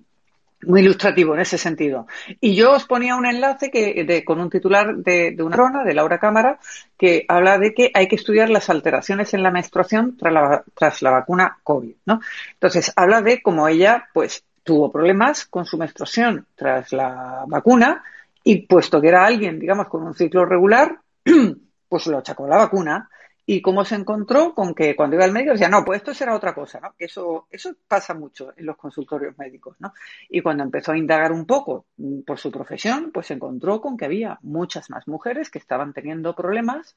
muy 0.67 0.81
ilustrativo 0.81 1.35
en 1.35 1.41
ese 1.41 1.59
sentido. 1.59 2.07
Y 2.41 2.55
yo 2.55 2.73
os 2.73 2.85
ponía 2.85 3.17
un 3.17 3.27
enlace 3.27 3.71
que, 3.71 4.05
de, 4.05 4.25
con 4.25 4.41
un 4.41 4.51
titular 4.51 4.97
de, 4.97 5.37
una 5.41 5.57
rona, 5.57 5.85
de 5.85 5.95
Laura 5.95 6.19
Cámara, 6.19 6.59
que 6.97 7.25
habla 7.29 7.59
de 7.59 7.75
que 7.75 7.91
hay 7.95 8.09
que 8.09 8.17
estudiar 8.17 8.51
las 8.51 8.69
alteraciones 8.71 9.35
en 9.35 9.43
la 9.43 9.51
menstruación 9.51 10.17
tras 10.17 10.33
la, 10.33 10.65
tras 10.75 11.03
la 11.03 11.11
vacuna 11.11 11.59
COVID, 11.63 11.95
¿no? 12.07 12.21
Entonces, 12.55 12.93
habla 12.97 13.23
de 13.23 13.41
cómo 13.41 13.69
ella, 13.69 14.09
pues, 14.13 14.45
tuvo 14.65 14.91
problemas 14.91 15.47
con 15.47 15.65
su 15.65 15.79
menstruación 15.79 16.47
tras 16.55 16.93
la 16.93 17.45
vacuna 17.47 18.03
y 18.45 18.67
puesto 18.67 19.01
que 19.01 19.09
era 19.09 19.25
alguien, 19.25 19.59
digamos, 19.59 19.89
con 19.89 20.03
un 20.03 20.15
ciclo 20.15 20.45
regular, 20.45 20.99
pues 21.89 22.07
lo 22.07 22.19
achacó 22.19 22.47
la 22.47 22.59
vacuna 22.59 23.09
y 23.51 23.63
cómo 23.63 23.83
se 23.83 23.95
encontró 23.95 24.53
con 24.53 24.75
que 24.75 24.95
cuando 24.95 25.17
iba 25.17 25.25
al 25.25 25.33
médico 25.33 25.53
decía, 25.53 25.71
no, 25.71 25.83
pues 25.83 25.97
esto 25.97 26.13
será 26.13 26.35
otra 26.35 26.55
cosa, 26.55 26.81
¿no? 26.81 26.95
Eso, 26.99 27.47
eso 27.51 27.75
pasa 27.89 28.13
mucho 28.13 28.53
en 28.55 28.67
los 28.67 28.77
consultorios 28.77 29.39
médicos, 29.39 29.77
¿no? 29.81 29.95
Y 30.29 30.43
cuando 30.43 30.65
empezó 30.65 30.93
a 30.93 30.99
indagar 30.99 31.33
un 31.33 31.47
poco 31.47 31.87
mm, 31.97 32.25
por 32.27 32.39
su 32.39 32.51
profesión, 32.51 33.11
pues 33.11 33.29
se 33.29 33.33
encontró 33.33 33.81
con 33.81 33.97
que 33.97 34.05
había 34.05 34.39
muchas 34.43 34.91
más 34.91 35.09
mujeres 35.09 35.49
que 35.49 35.59
estaban 35.59 35.95
teniendo 35.95 36.35
problemas 36.35 36.95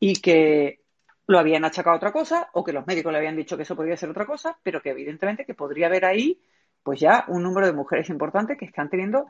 y 0.00 0.14
que 0.22 0.80
lo 1.26 1.38
habían 1.38 1.66
achacado 1.66 1.92
a 1.92 1.98
otra 1.98 2.10
cosa 2.10 2.48
o 2.54 2.64
que 2.64 2.72
los 2.72 2.86
médicos 2.86 3.12
le 3.12 3.18
habían 3.18 3.36
dicho 3.36 3.58
que 3.58 3.64
eso 3.64 3.76
podía 3.76 3.98
ser 3.98 4.08
otra 4.08 4.24
cosa, 4.24 4.56
pero 4.62 4.80
que 4.80 4.92
evidentemente 4.92 5.44
que 5.44 5.52
podría 5.52 5.88
haber 5.88 6.06
ahí 6.06 6.40
pues 6.82 7.00
ya 7.00 7.26
un 7.28 7.42
número 7.42 7.66
de 7.66 7.74
mujeres 7.74 8.08
importante 8.08 8.56
que 8.56 8.64
están 8.64 8.88
teniendo 8.88 9.26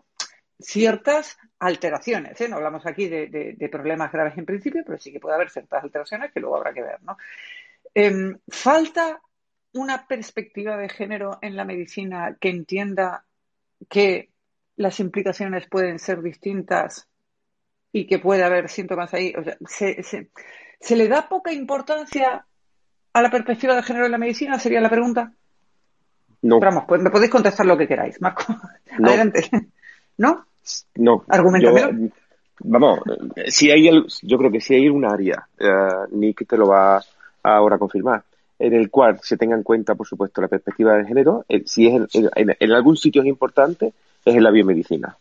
ciertas 0.58 1.38
alteraciones. 1.58 2.40
¿eh? 2.40 2.48
No 2.48 2.56
hablamos 2.56 2.86
aquí 2.86 3.08
de, 3.08 3.68
problemas 3.70 4.12
graves 4.12 4.36
en 4.38 4.46
principio, 4.46 4.82
pero 4.84 4.98
sí 4.98 5.12
que 5.12 5.20
puede 5.20 5.34
haber 5.34 5.50
ciertas 5.50 5.82
alteraciones 5.82 6.32
que 6.32 6.40
luego 6.40 6.56
habrá 6.56 6.72
que 6.72 6.82
ver. 6.82 7.02
¿no? 7.02 7.16
Em, 7.94 8.38
falta 8.48 9.20
una 9.72 10.06
perspectiva 10.06 10.76
de 10.76 10.88
género 10.88 11.38
en 11.40 11.56
la 11.56 11.64
medicina 11.64 12.36
que 12.40 12.50
entienda 12.50 13.24
que 13.88 14.30
las 14.76 15.00
implicaciones 15.00 15.68
pueden 15.68 15.98
ser 15.98 16.22
distintas 16.22 17.08
y 17.92 18.06
que 18.06 18.18
puede 18.18 18.42
haber 18.42 18.68
síntomas 18.68 19.12
ahí. 19.14 19.34
O 19.36 19.42
sea, 19.42 19.56
se, 19.66 20.02
se, 20.80 20.96
le 20.96 21.08
da 21.08 21.28
poca 21.28 21.52
importancia 21.52 22.46
a 23.12 23.22
la 23.22 23.30
perspectiva 23.30 23.76
de 23.76 23.82
género 23.82 24.06
en 24.06 24.12
la 24.12 24.18
medicina? 24.18 24.58
Sería 24.58 24.80
la 24.80 24.90
pregunta. 24.90 25.32
No. 26.42 26.58
vamos, 26.58 26.84
pues 26.88 27.00
me 27.00 27.10
podéis 27.10 27.30
contestar 27.30 27.66
lo 27.66 27.76
que 27.76 27.86
queráis, 27.86 28.20
Marco. 28.20 28.44
Adelante. 29.04 29.48
¿No? 30.18 30.44
No. 30.96 31.24
vamos, 32.60 33.00
si 33.48 33.70
hay 33.70 33.90
yo 34.22 34.38
creo 34.38 34.50
que 34.50 34.60
si 34.60 34.74
hay 34.74 34.88
un 34.88 35.04
área, 35.04 35.46
uh, 35.60 36.16
Nick 36.16 36.46
te 36.46 36.56
lo 36.56 36.66
va 36.66 36.96
a 36.96 37.02
ahora 37.42 37.78
confirmar, 37.78 38.22
en 38.58 38.74
el 38.74 38.90
cual 38.90 39.18
se 39.22 39.36
tenga 39.36 39.56
en 39.56 39.62
cuenta, 39.62 39.94
por 39.94 40.06
supuesto, 40.06 40.40
la 40.40 40.48
perspectiva 40.48 40.94
de 40.96 41.06
género, 41.06 41.44
eh, 41.48 41.62
si 41.66 41.88
es 41.88 42.06
en, 42.14 42.72
algún 42.72 42.96
sitio 42.96 43.22
es 43.22 43.28
importante, 43.28 43.92
es 44.24 44.34
en 44.34 44.44
la 44.44 44.50
biomedicina. 44.50 45.16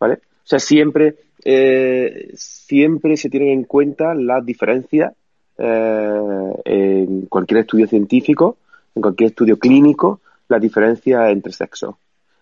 ¿Vale? 0.00 0.14
O 0.14 0.46
sea, 0.46 0.58
siempre, 0.58 1.16
eh, 1.44 2.30
siempre 2.34 3.16
se 3.16 3.28
tienen 3.28 3.50
en 3.50 3.64
cuenta 3.64 4.14
las 4.14 4.44
diferencias 4.44 5.12
en 5.58 7.26
cualquier 7.26 7.60
estudio 7.60 7.86
científico, 7.86 8.56
en 8.96 9.02
cualquier 9.02 9.30
estudio 9.30 9.58
clínico, 9.58 10.20
las 10.48 10.60
diferencias 10.60 11.30
entre 11.30 11.52
sexos 11.52 11.94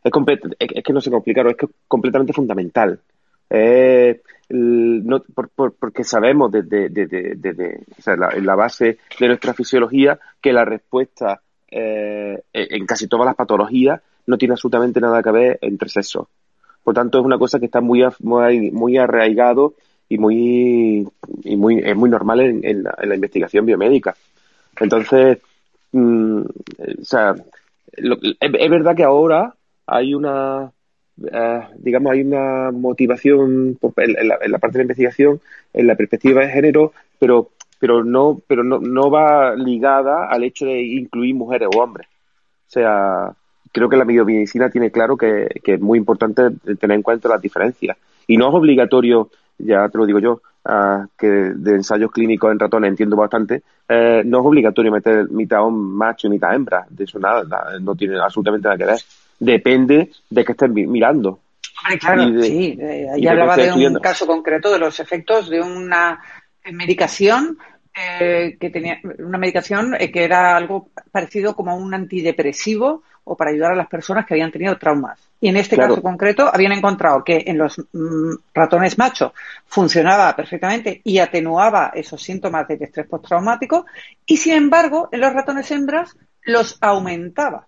es, 0.05 0.13
es, 0.59 0.85
que 0.85 0.93
no 0.93 1.01
se 1.01 1.11
complicaron, 1.11 1.53
es 1.53 1.57
que 1.57 1.67
es 1.67 1.73
completamente 1.89 2.33
fundamental. 2.33 3.01
no, 4.49 5.23
porque 5.55 6.05
sabemos 6.05 6.53
desde, 6.53 6.89
la, 8.17 8.31
en 8.31 8.47
la 8.47 8.55
base 8.55 8.99
de 9.19 9.27
nuestra 9.27 9.55
fisiología 9.55 10.19
que 10.41 10.53
la 10.53 10.65
respuesta 10.65 11.41
eh, 11.71 12.43
en 12.53 12.87
casi 12.87 13.07
todas 13.07 13.27
las 13.27 13.37
patologías 13.37 14.01
no 14.27 14.39
tiene 14.39 14.55
absolutamente 14.55 15.01
nada 15.01 15.23
que 15.23 15.31
ver 15.31 15.59
entre 15.63 15.89
sexos. 15.89 16.27
Por 16.83 16.95
tanto, 16.95 17.19
es 17.19 17.25
una 17.25 17.39
cosa 17.39 17.59
que 17.59 17.67
está 17.67 17.81
muy, 17.81 18.03
muy, 18.21 18.71
muy 18.71 18.97
arraigado 18.97 19.75
y 20.09 20.19
muy, 20.19 21.07
y 21.45 21.57
muy, 21.57 21.79
es 21.79 21.97
muy 21.97 22.11
normal 22.11 22.41
en, 22.41 22.83
la, 22.83 23.15
investigación 23.15 23.67
biomédica. 23.67 24.15
Entonces, 24.79 25.39
mm, 25.93 26.41
o 26.41 27.05
sea, 27.05 27.35
es, 27.93 28.71
verdad 28.71 28.97
que 28.97 29.05
ahora 29.05 29.55
hay 29.91 30.15
una, 30.15 30.71
eh, 31.33 31.61
digamos, 31.79 32.13
hay 32.13 32.21
una 32.23 32.71
motivación 32.71 33.77
en 33.97 34.29
la, 34.29 34.59
parte 34.59 34.79
de 34.79 34.85
la 34.85 34.85
investigación, 34.85 35.41
en 35.73 35.87
la 35.89 35.97
perspectiva 35.97 36.43
de 36.43 36.49
género, 36.49 36.93
pero, 37.19 37.51
pero 37.81 38.05
no, 38.05 38.41
pero 38.47 38.63
no, 38.63 38.79
no 38.79 39.11
va 39.11 39.57
ligada 39.57 40.29
al 40.29 40.45
hecho 40.45 40.67
de 40.67 40.81
incluir 40.81 41.35
mujeres 41.35 41.69
o 41.75 41.83
hombres. 41.83 42.07
O 42.07 42.71
sea, 42.71 43.35
creo 43.73 43.89
que 43.89 43.97
la 43.97 44.05
biomedicina 44.05 44.71
tiene 44.71 44.93
claro 44.93 45.17
que, 45.17 45.49
es 45.65 45.81
muy 45.81 45.99
importante 45.99 46.51
tener 46.79 46.95
en 46.95 47.03
cuenta 47.03 47.29
las 47.29 47.43
diferencias. 47.43 47.97
Y 48.29 48.37
no 48.37 48.49
es 48.49 48.55
obligatorio, 48.55 49.29
ya 49.59 49.89
te 49.89 49.99
lo 49.99 50.07
digo 50.07 50.21
yo, 50.21 50.41
uh, 50.67 51.05
que 51.19 51.27
de 51.27 51.75
ensayos 51.75 52.13
clínicos 52.13 52.53
en 52.53 52.61
ratones 52.61 52.91
entiendo 52.91 53.17
bastante, 53.17 53.65
eh, 53.89 54.23
no 54.25 54.39
es 54.39 54.47
obligatorio 54.47 54.93
meter 54.93 55.29
mitad 55.31 55.65
macho 55.69 56.29
y 56.29 56.31
mitad 56.31 56.55
hembra. 56.55 56.87
De 56.89 57.03
eso 57.03 57.19
nada, 57.19 57.43
no 57.81 57.97
tiene 57.97 58.21
absolutamente 58.21 58.69
nada 58.69 58.79
que 58.79 58.85
ver 58.85 59.01
depende 59.41 60.11
de 60.29 60.45
que 60.45 60.53
estén 60.53 60.73
mirando. 60.73 61.41
claro, 61.99 62.43
sí. 62.43 62.79
Eh, 62.81 63.09
hablaba 63.29 63.57
de 63.57 63.73
un 63.73 63.99
caso 63.99 64.27
concreto 64.27 64.71
de 64.71 64.79
los 64.79 65.01
efectos 65.01 65.51
de 65.51 65.61
una 65.61 66.21
medicación 66.73 67.59
eh, 67.93 68.57
que 68.61 68.71
tenía 68.71 69.01
una 69.19 69.37
medicación 69.37 69.97
eh, 69.99 70.13
que 70.13 70.23
era 70.23 70.57
algo 70.57 70.91
parecido 71.11 71.57
como 71.57 71.77
un 71.77 71.93
antidepresivo 71.93 73.03
o 73.25 73.37
para 73.37 73.51
ayudar 73.51 73.73
a 73.73 73.77
las 73.77 73.89
personas 73.89 74.27
que 74.27 74.35
habían 74.35 74.53
tenido 74.53 74.79
traumas. 74.79 75.19
Y 75.41 75.49
en 75.49 75.57
este 75.57 75.77
caso 75.77 76.01
concreto 76.01 76.49
habían 76.53 76.73
encontrado 76.73 77.25
que 77.25 77.43
en 77.47 77.59
los 77.59 77.79
mm, 77.93 78.35
ratones 78.55 78.97
macho 78.97 79.33
funcionaba 79.67 80.37
perfectamente 80.37 81.01
y 81.03 81.19
atenuaba 81.19 81.91
esos 81.95 82.23
síntomas 82.23 82.69
de 82.69 82.75
estrés 82.75 83.09
postraumático 83.09 83.87
y 84.25 84.37
sin 84.37 84.55
embargo 84.55 85.09
en 85.11 85.21
los 85.21 85.33
ratones 85.33 85.71
hembras 85.71 86.17
los 86.43 86.79
aumentaba. 86.81 87.67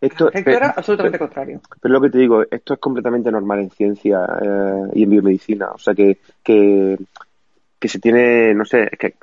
Esto, 0.00 0.30
el 0.32 0.46
era 0.46 0.70
absolutamente 0.70 1.18
contrario. 1.18 1.60
Pero 1.80 1.94
lo 1.94 2.00
que 2.00 2.10
te 2.10 2.18
digo, 2.18 2.42
esto 2.48 2.74
es 2.74 2.80
completamente 2.80 3.32
normal 3.32 3.60
en 3.60 3.70
ciencia 3.70 4.24
eh, 4.40 4.90
y 4.94 5.02
en 5.02 5.10
biomedicina. 5.10 5.70
O 5.72 5.78
sea 5.78 5.94
que, 5.94 6.18
que, 6.42 6.96
que 7.78 7.88
se 7.88 7.98
tiene, 7.98 8.54
no 8.54 8.64
sé, 8.64 8.88
que, 8.98 9.14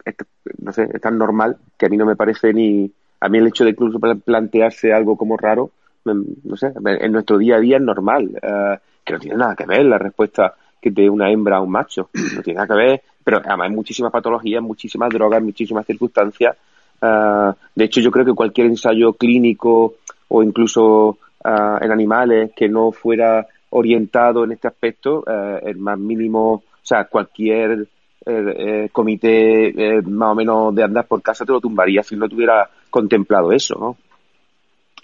no 0.59 0.73
sé, 0.73 0.89
es 0.93 1.01
tan 1.01 1.17
normal 1.17 1.57
que 1.77 1.85
a 1.85 1.89
mí 1.89 1.97
no 1.97 2.05
me 2.05 2.15
parece 2.15 2.53
ni. 2.53 2.91
A 3.21 3.29
mí 3.29 3.37
el 3.37 3.47
hecho 3.47 3.63
de 3.63 3.71
incluso 3.71 3.99
plantearse 3.99 4.91
algo 4.93 5.15
como 5.15 5.37
raro, 5.37 5.71
no 6.03 6.57
sé, 6.57 6.73
en 6.85 7.11
nuestro 7.11 7.37
día 7.37 7.55
a 7.55 7.59
día 7.59 7.77
es 7.77 7.83
normal. 7.83 8.29
Eh, 8.41 8.77
que 9.05 9.13
no 9.13 9.19
tiene 9.19 9.37
nada 9.37 9.55
que 9.55 9.65
ver 9.65 9.85
la 9.85 9.97
respuesta 9.97 10.55
que 10.81 10.91
de 10.91 11.09
una 11.09 11.31
hembra 11.31 11.57
a 11.57 11.61
un 11.61 11.71
macho. 11.71 12.09
No 12.35 12.41
tiene 12.41 12.57
nada 12.57 12.67
que 12.67 12.73
ver. 12.73 13.01
Pero 13.23 13.37
además 13.37 13.69
hay 13.69 13.75
muchísimas 13.75 14.11
patologías, 14.11 14.61
muchísimas 14.61 15.09
drogas, 15.09 15.41
muchísimas 15.41 15.85
circunstancias. 15.85 16.57
Eh, 17.01 17.51
de 17.75 17.85
hecho, 17.85 18.01
yo 18.01 18.11
creo 18.11 18.25
que 18.25 18.33
cualquier 18.33 18.67
ensayo 18.67 19.13
clínico 19.13 19.95
o 20.27 20.43
incluso 20.43 21.09
uh, 21.09 21.77
en 21.81 21.91
animales 21.91 22.51
que 22.55 22.67
no 22.67 22.91
fuera 22.91 23.47
orientado 23.69 24.43
en 24.43 24.53
este 24.53 24.67
aspecto, 24.67 25.23
uh, 25.27 25.67
el 25.67 25.77
más 25.77 25.97
mínimo, 25.97 26.53
o 26.53 26.63
sea, 26.81 27.05
cualquier 27.05 27.87
eh, 28.27 28.89
comité 28.91 29.67
eh, 29.67 30.01
más 30.01 30.31
o 30.31 30.35
menos 30.35 30.73
de 30.73 30.83
andar 30.83 31.05
por 31.05 31.21
casa 31.21 31.45
te 31.45 31.51
lo 31.51 31.61
tumbaría 31.61 32.01
si 32.01 32.15
no 32.15 32.27
tuviera 32.27 32.67
contemplado 32.89 33.51
eso, 33.51 33.75
¿no? 33.79 33.97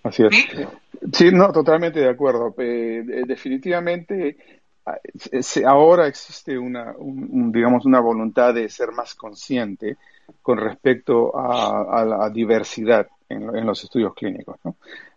Así 0.04 0.24
es. 0.24 0.48
Sí, 1.14 1.30
no, 1.32 1.52
totalmente 1.52 2.00
de 2.00 2.10
acuerdo. 2.10 2.56
definitivamente 2.58 4.38
ahora 5.66 6.08
existe 6.08 6.58
una, 6.58 6.96
digamos, 7.00 7.86
una 7.86 8.00
voluntad 8.00 8.54
de 8.54 8.68
ser 8.70 8.92
más 8.92 9.14
consciente 9.14 9.98
con 10.42 10.58
respecto 10.58 11.32
a, 11.36 12.04
la 12.06 12.30
diversidad 12.30 13.08
en, 13.32 13.66
los 13.66 13.84
estudios 13.84 14.14
clínicos. 14.14 14.58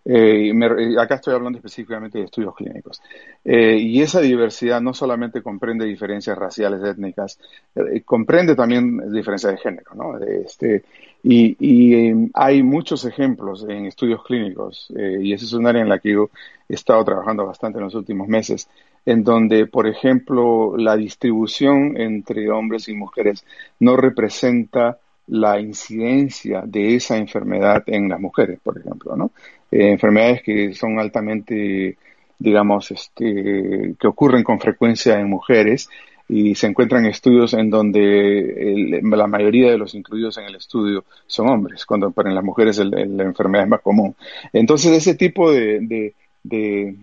Eh, 0.05 0.53
acá 0.99 1.17
estoy 1.17 1.35
hablando 1.35 1.59
específicamente 1.59 2.19
de 2.19 2.25
estudios 2.25 2.55
clínicos. 2.55 3.01
Eh, 3.45 3.77
y 3.77 4.03
esa 4.03 4.21
diversidad 4.21 4.81
no 4.81 4.93
solamente 4.93 5.43
comprende 5.43 5.85
diferencias 5.87 6.37
raciales, 6.37 6.83
étnicas, 6.83 7.39
eh, 7.75 8.03
comprende 8.05 8.55
también 8.55 9.13
diferencias 9.13 9.53
de 9.53 9.59
género. 9.59 9.95
¿no? 9.95 10.19
Este, 10.19 10.85
y, 11.23 11.57
y 11.59 12.31
hay 12.35 12.63
muchos 12.63 13.05
ejemplos 13.05 13.65
en 13.69 13.87
estudios 13.87 14.23
clínicos, 14.25 14.93
y 14.95 15.33
esa 15.33 15.45
es 15.45 15.53
un 15.55 15.67
área 15.67 15.83
en 15.83 15.89
la 15.89 15.99
que 15.99 16.13
yo 16.13 16.31
he 16.69 16.75
estado 16.75 17.03
trabajando 17.05 17.47
bastante 17.47 17.79
en 17.79 17.85
los 17.85 17.95
últimos 17.95 18.29
meses, 18.29 18.69
en 19.07 19.25
donde, 19.25 19.67
por 19.67 19.87
ejemplo, 19.87 20.77
la 20.77 20.97
distribución 20.97 22.01
entre 22.01 22.51
hombres 22.51 22.89
y 22.89 22.95
mujeres 22.95 23.45
no 23.79 23.97
representa 23.97 24.99
la 25.27 25.59
incidencia 25.59 26.63
de 26.67 26.97
esa 26.97 27.17
enfermedad 27.17 27.83
en 27.87 28.09
las 28.09 28.21
mujeres, 28.21 28.59
por 28.63 28.79
ejemplo, 28.79 29.17
¿no? 29.17 29.31
Eh, 29.71 29.91
enfermedades 29.91 30.43
que 30.43 30.75
son 30.75 30.99
altamente, 30.99 31.97
digamos, 32.39 32.91
este, 32.91 33.95
que 33.99 34.07
ocurren 34.07 34.43
con 34.45 34.61
frecuencia 34.61 35.19
en 35.19 35.29
mujeres 35.29 35.89
y 36.29 36.55
se 36.55 36.67
encuentran 36.67 37.07
estudios 37.07 37.53
en 37.55 37.71
donde 37.71 39.01
la 39.03 39.27
mayoría 39.27 39.71
de 39.71 39.79
los 39.79 39.95
incluidos 39.95 40.39
en 40.39 40.45
el 40.45 40.55
estudio 40.57 41.05
son 41.27 41.49
hombres, 41.49 41.85
cuando 41.85 42.11
para 42.13 42.33
las 42.33 42.43
mujeres 42.43 42.79
la 42.79 43.25
enfermedad 43.25 43.65
es 43.65 43.71
más 43.71 43.83
común. 43.83 44.15
Entonces, 44.53 44.93
ese 44.93 45.17
tipo 45.17 45.51
de, 45.51 46.15
eh, 46.51 46.95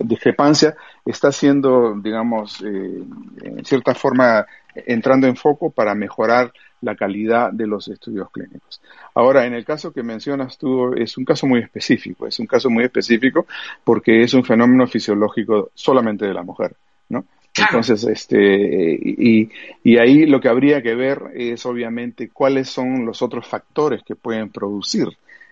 discrepancia 0.00 0.74
está 1.06 1.32
siendo, 1.32 1.94
digamos, 1.94 2.62
eh, 2.62 3.02
en 3.42 3.64
cierta 3.64 3.94
forma 3.94 4.46
entrando 4.74 5.26
en 5.26 5.36
foco 5.36 5.70
para 5.70 5.94
mejorar 5.94 6.52
la 6.82 6.94
calidad 6.94 7.50
de 7.52 7.66
los 7.66 7.88
estudios 7.88 8.30
clínicos. 8.30 8.80
Ahora, 9.14 9.46
en 9.46 9.54
el 9.54 9.64
caso 9.64 9.92
que 9.92 10.02
mencionas 10.02 10.58
tú, 10.58 10.92
es 10.94 11.16
un 11.16 11.24
caso 11.24 11.46
muy 11.46 11.60
específico, 11.60 12.26
es 12.26 12.38
un 12.38 12.46
caso 12.46 12.68
muy 12.70 12.84
específico 12.84 13.46
porque 13.82 14.22
es 14.22 14.34
un 14.34 14.44
fenómeno 14.44 14.86
fisiológico 14.86 15.70
solamente 15.74 16.26
de 16.26 16.34
la 16.34 16.42
mujer, 16.42 16.74
¿no? 17.08 17.24
Entonces, 17.54 18.04
este, 18.04 18.38
y, 18.38 19.50
y 19.84 19.98
ahí 19.98 20.24
lo 20.26 20.40
que 20.40 20.48
habría 20.48 20.82
que 20.82 20.94
ver 20.94 21.20
es 21.34 21.66
obviamente 21.66 22.30
cuáles 22.30 22.68
son 22.68 23.04
los 23.04 23.20
otros 23.20 23.46
factores 23.46 24.02
que 24.02 24.16
pueden 24.16 24.48
producir 24.48 25.08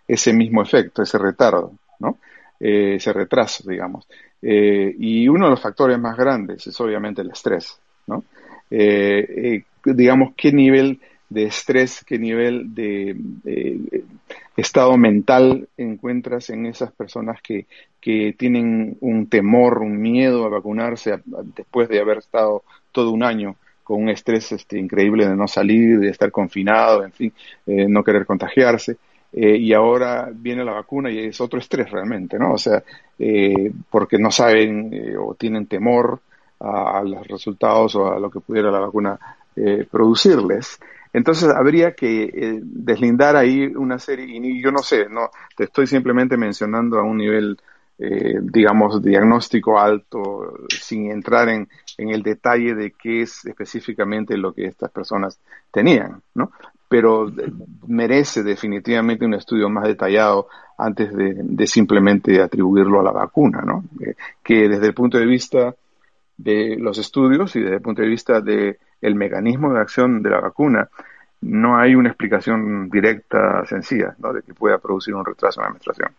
ese 0.09 0.33
mismo 0.33 0.63
efecto, 0.63 1.03
ese 1.03 1.19
retardo, 1.19 1.73
¿no? 1.99 2.19
Eh, 2.59 2.95
ese 2.97 3.13
retraso, 3.13 3.69
digamos. 3.69 4.07
Eh, 4.43 4.95
y 4.99 5.29
uno 5.29 5.47
de 5.47 5.51
los 5.51 5.61
factores 5.61 5.99
más 5.99 6.17
grandes 6.17 6.67
es 6.67 6.81
obviamente 6.81 7.21
el 7.21 7.31
estrés, 7.31 7.79
¿no? 8.07 8.25
Eh, 8.71 9.63
digamos, 9.85 10.35
qué 10.37 10.53
nivel 10.53 11.01
de 11.31 11.45
estrés, 11.45 12.05
qué 12.05 12.19
nivel 12.19 12.75
de, 12.75 13.17
estado 14.57 14.97
mental 14.99 15.69
encuentras 15.79 16.51
en 16.51 16.67
esas 16.67 16.93
personas 16.93 17.41
que, 17.41 17.67
que, 18.01 18.35
tienen 18.37 18.99
un 19.01 19.29
temor, 19.29 19.79
un 19.79 20.01
miedo 20.01 20.45
a 20.45 20.51
vacunarse 20.51 21.15
después 21.57 21.89
de 21.89 22.01
haber 22.01 22.19
estado 22.19 22.63
todo 22.93 23.11
un 23.11 23.23
año 23.23 23.57
con 23.91 24.05
un 24.05 24.09
estrés 24.09 24.53
este, 24.53 24.79
increíble 24.79 25.27
de 25.27 25.35
no 25.35 25.49
salir, 25.49 25.99
de 25.99 26.11
estar 26.11 26.31
confinado, 26.31 27.03
en 27.03 27.11
fin, 27.11 27.33
eh, 27.67 27.87
no 27.89 28.05
querer 28.05 28.25
contagiarse. 28.25 28.97
Eh, 29.33 29.57
y 29.57 29.73
ahora 29.73 30.31
viene 30.33 30.65
la 30.65 30.75
vacuna 30.75 31.11
y 31.11 31.19
es 31.19 31.41
otro 31.41 31.59
estrés 31.59 31.91
realmente, 31.91 32.39
¿no? 32.39 32.53
O 32.53 32.59
sea, 32.59 32.85
eh, 33.19 33.73
porque 33.91 34.17
no 34.17 34.31
saben 34.31 35.17
o 35.19 35.35
tienen 35.35 35.67
temor 35.67 36.21
a, 36.61 37.01
a, 37.01 37.03
los 37.03 37.27
resultados 37.27 37.97
o 37.97 38.13
a 38.13 38.21
lo 38.21 38.31
que 38.31 38.39
pudiera 38.39 38.71
la 38.71 38.79
vacuna 38.79 39.19
producirles. 39.91 40.79
Entonces 41.13 41.49
habría 41.49 41.95
que 41.95 42.25
eh, 42.25 42.61
deslindar 42.63 43.37
ahí 43.37 43.67
una 43.67 43.99
serie, 43.99 44.27
y 44.27 44.63
yo 44.63 44.71
no 44.71 44.79
sé, 44.79 45.09
no 45.09 45.31
te 45.57 45.65
estoy 45.65 45.87
simplemente 45.87 46.37
mencionando 46.37 46.99
a 46.99 47.03
un 47.03 47.17
nivel, 47.17 47.59
eh, 47.99 48.39
digamos, 48.41 49.03
diagnóstico 49.03 49.79
alto, 49.79 50.55
sin 50.69 51.11
entrar 51.11 51.49
en, 51.49 51.69
en, 51.99 52.11
el 52.11 52.23
detalle 52.23 52.75
de 52.75 52.93
qué 52.93 53.23
es 53.23 53.45
específicamente 53.45 54.37
lo 54.37 54.53
que 54.53 54.67
estas 54.67 54.91
personas 54.91 55.41
tenían, 55.73 56.23
¿no? 56.35 56.53
Pero 56.89 57.29
eh, 57.29 57.53
merece 57.89 58.43
definitivamente 58.45 59.25
un 59.25 59.35
estudio 59.35 59.69
más 59.69 59.85
detallado 59.85 60.49
antes 60.79 61.13
de, 61.13 61.35
de 61.43 61.67
simplemente 61.67 62.41
atribuirlo 62.41 63.01
a 63.01 63.05
la 63.05 63.13
vacuna, 63.13 63.61
¿no? 63.61 63.85
que 64.43 64.67
desde 64.67 64.87
el 64.87 64.95
punto 64.95 65.19
de 65.19 65.27
vista 65.27 65.75
de 66.39 66.77
los 66.79 66.97
estudios 66.97 67.55
y 67.55 67.61
desde 67.61 67.77
el 67.77 67.83
punto 67.83 68.01
de 68.01 68.09
vista 68.09 68.41
de 68.41 68.79
el 69.01 69.15
mecanismo 69.15 69.73
de 69.73 69.81
acción 69.81 70.23
de 70.23 70.31
la 70.31 70.41
vacuna, 70.41 70.89
no 71.43 71.79
hay 71.79 71.95
una 71.95 72.11
explicación 72.11 72.91
directa, 72.91 73.65
sencilla, 73.67 74.15
¿no? 74.19 74.33
de 74.33 74.43
que 74.43 74.55
pueda 74.55 74.79
producir 74.79 75.15
un 75.15 75.25
retraso 75.25 75.61
en 75.61 75.65
la 75.65 75.71
menstruación. 75.71 76.15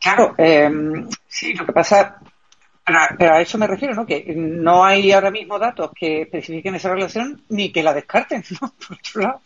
Claro, 0.00 0.34
em, 0.36 1.08
sí, 1.28 1.54
lo 1.54 1.64
que 1.64 1.72
pasa, 1.72 2.20
pero, 2.84 3.34
a 3.34 3.40
eso 3.40 3.58
me 3.58 3.66
refiero, 3.66 3.94
¿no? 3.94 4.04
Que 4.04 4.24
no 4.34 4.84
hay 4.84 5.12
ahora 5.12 5.30
mismo 5.30 5.58
datos 5.58 5.90
que 5.94 6.22
especifiquen 6.22 6.74
esa 6.74 6.92
relación 6.92 7.40
ni 7.48 7.70
que 7.70 7.82
la 7.82 7.94
descarten, 7.94 8.42
¿no? 8.60 8.72
Por 8.86 8.96
otro 8.98 9.22
lado. 9.22 9.40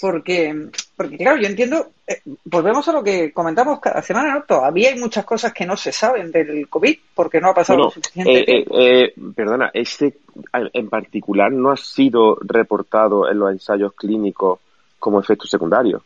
Porque, 0.00 0.68
porque, 0.96 1.16
claro, 1.16 1.40
yo 1.40 1.46
entiendo, 1.46 1.90
eh, 2.04 2.20
volvemos 2.44 2.88
a 2.88 2.92
lo 2.92 3.04
que 3.04 3.32
comentamos 3.32 3.78
cada 3.78 4.02
semana, 4.02 4.34
¿no? 4.34 4.42
Todavía 4.42 4.90
hay 4.90 4.98
muchas 4.98 5.24
cosas 5.24 5.52
que 5.52 5.64
no 5.64 5.76
se 5.76 5.92
saben 5.92 6.32
del 6.32 6.68
COVID 6.68 6.98
porque 7.14 7.40
no 7.40 7.50
ha 7.50 7.54
pasado 7.54 7.78
lo 7.78 7.90
suficiente 7.90 8.40
eh, 8.40 8.66
eh, 8.68 9.14
perdona, 9.34 9.70
este 9.72 10.18
en 10.52 10.88
particular 10.88 11.52
no 11.52 11.70
ha 11.70 11.76
sido 11.76 12.36
reportado 12.40 13.30
en 13.30 13.38
los 13.38 13.52
ensayos 13.52 13.92
clínicos 13.94 14.58
como 14.98 15.20
efecto 15.20 15.46
secundario. 15.46 16.02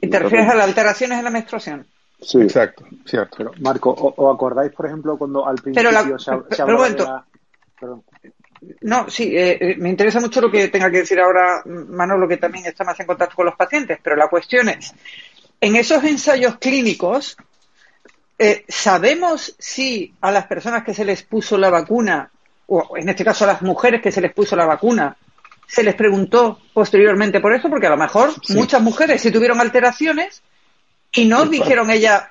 ¿Y 0.00 0.08
te 0.08 0.18
refieres 0.20 0.48
a 0.48 0.54
las 0.54 0.68
alteraciones 0.68 1.18
en 1.18 1.24
la 1.24 1.30
menstruación? 1.30 1.86
Sí, 2.22 2.40
exacto, 2.40 2.84
cierto. 3.04 3.36
Pero, 3.36 3.52
Marco, 3.60 3.94
¿os 4.16 4.34
acordáis, 4.34 4.72
por 4.72 4.86
ejemplo, 4.86 5.18
cuando 5.18 5.46
al 5.46 5.56
principio 5.56 6.18
se, 6.18 6.30
se 6.50 6.62
hablaba 6.62 6.88
de 6.88 6.98
la... 6.98 7.24
Perdón. 7.78 8.04
No, 8.82 9.10
sí, 9.10 9.36
eh, 9.36 9.58
eh, 9.60 9.74
me 9.78 9.90
interesa 9.90 10.20
mucho 10.20 10.40
lo 10.40 10.50
que 10.50 10.68
tenga 10.68 10.90
que 10.90 10.98
decir 10.98 11.18
ahora 11.18 11.62
Manolo, 11.64 12.28
que 12.28 12.36
también 12.36 12.66
está 12.66 12.84
más 12.84 12.98
en 13.00 13.06
contacto 13.06 13.34
con 13.34 13.46
los 13.46 13.56
pacientes, 13.56 13.98
pero 14.00 14.14
la 14.14 14.28
cuestión 14.28 14.68
es, 14.68 14.94
en 15.60 15.74
esos 15.74 16.04
ensayos 16.04 16.58
clínicos, 16.58 17.36
eh, 18.38 18.64
¿sabemos 18.68 19.56
si 19.58 20.14
a 20.20 20.30
las 20.30 20.46
personas 20.46 20.84
que 20.84 20.94
se 20.94 21.04
les 21.04 21.24
puso 21.24 21.58
la 21.58 21.70
vacuna, 21.70 22.30
o 22.66 22.96
en 22.96 23.08
este 23.08 23.24
caso 23.24 23.44
a 23.44 23.48
las 23.48 23.62
mujeres 23.62 24.00
que 24.00 24.12
se 24.12 24.20
les 24.20 24.32
puso 24.32 24.54
la 24.54 24.66
vacuna, 24.66 25.16
se 25.66 25.82
les 25.82 25.96
preguntó 25.96 26.60
posteriormente 26.72 27.40
por 27.40 27.52
eso? 27.52 27.68
Porque 27.68 27.88
a 27.88 27.90
lo 27.90 27.96
mejor 27.96 28.30
muchas 28.50 28.80
mujeres 28.80 29.22
sí 29.22 29.32
tuvieron 29.32 29.60
alteraciones 29.60 30.42
y 31.14 31.24
no 31.26 31.46
dijeron 31.46 31.90
ella, 31.90 32.30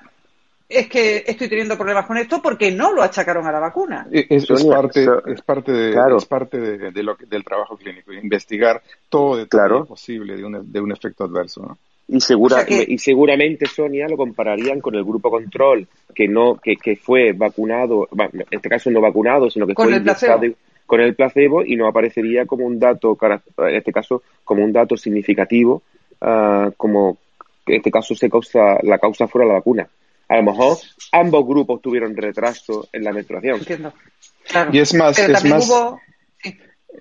es 0.68 0.88
que 0.88 1.24
estoy 1.28 1.50
teniendo 1.50 1.78
problemas 1.78 2.06
con 2.06 2.18
esto 2.18 2.42
porque 2.42 2.72
no 2.72 2.94
lo 2.94 3.04
achacaron 3.04 3.46
a 3.46 3.52
la 3.52 3.60
vacuna. 3.60 4.08
Es, 4.12 4.46
parte, 4.66 5.06
es 5.28 5.42
parte, 5.42 5.72
de, 5.72 6.16
es 6.18 6.26
parte 6.26 6.60
de, 6.60 7.04
lo 7.04 7.16
del 7.28 7.44
trabajo 7.44 7.78
clínico, 7.78 8.14
investigar 8.14 8.82
todo 9.10 9.38
de 9.38 9.48
claro. 9.48 9.86
posible 9.86 10.36
de 10.36 10.46
un, 10.46 10.72
de 10.72 10.80
un 10.80 10.92
efecto 10.92 11.26
adverso. 11.26 11.62
¿no? 11.62 11.78
Y, 12.08 12.20
segura, 12.22 12.66
y 12.68 12.98
seguramente, 12.98 13.66
Sonia, 13.68 14.08
lo 14.08 14.18
compararían 14.18 14.82
con 14.82 14.96
el 14.96 15.04
grupo 15.04 15.30
control, 15.30 15.88
que 16.14 16.28
no 16.28 16.56
que, 16.56 16.76
que 16.76 16.96
fue 16.96 17.34
vacunado, 17.34 18.08
en 18.12 18.46
este 18.50 18.70
caso 18.70 18.90
no 18.92 19.02
vacunado, 19.02 19.50
sino 19.50 19.68
que 19.68 19.74
fue 19.74 19.94
el 19.94 20.56
con 20.86 21.00
el 21.00 21.16
placebo 21.16 21.64
y 21.64 21.78
no 21.78 21.88
aparecería 21.88 22.46
como 22.46 22.66
un 22.66 22.78
dato, 22.78 23.18
en 23.60 23.76
este 23.76 23.94
caso, 23.94 24.24
como 24.44 24.62
un 24.62 24.74
dato 24.74 24.98
significativo, 24.98 25.84
uh, 26.20 26.74
como 26.76 27.18
en 27.72 27.78
este 27.78 27.92
caso 27.92 28.16
se 28.16 28.30
causa, 28.30 28.78
la 28.84 29.00
causa 29.00 29.28
fuera 29.28 29.48
la 29.48 29.56
vacuna. 29.56 29.90
A 30.28 30.38
lo 30.38 30.44
mejor 30.44 30.78
ambos 31.12 31.46
grupos 31.46 31.82
tuvieron 31.82 32.16
retraso 32.16 32.88
en 32.94 33.04
la 33.04 33.12
menstruación. 33.12 33.60
Entiendo. 33.60 33.94
Y 34.72 34.80
es 34.80 34.94
más, 34.94 35.18
es 35.20 35.44
más 35.46 35.70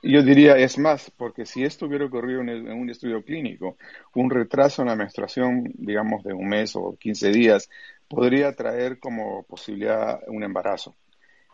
yo 0.02 0.22
diría 0.22 0.56
es 0.56 0.78
más, 0.78 1.10
porque 1.10 1.44
si 1.44 1.64
esto 1.64 1.86
hubiera 1.86 2.04
ocurrido 2.04 2.40
en, 2.40 2.48
en, 2.48 2.72
un 2.72 2.90
estudio 2.90 3.22
clínico, 3.24 3.76
un 4.14 4.30
retraso 4.30 4.82
en 4.82 4.88
la 4.88 4.96
menstruación, 4.96 5.72
digamos, 5.74 6.22
de 6.22 6.32
un 6.32 6.48
mes 6.48 6.76
o 6.76 6.96
15 6.98 7.30
días, 7.30 7.68
podría 8.08 8.54
traer 8.54 8.98
como 8.98 9.42
posibilidad 9.44 10.20
un 10.28 10.42
embarazo. 10.42 10.96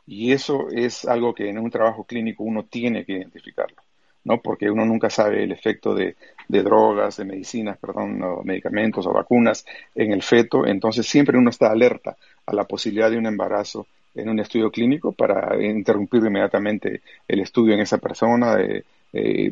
Y 0.06 0.32
eso 0.32 0.68
es 0.70 1.04
algo 1.04 1.34
que 1.34 1.48
en 1.48 1.58
un 1.58 1.70
trabajo 1.70 2.04
clínico 2.04 2.44
uno 2.44 2.64
tiene 2.64 3.04
que 3.04 3.14
identificarlo, 3.14 3.82
¿no? 4.26 4.40
Porque 4.42 4.68
uno 4.68 4.84
nunca 4.84 5.08
sabe 5.08 5.44
el 5.44 5.52
efecto 5.52 5.94
de, 5.94 6.16
de 6.48 6.62
drogas, 6.62 7.16
de 7.16 7.24
medicinas, 7.24 7.78
perdón, 7.78 8.20
o 8.22 8.42
medicamentos 8.42 9.06
o 9.06 9.12
vacunas 9.12 9.64
en 9.94 10.12
el 10.12 10.22
feto. 10.22 10.66
Entonces 10.66 11.06
siempre 11.06 11.38
uno 11.38 11.50
está 11.50 11.70
alerta 11.70 12.16
a 12.44 12.52
la 12.52 12.64
posibilidad 12.64 13.10
de 13.10 13.18
un 13.18 13.26
embarazo 13.26 13.86
en 14.16 14.28
un 14.28 14.40
estudio 14.40 14.70
clínico 14.70 15.12
para 15.12 15.62
interrumpir 15.64 16.24
inmediatamente 16.24 17.02
el 17.28 17.40
estudio 17.40 17.74
en 17.74 17.80
esa 17.80 17.98
persona, 17.98 18.56
de, 18.56 18.84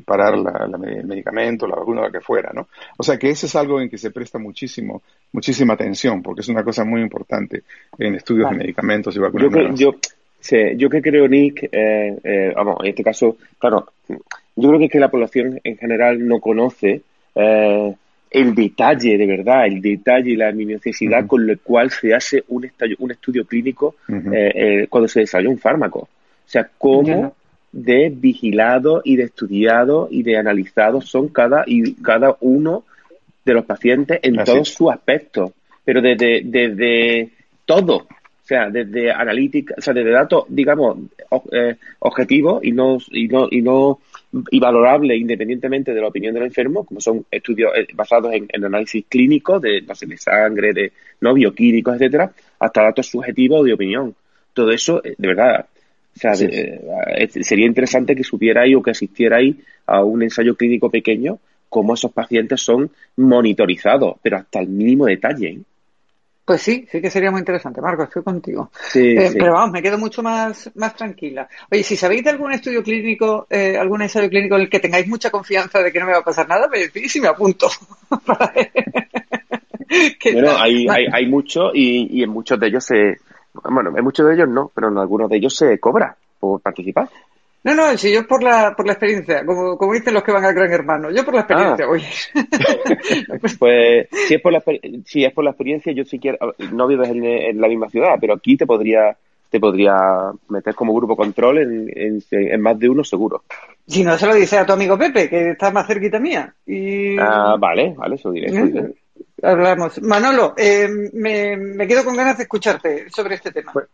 parar 0.04 0.36
la, 0.36 0.68
el 0.86 1.06
medicamento, 1.06 1.66
la 1.66 1.76
vacuna, 1.76 2.02
lo 2.02 2.12
que 2.12 2.20
fuera, 2.20 2.50
¿no? 2.52 2.68
O 2.98 3.02
sea 3.02 3.16
que 3.16 3.30
eso 3.30 3.46
es 3.46 3.56
algo 3.56 3.80
en 3.80 3.88
que 3.88 3.96
se 3.96 4.10
presta 4.10 4.38
muchísimo, 4.38 5.02
muchísima 5.32 5.72
atención, 5.72 6.22
porque 6.22 6.42
es 6.42 6.48
una 6.48 6.62
cosa 6.62 6.84
muy 6.84 7.00
importante 7.00 7.62
en 7.96 8.14
estudios 8.14 8.50
de 8.50 8.56
medicamentos 8.56 9.16
y 9.16 9.20
vacunas. 9.20 9.78
Yo, 9.78 9.92
yo, 9.92 9.98
yo 10.76 10.90
que 10.90 11.02
creo, 11.02 11.26
Nick, 11.28 11.64
eh, 11.72 12.16
eh, 12.22 12.52
vamos, 12.54 12.76
en 12.82 12.90
este 12.90 13.02
caso, 13.02 13.36
claro, 13.58 13.86
yo 14.08 14.68
creo 14.68 14.78
que, 14.78 14.84
es 14.86 14.92
que 14.92 15.00
la 15.00 15.10
población 15.10 15.60
en 15.64 15.76
general 15.76 16.26
no 16.26 16.40
conoce 16.40 17.02
eh, 17.34 17.94
el 18.34 18.54
detalle, 18.54 19.16
de 19.16 19.26
verdad, 19.26 19.66
el 19.66 19.80
detalle 19.80 20.32
y 20.32 20.36
la 20.36 20.50
minuciosidad 20.50 21.26
con 21.26 21.46
lo 21.46 21.56
cual 21.62 21.90
se 21.90 22.12
hace 22.12 22.42
un, 22.48 22.68
un 22.98 23.10
estudio 23.12 23.46
clínico 23.46 23.94
eh, 24.08 24.52
eh, 24.54 24.86
cuando 24.88 25.06
se 25.06 25.20
desarrolla 25.20 25.50
un 25.50 25.58
fármaco. 25.58 26.00
O 26.00 26.08
sea, 26.48 26.68
cómo 26.76 27.34
de 27.70 28.10
vigilado 28.10 29.02
y 29.04 29.16
de 29.16 29.24
estudiado 29.24 30.08
y 30.10 30.24
de 30.24 30.36
analizado 30.36 31.00
son 31.00 31.28
cada, 31.28 31.62
y 31.66 31.94
cada 31.94 32.36
uno 32.40 32.84
de 33.44 33.54
los 33.54 33.64
pacientes 33.64 34.18
en 34.22 34.36
todos 34.44 34.68
sus 34.68 34.90
aspectos. 34.90 35.52
Pero 35.84 36.00
desde, 36.00 36.42
desde 36.44 37.30
todo, 37.64 38.06
o 38.44 38.46
sea, 38.46 38.68
desde 38.68 39.10
analítica, 39.10 39.74
o 39.78 39.80
sea, 39.80 39.94
desde 39.94 40.10
datos, 40.10 40.44
digamos, 40.48 40.98
eh, 41.50 41.76
objetivos 42.00 42.62
y 42.62 42.72
no, 42.72 42.98
y 43.10 43.26
no, 43.26 43.48
y 43.50 43.62
no 43.62 44.00
y 44.50 44.60
valorable 44.60 45.16
independientemente 45.16 45.94
de 45.94 46.00
la 46.00 46.08
opinión 46.08 46.34
del 46.34 46.42
enfermo, 46.42 46.84
como 46.84 47.00
son 47.00 47.24
estudios 47.30 47.72
eh, 47.74 47.86
basados 47.94 48.34
en, 48.34 48.64
análisis 48.64 49.06
clínicos 49.08 49.62
de 49.62 49.80
base 49.80 50.04
de 50.06 50.18
sangre, 50.18 50.74
de 50.74 50.92
no 51.22 51.32
bioquímicos, 51.32 51.94
etcétera, 51.94 52.32
hasta 52.58 52.82
datos 52.82 53.06
subjetivos 53.06 53.64
de 53.64 53.72
opinión. 53.72 54.14
Todo 54.52 54.70
eso, 54.72 55.02
eh, 55.02 55.14
de 55.16 55.28
verdad, 55.28 55.66
o 56.14 56.18
sea, 56.18 56.32
eh, 56.34 57.28
sería 57.40 57.66
interesante 57.66 58.14
que 58.14 58.24
supierais 58.24 58.76
o 58.76 58.82
que 58.82 58.90
asistierais 58.90 59.56
a 59.86 60.04
un 60.04 60.22
ensayo 60.22 60.54
clínico 60.54 60.90
pequeño 60.90 61.38
cómo 61.70 61.94
esos 61.94 62.12
pacientes 62.12 62.60
son 62.60 62.90
monitorizados, 63.16 64.16
pero 64.22 64.36
hasta 64.36 64.60
el 64.60 64.68
mínimo 64.68 65.06
detalle. 65.06 65.58
Pues 66.44 66.60
sí, 66.60 66.86
sí 66.90 67.00
que 67.00 67.10
sería 67.10 67.30
muy 67.30 67.38
interesante, 67.40 67.80
Marco, 67.80 68.02
estoy 68.02 68.22
contigo. 68.22 68.70
Eh, 68.94 69.32
pero 69.32 69.54
vamos, 69.54 69.72
me 69.72 69.80
quedo 69.80 69.96
mucho 69.96 70.22
más, 70.22 70.70
más 70.74 70.94
tranquila. 70.94 71.48
Oye, 71.70 71.82
si 71.82 71.96
sabéis 71.96 72.22
de 72.22 72.30
algún 72.30 72.52
estudio 72.52 72.82
clínico, 72.82 73.46
eh, 73.48 73.78
algún 73.78 74.02
ensayo 74.02 74.28
clínico 74.28 74.56
en 74.56 74.62
el 74.62 74.68
que 74.68 74.80
tengáis 74.80 75.08
mucha 75.08 75.30
confianza 75.30 75.82
de 75.82 75.90
que 75.90 76.00
no 76.00 76.06
me 76.06 76.12
va 76.12 76.18
a 76.18 76.24
pasar 76.24 76.46
nada, 76.46 76.68
me 76.68 76.80
decís 76.80 77.16
y 77.16 77.20
me 77.22 77.28
apunto. 77.28 77.68
bueno, 80.32 80.50
hay, 80.58 80.86
hay, 80.88 81.06
hay 81.10 81.26
muchos 81.26 81.70
y, 81.74 82.18
y 82.18 82.22
en 82.22 82.30
muchos 82.30 82.60
de 82.60 82.66
ellos 82.66 82.84
se, 82.84 83.16
bueno, 83.62 83.96
en 83.96 84.04
muchos 84.04 84.26
de 84.26 84.34
ellos 84.34 84.48
no, 84.48 84.70
pero 84.74 84.88
en 84.88 84.98
algunos 84.98 85.30
de 85.30 85.36
ellos 85.38 85.56
se 85.56 85.78
cobra 85.78 86.14
por 86.38 86.60
participar. 86.60 87.08
No, 87.64 87.74
no, 87.74 87.96
si 87.96 88.12
yo 88.12 88.26
por 88.26 88.42
la, 88.42 88.74
por 88.76 88.86
la 88.86 88.92
experiencia, 88.92 89.44
como, 89.46 89.78
como 89.78 89.94
dicen 89.94 90.12
los 90.12 90.22
que 90.22 90.32
van 90.32 90.44
al 90.44 90.52
Gran 90.52 90.70
Hermano, 90.70 91.10
yo 91.10 91.24
por 91.24 91.32
la 91.32 91.40
experiencia, 91.40 91.86
voy. 91.86 92.02
Ah. 92.34 93.38
pues 93.58 94.08
si 94.28 94.34
es, 94.34 94.40
por 94.42 94.52
la, 94.52 94.62
si 95.06 95.24
es 95.24 95.32
por 95.32 95.44
la 95.44 95.50
experiencia, 95.50 95.90
yo 95.94 96.04
sí 96.04 96.18
quiero, 96.18 96.54
no 96.72 96.86
vives 96.86 97.08
en, 97.08 97.24
en, 97.24 97.58
la 97.58 97.68
misma 97.68 97.88
ciudad, 97.88 98.16
pero 98.20 98.34
aquí 98.34 98.58
te 98.58 98.66
podría 98.66 99.16
te 99.48 99.60
podría 99.60 99.94
meter 100.48 100.74
como 100.74 100.94
grupo 100.94 101.16
control 101.16 101.58
en, 101.58 102.20
en, 102.30 102.60
más 102.60 102.78
de 102.78 102.88
uno 102.88 103.02
seguro. 103.02 103.44
Si 103.86 104.02
no, 104.02 104.18
se 104.18 104.26
lo 104.26 104.34
dice 104.34 104.58
a 104.58 104.66
tu 104.66 104.72
amigo 104.72 104.98
Pepe, 104.98 105.30
que 105.30 105.52
está 105.52 105.70
más 105.70 105.86
cerquita 105.86 106.18
mía. 106.18 106.52
Y... 106.66 107.16
Ah, 107.18 107.56
vale, 107.58 107.94
vale, 107.96 108.16
eso 108.16 108.32
diré. 108.32 108.48
¿Eh? 108.52 108.94
Hablamos. 109.42 110.02
Manolo, 110.02 110.54
eh, 110.56 110.88
me, 111.12 111.56
me, 111.56 111.86
quedo 111.86 112.04
con 112.04 112.16
ganas 112.16 112.36
de 112.36 112.42
escucharte 112.42 113.08
sobre 113.10 113.36
este 113.36 113.52
tema. 113.52 113.72
Pues, 113.72 113.86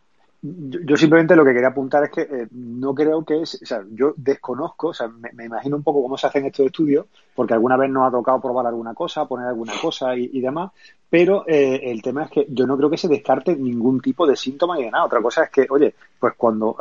yo, 0.43 0.97
simplemente 0.97 1.37
lo 1.37 1.45
que 1.45 1.53
quería 1.53 1.69
apuntar 1.69 2.05
es 2.05 2.11
que 2.11 2.23
eh, 2.23 2.49
no 2.53 2.95
creo 2.95 3.25
que 3.25 3.43
es, 3.43 3.61
o 3.63 3.67
sea, 3.67 3.85
yo 3.91 4.15
desconozco, 4.17 4.89
o 4.89 4.95
sea, 4.95 5.09
me, 5.09 5.45
imagino 5.45 5.77
un 5.77 5.83
poco 5.83 6.03
cómo 6.03 6.17
se 6.17 6.27
hacen 6.27 6.47
estos 6.47 6.67
estudios, 6.67 7.07
porque 7.35 7.53
alguna 7.53 7.77
vez 7.77 7.91
nos 7.91 8.09
ha 8.09 8.11
tocado 8.11 8.41
probar 8.41 8.67
alguna 8.67 8.95
cosa, 8.95 9.27
poner 9.27 9.47
alguna 9.47 9.75
cosa 9.81 10.17
y, 10.17 10.41
demás, 10.41 10.73
pero 11.11 11.45
eh, 11.47 11.81
el 11.91 12.01
tema 12.01 12.25
es 12.25 12.31
que 12.31 12.47
yo 12.49 12.67
no 12.67 12.77
creo 12.77 12.89
que 12.89 12.97
se 12.97 13.09
descarte 13.09 13.57
ningún 13.57 14.01
tipo 14.01 14.27
de 14.27 14.37
síntoma 14.37 14.79
y 14.79 14.85
de 14.85 14.91
nada. 14.93 15.05
Otra 15.05 15.21
cosa 15.21 15.45
es 15.45 15.51
que, 15.51 15.67
oye, 15.69 15.93
pues 16.19 16.35
cuando 16.37 16.77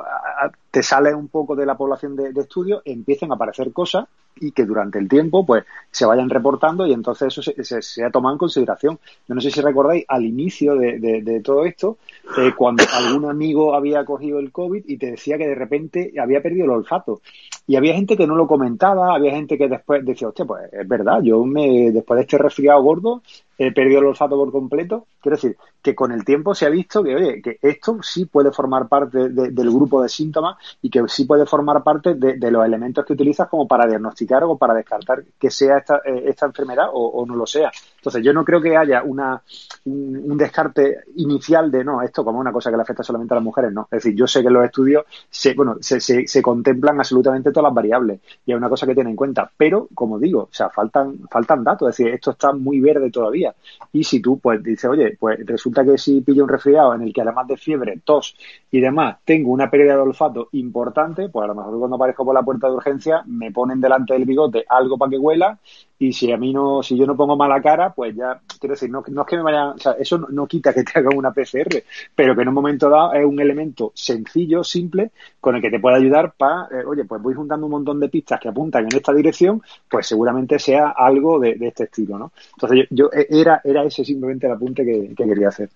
te 0.69 0.84
sales 0.84 1.15
un 1.15 1.27
poco 1.30 1.55
de 1.55 1.65
la 1.65 1.75
población 1.75 2.15
de, 2.15 2.32
de 2.32 2.41
estudio, 2.41 2.82
empiecen 2.86 3.32
a 3.32 3.36
aparecer 3.36 3.73
cosas 3.73 4.05
y 4.41 4.51
que 4.51 4.65
durante 4.65 4.99
el 4.99 5.07
tiempo 5.07 5.45
pues 5.45 5.65
se 5.91 6.05
vayan 6.05 6.30
reportando 6.30 6.86
y 6.86 6.93
entonces 6.93 7.27
eso 7.27 7.41
se, 7.41 7.82
se, 7.82 8.03
ha 8.03 8.09
tomado 8.09 8.36
en 8.36 8.39
consideración. 8.39 8.99
Yo 9.27 9.36
no 9.36 9.41
sé 9.41 9.51
si 9.51 9.61
recordáis 9.61 10.05
al 10.07 10.25
inicio 10.25 10.75
de, 10.75 10.99
de, 10.99 11.39
todo 11.41 11.65
esto, 11.65 11.97
eh, 12.38 12.51
cuando 12.55 12.84
algún 12.93 13.30
amigo 13.30 13.75
había 13.75 14.05
cogido 14.05 14.39
el 14.39 14.51
COVID 14.51 14.84
y 14.88 14.97
te 14.97 15.11
decía 15.11 15.38
que 15.38 15.47
de 15.47 15.55
repente 15.55 16.13
había 16.19 16.41
perdido 16.41 16.65
el 16.65 16.71
olfato. 16.71 17.21
Y 17.67 17.75
había 17.75 17.93
gente 17.93 18.17
que 18.17 18.25
no 18.25 18.36
lo 18.36 18.47
comentaba, 18.47 19.13
había 19.13 19.32
gente 19.32 19.57
que 19.57 19.67
después 19.67 20.03
decía, 20.05 20.30
hostia, 20.30 20.45
pues 20.45 20.71
es 20.71 20.88
verdad, 20.88 21.21
yo 21.21 21.43
me 21.45 21.91
después 21.91 22.17
de 22.17 22.21
este 22.21 22.38
resfriado 22.38 22.82
gordo 22.82 23.21
he 23.60 23.74
perdido 23.74 23.99
el 23.99 24.07
olfato 24.07 24.38
por 24.38 24.51
completo. 24.51 25.05
Quiero 25.22 25.36
decir, 25.36 25.57
que 25.82 25.93
con 25.93 26.14
el 26.14 26.24
tiempo 26.24 26.55
se 26.55 26.66
ha 26.66 26.70
visto 26.70 27.03
que, 27.03 27.16
oye, 27.16 27.41
que 27.41 27.60
esto 27.62 28.01
sí 28.01 28.26
puede 28.26 28.51
formar 28.51 28.88
parte 28.88 29.30
del 29.30 29.70
grupo 29.70 30.01
de 30.01 30.07
síntomas 30.07 30.57
y 30.82 30.89
que 30.89 31.03
sí 31.07 31.26
puede 31.26 31.45
formar 31.45 31.84
parte 31.84 32.16
de, 32.16 32.51
los 32.51 32.66
elementos 32.66 33.05
que 33.05 33.14
utilizas 33.14 33.49
como 33.49 33.68
para 33.68 33.86
diagnosticar 33.86 34.43
o 34.45 34.57
para 34.57 34.74
descartar 34.74 35.24
que 35.38 35.51
sea 35.51 35.78
esta, 35.78 35.97
eh, 36.05 36.24
esta 36.28 36.45
enfermedad 36.45 36.88
o, 36.91 37.26
no 37.26 37.36
lo 37.36 37.45
sea. 37.45 37.70
Entonces, 38.00 38.24
yo 38.24 38.34
no 38.34 38.45
creo 38.45 38.62
que 38.62 38.76
haya 38.76 39.04
una, 39.04 39.41
un, 39.86 40.38
descarte 40.38 41.00
inicial 41.18 41.70
de, 41.70 41.84
no, 41.84 42.02
esto 42.02 42.24
como 42.24 42.39
una 42.39 42.52
cosa 42.52 42.72
que 42.72 42.78
le 42.78 42.84
afecta 42.84 43.04
solamente 43.04 43.34
a 43.34 43.36
las 43.36 43.43
mujeres, 43.43 43.74
no. 43.74 43.88
Es 43.91 44.04
decir, 44.04 44.16
yo 44.16 44.26
sé 44.26 44.41
que 44.41 44.47
en 44.47 44.54
los 44.54 44.66
estudios 44.66 45.06
se, 45.30 45.54
bueno, 45.54 45.76
se, 45.82 46.00
se, 46.00 46.41
contemplan 46.41 46.97
absolutamente 46.97 47.52
todas 47.52 47.66
las 47.66 47.74
variables 47.74 48.22
y 48.45 48.52
es 48.52 48.58
una 48.58 48.70
cosa 48.70 48.88
que 48.88 48.95
tiene 48.95 49.10
en 49.10 49.16
cuenta. 49.16 49.52
Pero, 49.58 49.89
como 49.93 50.18
digo, 50.18 50.43
o 50.43 50.54
sea, 50.54 50.70
faltan, 50.70 51.20
faltan 51.30 51.64
datos. 51.64 51.89
Es 51.89 51.97
decir, 51.97 52.14
esto 52.14 52.32
está 52.32 52.54
muy 52.54 52.80
verde 52.80 53.12
todavía. 53.12 53.54
Y 53.91 54.04
si 54.04 54.22
tú, 54.22 54.39
pues, 54.39 54.64
dices, 54.64 54.89
oye, 54.89 55.18
pues 55.20 55.45
resulta 55.45 55.84
que 55.84 55.97
si 55.97 56.22
pillo 56.22 56.43
un 56.43 56.50
resfriado 56.50 56.93
en 56.95 57.02
el 57.02 57.14
que 57.14 57.22
además 57.22 57.47
de 57.47 57.58
fiebre, 57.58 58.00
tos 58.04 58.36
y 58.72 58.80
demás, 58.80 59.18
tengo 59.26 59.52
una 59.52 59.70
pérdida 59.70 59.95
de 59.95 60.02
olfato 60.02 60.50
importante, 60.54 61.30
pues 61.30 61.43
a 61.43 61.47
lo 61.47 61.56
mejor 61.56 61.78
cuando 61.80 61.95
aparezco 61.95 62.26
por 62.26 62.34
la 62.34 62.43
puerta 62.43 62.68
de 62.68 62.74
urgencia 62.74 63.24
me 63.26 63.52
ponen 63.52 63.82
delante 63.82 64.14
del 64.14 64.26
bigote 64.26 64.66
algo 64.68 64.97
para 64.97 65.10
que 65.10 65.18
huela 65.18 65.60
y 65.97 66.14
si 66.14 66.32
a 66.32 66.38
mí 66.38 66.54
no, 66.54 66.82
si 66.82 66.97
yo 66.97 67.06
no 67.06 67.18
pongo 67.18 67.36
mala 67.36 67.62
cara, 67.62 67.89
pues 67.94 68.16
ya, 68.16 68.40
quiero 68.60 68.74
decir, 68.74 68.90
no, 68.90 69.04
no 69.08 69.22
es 69.22 69.28
que 69.28 69.38
me 69.38 69.44
vayan, 69.44 69.70
o 69.70 69.78
sea, 69.78 69.94
eso 69.94 70.18
no, 70.18 70.48
quita 70.48 70.74
que 70.74 70.84
te 70.84 71.00
hagan 71.00 71.18
una 71.18 71.32
PCR, 71.32 71.84
pero 72.16 72.36
que 72.36 72.42
en 72.42 72.48
un 72.48 72.54
momento 72.54 72.90
dado 72.90 73.14
es 73.14 73.26
un 73.26 73.40
elemento 73.40 73.92
sencillo, 73.94 74.64
simple, 74.64 75.12
con 75.40 75.56
el 75.56 75.62
que 75.62 75.70
te 75.70 75.80
puede 75.80 75.98
ayudar 75.98 76.34
para, 76.38 76.68
eh, 76.72 76.86
oye, 76.86 77.06
pues 77.06 77.22
voy 77.22 77.34
juntando 77.34 77.66
un 77.66 77.72
montón 77.72 78.00
de 78.00 78.10
pistas 78.10 78.40
que 78.40 78.50
apuntan 78.50 78.84
en 78.84 78.96
esta 78.96 79.14
dirección, 79.14 79.62
pues 79.90 80.08
seguramente 80.08 80.60
sea 80.60 80.90
algo 80.90 81.40
de, 81.40 81.58
este 81.60 81.86
estilo, 81.86 82.18
¿no? 82.18 82.32
Entonces 82.54 82.88
yo, 82.90 83.10
eh, 83.14 83.28
era, 83.30 83.62
era 83.64 83.84
ese 83.84 84.04
simplemente 84.04 84.48
el 84.48 84.54
apunte 84.54 84.86
que, 84.86 85.14
quería 85.16 85.50
hacer. 85.50 85.70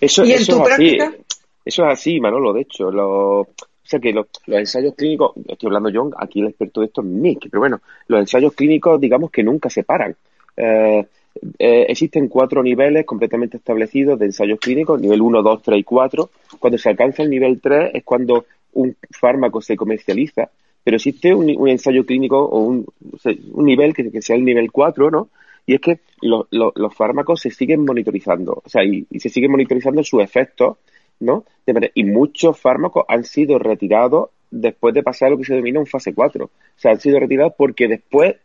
Eso, 0.00 0.24
¿Y 0.24 0.32
en 0.32 0.46
tu 0.46 0.56
es 0.56 0.62
práctica? 0.62 1.08
así, 1.08 1.16
eso 1.64 1.84
es 1.84 1.92
así, 1.92 2.20
Manolo, 2.20 2.52
de 2.52 2.62
hecho, 2.62 2.90
lo 2.90 3.46
o 3.84 3.86
sea 3.92 4.00
que 4.00 4.12
los, 4.12 4.26
ensayos 4.46 4.94
clínicos, 4.94 5.32
estoy 5.48 5.66
hablando 5.66 5.90
yo, 5.90 6.10
aquí 6.16 6.40
el 6.40 6.48
experto 6.48 6.80
de 6.80 6.86
esto 6.86 7.00
es 7.00 7.06
Nick, 7.08 7.48
pero 7.50 7.60
bueno, 7.60 7.80
los 8.06 8.20
ensayos 8.20 8.52
clínicos 8.54 9.00
digamos 9.00 9.30
que 9.30 9.42
nunca 9.42 9.68
se 9.68 9.82
paran. 9.82 10.14
Eh, 10.56 11.06
eh, 11.58 11.86
existen 11.88 12.28
cuatro 12.28 12.62
niveles 12.62 13.04
completamente 13.04 13.56
establecidos 13.56 14.18
de 14.18 14.26
ensayos 14.26 14.58
clínicos, 14.58 15.00
nivel 15.00 15.22
1, 15.22 15.42
2, 15.42 15.62
3 15.62 15.78
y 15.78 15.84
4. 15.84 16.30
Cuando 16.58 16.78
se 16.78 16.88
alcanza 16.88 17.22
el 17.22 17.30
nivel 17.30 17.60
3 17.60 17.90
es 17.94 18.04
cuando 18.04 18.46
un 18.74 18.96
fármaco 19.10 19.60
se 19.60 19.76
comercializa, 19.76 20.50
pero 20.84 20.96
existe 20.96 21.34
un, 21.34 21.68
ensayo 21.68 22.04
clínico 22.04 22.38
o 22.38 22.60
un, 22.60 22.86
un 23.52 23.64
nivel 23.64 23.94
que, 23.94 24.22
sea 24.22 24.36
el 24.36 24.44
nivel 24.44 24.70
4, 24.70 25.10
¿no? 25.10 25.28
Y 25.66 25.74
es 25.74 25.80
que 25.80 26.00
los 26.20 26.94
fármacos 26.94 27.40
se 27.40 27.50
siguen 27.50 27.84
monitorizando, 27.84 28.62
o 28.64 28.68
sea, 28.68 28.82
y, 28.84 29.06
se 29.18 29.28
siguen 29.28 29.52
monitorizando 29.52 30.02
sus 30.02 30.22
efectos 30.22 30.78
¿no? 31.20 31.44
Y 31.94 32.02
muchos 32.02 32.58
fármacos 32.58 33.04
han 33.06 33.22
sido 33.22 33.58
retirados 33.58 34.30
después 34.50 34.92
de 34.92 35.04
pasar 35.04 35.30
lo 35.30 35.38
que 35.38 35.44
se 35.44 35.54
denomina 35.54 35.78
un 35.78 35.86
fase 35.86 36.12
4. 36.12 36.44
O 36.44 36.50
sea, 36.76 36.90
han 36.90 37.00
sido 37.00 37.20
retirados 37.20 37.54
porque 37.56 37.86
después, 37.86 38.36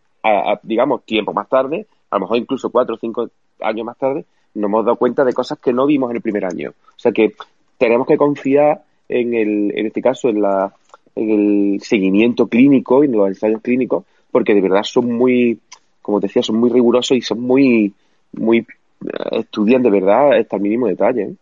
digamos, 0.62 1.04
tiempo 1.04 1.34
más 1.34 1.50
tarde, 1.50 1.88
a 2.10 2.16
lo 2.16 2.22
mejor 2.22 2.38
incluso 2.38 2.70
cuatro 2.70 2.96
o 2.96 2.98
cinco 2.98 3.30
años 3.62 3.86
más 3.86 3.98
tarde, 3.98 4.26
nos 4.54 4.70
hemos 4.70 4.86
dado 4.86 4.98
cuenta 4.98 5.24
de 5.24 5.34
cosas 5.34 5.60
que 5.60 5.74
no 5.74 5.86
vimos 5.86 6.10
en 6.10 6.18
el 6.18 6.22
primer 6.22 6.46
año. 6.46 6.72
O 6.72 7.00
sea 7.00 7.12
que 7.12 7.34
tenemos 7.78 8.08
que 8.08 8.18
confiar 8.18 8.84
en, 9.08 9.34
el, 9.34 9.78
en 9.78 9.88
este 9.88 10.02
caso 10.02 10.30
en, 10.30 10.42
la, 10.42 10.74
en 11.16 11.30
el 11.30 11.82
seguimiento 11.82 12.48
clínico 12.48 13.04
y 13.04 13.08
en 13.08 13.14
los 13.14 13.28
ensayos 13.28 13.62
clínicos, 13.62 14.06
porque 14.32 14.54
de 14.54 14.62
verdad 14.62 14.84
son 14.84 15.12
muy, 15.14 15.60
como 16.02 16.20
decía, 16.20 16.42
son 16.42 16.58
muy 16.58 16.70
rigurosos 16.70 17.18
y 17.18 17.22
son 17.22 17.42
muy, 17.42 17.94
muy 18.34 18.60
eh, 18.60 19.40
estudian 19.40 19.84
de 19.84 19.92
verdad 19.92 20.34
hasta 20.38 20.56
el 20.56 20.62
mínimo 20.62 20.88
detalle. 20.88 21.24
¿eh? 21.24 21.36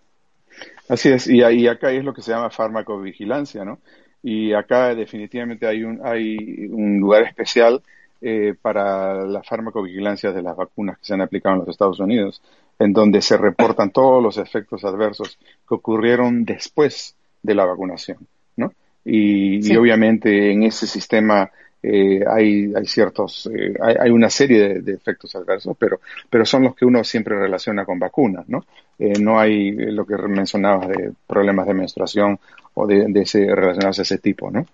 Así 0.89 1.09
es, 1.09 1.27
y, 1.27 1.41
ahí 1.41 1.67
acá 1.67 1.91
es 1.91 2.03
lo 2.03 2.13
que 2.13 2.21
se 2.21 2.31
llama 2.31 2.49
farmacovigilancia, 2.49 3.65
¿no? 3.65 3.79
Y 4.21 4.53
acá 4.53 4.93
definitivamente 4.95 5.67
hay 5.67 5.83
un, 5.83 5.99
hay 6.03 6.67
un 6.69 6.99
lugar 6.99 7.23
especial 7.23 7.81
eh, 8.27 8.55
para 8.59 9.23
la 9.23 9.43
farmacovigilancia 9.43 10.31
de 10.31 10.41
las 10.41 10.57
vacunas 10.57 10.97
que 10.97 11.05
se 11.05 11.13
han 11.13 11.21
aplicado 11.21 11.53
en 11.53 11.59
los 11.59 11.69
Estados 11.69 11.99
Unidos, 11.99 12.41
en 12.79 12.91
donde 12.91 13.21
se 13.21 13.37
reportan 13.37 13.91
todos 13.91 14.23
los 14.23 14.39
efectos 14.39 14.83
adversos 14.83 15.37
que 15.69 15.75
ocurrieron 15.75 16.43
después 16.43 17.15
de 17.43 17.53
la 17.53 17.65
vacunación, 17.65 18.17
¿no? 18.57 18.73
Y, 19.05 19.71
y 19.71 19.77
obviamente 19.77 20.51
en 20.51 20.63
ese 20.63 20.87
sistema 20.87 21.51
eh, 21.83 22.25
hay, 22.27 22.73
hay 22.75 22.85
ciertos, 22.87 23.47
eh, 23.53 23.75
hay, 23.79 23.95
hay, 23.99 24.09
una 24.09 24.31
serie 24.31 24.79
de, 24.81 24.93
efectos 24.93 25.35
adversos, 25.35 25.77
pero, 25.77 25.99
pero 26.27 26.43
son 26.43 26.63
los 26.63 26.75
que 26.75 26.83
uno 26.83 27.03
siempre 27.03 27.37
relaciona 27.37 27.85
con 27.85 27.99
vacunas, 27.99 28.49
¿no? 28.49 28.65
Eh, 28.97 29.19
no 29.19 29.39
hay 29.39 29.69
lo 29.69 30.03
que 30.03 30.17
mencionabas 30.17 30.87
de 30.87 31.11
problemas 31.27 31.67
de 31.67 31.75
menstruación 31.75 32.39
o 32.73 32.87
de, 32.87 33.05
de 33.07 33.21
ese, 33.21 33.53
relacionados 33.53 33.99
a 33.99 34.01
ese 34.01 34.17
tipo, 34.17 34.49
¿no? 34.49 34.65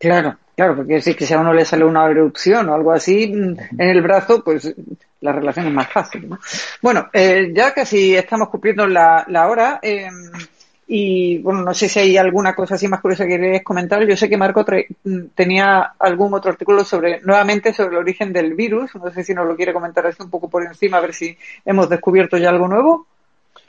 Claro, 0.00 0.36
claro, 0.58 0.74
porque 0.74 1.00
si 1.00 1.14
que 1.14 1.24
si 1.24 1.34
a 1.34 1.38
uno 1.38 1.54
le 1.54 1.64
sale 1.64 1.84
una 1.84 2.04
erupción 2.10 2.68
o 2.68 2.74
algo 2.74 2.90
así 2.90 3.28
mm, 3.32 3.80
en 3.80 3.88
el 3.88 4.02
brazo, 4.02 4.42
pues 4.42 4.74
la 5.20 5.30
relación 5.30 5.68
es 5.68 5.72
más 5.72 5.88
fácil, 5.88 6.28
¿no? 6.28 6.40
Bueno, 6.82 7.06
eh, 7.12 7.52
ya 7.54 7.72
casi 7.72 8.16
estamos 8.16 8.48
cumpliendo 8.48 8.84
la, 8.84 9.24
la 9.28 9.46
hora. 9.46 9.78
Eh, 9.80 10.08
y 10.88 11.38
bueno, 11.38 11.62
no 11.62 11.74
sé 11.74 11.88
si 11.88 12.00
hay 12.00 12.16
alguna 12.16 12.56
cosa 12.56 12.74
así 12.74 12.88
más 12.88 13.00
curiosa 13.00 13.24
que 13.24 13.38
queréis 13.38 13.62
comentar. 13.62 14.04
Yo 14.04 14.16
sé 14.16 14.28
que 14.28 14.36
Marco 14.36 14.64
tenía 15.32 15.92
algún 15.96 16.34
otro 16.34 16.50
artículo 16.50 16.82
sobre, 16.82 17.20
nuevamente, 17.20 17.72
sobre 17.72 17.90
el 17.90 17.98
origen 17.98 18.32
del 18.32 18.54
virus. 18.54 18.96
No 18.96 19.12
sé 19.12 19.22
si 19.22 19.34
nos 19.34 19.46
lo 19.46 19.54
quiere 19.54 19.72
comentar 19.72 20.08
así 20.08 20.20
un 20.20 20.30
poco 20.30 20.50
por 20.50 20.64
encima, 20.64 20.96
a 20.96 21.02
ver 21.02 21.14
si 21.14 21.36
hemos 21.64 21.88
descubierto 21.88 22.36
ya 22.36 22.48
algo 22.48 22.66
nuevo. 22.66 23.06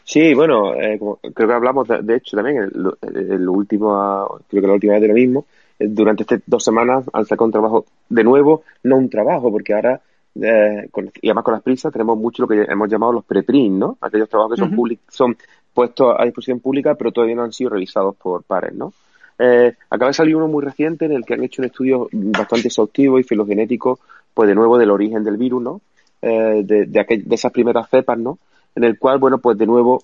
Sí, 0.03 0.33
bueno, 0.33 0.73
eh, 0.73 0.97
creo 1.35 1.47
que 1.47 1.53
hablamos 1.53 1.87
de, 1.87 2.15
hecho 2.15 2.35
también, 2.35 2.57
el, 2.57 3.31
el, 3.31 3.47
último, 3.47 4.39
creo 4.49 4.61
que 4.63 4.67
la 4.67 4.73
última 4.73 4.93
vez 4.93 5.03
de 5.03 5.07
lo 5.09 5.13
mismo. 5.13 5.45
Durante 5.79 6.23
estas 6.23 6.41
dos 6.45 6.63
semanas 6.63 7.05
han 7.13 7.25
sacado 7.25 7.45
un 7.45 7.51
trabajo 7.51 7.85
de 8.09 8.23
nuevo, 8.23 8.63
no 8.83 8.97
un 8.97 9.09
trabajo, 9.09 9.49
porque 9.51 9.73
ahora 9.73 10.01
eh, 10.41 10.87
con, 10.91 11.11
y 11.21 11.27
además 11.29 11.43
con 11.43 11.53
las 11.53 11.63
prisas 11.63 11.91
tenemos 11.91 12.17
mucho 12.17 12.43
lo 12.43 12.47
que 12.47 12.63
hemos 12.69 12.89
llamado 12.89 13.13
los 13.13 13.25
preprint, 13.25 13.77
¿no? 13.77 13.97
Aquellos 14.01 14.29
trabajos 14.29 14.55
que 14.55 14.61
son, 14.61 14.73
uh 14.73 14.83
-huh. 14.83 14.99
son 15.09 15.37
puestos 15.73 16.15
a 16.17 16.25
disposición 16.25 16.59
pública, 16.59 16.95
pero 16.95 17.11
todavía 17.11 17.35
no 17.35 17.43
han 17.43 17.53
sido 17.53 17.71
revisados 17.71 18.15
por 18.15 18.43
pares, 18.43 18.73
¿no? 18.73 18.93
Eh, 19.37 19.73
acaba 19.89 20.09
de 20.09 20.13
salir 20.13 20.35
uno 20.35 20.47
muy 20.47 20.63
reciente 20.63 21.05
en 21.05 21.13
el 21.13 21.23
que 21.23 21.33
han 21.33 21.43
hecho 21.43 21.61
un 21.61 21.67
estudio 21.67 22.09
bastante 22.11 22.67
exhaustivo 22.67 23.19
y 23.19 23.23
filogenético, 23.23 23.99
pues 24.33 24.49
de 24.49 24.55
nuevo 24.55 24.77
del 24.77 24.91
origen 24.91 25.23
del 25.23 25.37
virus, 25.37 25.61
¿no? 25.61 25.81
Eh, 26.21 26.61
de, 26.65 26.85
de, 26.85 26.99
aquel, 26.99 27.23
de, 27.27 27.35
esas 27.35 27.51
primeras 27.51 27.89
cepas, 27.89 28.17
¿no? 28.17 28.37
En 28.75 28.83
el 28.83 28.99
cual, 28.99 29.17
bueno, 29.17 29.37
pues 29.37 29.57
de 29.57 29.65
nuevo 29.65 30.03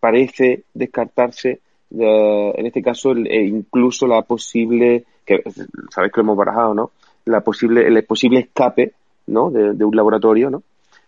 parece 0.00 0.64
descartarse, 0.74 1.60
en 1.90 2.66
este 2.66 2.82
caso, 2.82 3.12
eh, 3.12 3.44
incluso 3.44 4.06
la 4.06 4.22
posible, 4.22 5.04
que 5.24 5.42
sabéis 5.90 6.12
que 6.12 6.20
lo 6.20 6.22
hemos 6.22 6.36
barajado, 6.36 6.74
¿no? 6.74 6.90
La 7.24 7.40
posible, 7.40 7.86
el 7.86 8.04
posible 8.04 8.40
escape, 8.40 8.92
¿no? 9.28 9.50
De, 9.50 9.84
un 9.84 9.96
laboratorio, 9.96 10.50
¿no? 10.50 10.62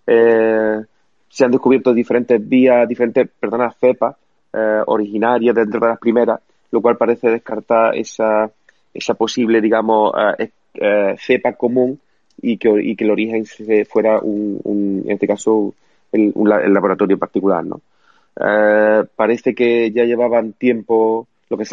Eh, 0.07 0.81
se 1.29 1.45
han 1.45 1.51
descubierto 1.51 1.93
diferentes 1.93 2.47
vías, 2.49 2.89
diferentes, 2.89 3.29
perdona, 3.39 3.71
cepas 3.73 4.17
eh, 4.53 4.83
originarias 4.87 5.55
dentro 5.55 5.81
de 5.81 5.89
las 5.89 5.99
primeras, 5.99 6.41
lo 6.71 6.81
cual 6.81 6.97
parece 6.97 7.31
descartar 7.31 7.97
esa, 7.97 8.51
esa 8.95 9.15
posible, 9.15 9.61
digamos, 9.61 10.13
eh, 10.39 10.51
eh, 10.75 11.17
cepa 11.19 11.53
común 11.53 12.01
y 12.41 12.57
que, 12.57 12.69
el 12.71 13.11
origen 13.11 13.45
fuera 13.89 14.21
un, 14.21 14.61
un 14.65 15.03
en 15.05 15.13
este 15.13 15.27
caso, 15.27 15.75
el, 16.13 16.33
un, 16.35 16.51
el 16.53 16.73
laboratorio 16.73 17.19
particular, 17.19 17.65
¿no? 17.65 17.81
Eh, 18.41 19.05
parece 19.17 19.55
que 19.55 19.91
ya 19.91 20.05
llevaban 20.05 20.53
tiempo, 20.53 21.27
lo 21.51 21.57
que, 21.57 21.65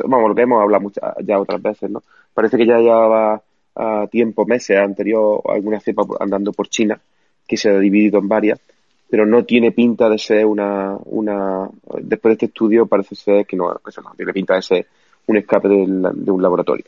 hemos 0.41 0.61
hablado 0.61 0.91
ya 1.23 1.39
otras 1.39 1.61
veces, 1.61 1.91
¿no? 1.91 2.01
Parece 2.33 2.57
que 2.57 2.65
ya 2.65 2.79
llevaba 2.79 3.41
uh, 3.75 4.07
tiempo, 4.07 4.45
meses 4.45 4.77
anterior, 4.77 5.41
alguna 5.47 5.79
cepa 5.79 6.03
andando 6.19 6.51
por 6.53 6.67
China, 6.67 6.99
que 7.47 7.57
se 7.57 7.69
ha 7.69 7.77
dividido 7.77 8.19
en 8.19 8.27
varias, 8.27 8.59
pero 9.09 9.25
no 9.25 9.45
tiene 9.45 9.71
pinta 9.71 10.09
de 10.09 10.17
ser 10.17 10.45
una, 10.45 10.97
una 11.05 11.69
después 12.01 12.31
de 12.31 12.33
este 12.33 12.45
estudio 12.47 12.87
parece 12.87 13.15
ser 13.15 13.45
que 13.45 13.55
no, 13.55 13.79
eso 13.87 14.01
no 14.01 14.11
tiene 14.17 14.33
pinta 14.33 14.55
de 14.55 14.61
ser 14.61 14.87
un 15.27 15.37
escape 15.37 15.67
de, 15.67 15.85
de 16.13 16.31
un 16.31 16.41
laboratorio. 16.41 16.85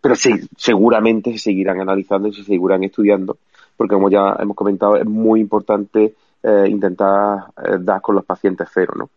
Pero 0.00 0.16
sí, 0.16 0.32
seguramente 0.56 1.32
se 1.32 1.38
seguirán 1.38 1.80
analizando 1.80 2.28
y 2.28 2.34
se 2.34 2.44
seguirán 2.44 2.82
estudiando, 2.82 3.38
porque 3.76 3.94
como 3.94 4.10
ya 4.10 4.36
hemos 4.40 4.56
comentado, 4.56 4.96
es 4.96 5.06
muy 5.06 5.40
importante 5.40 6.14
eh, 6.46 6.68
intentar 6.68 7.46
eh, 7.56 7.76
dar 7.80 8.00
con 8.00 8.14
los 8.14 8.24
pacientes 8.24 8.68
cero, 8.72 8.94
¿no? 8.96 9.10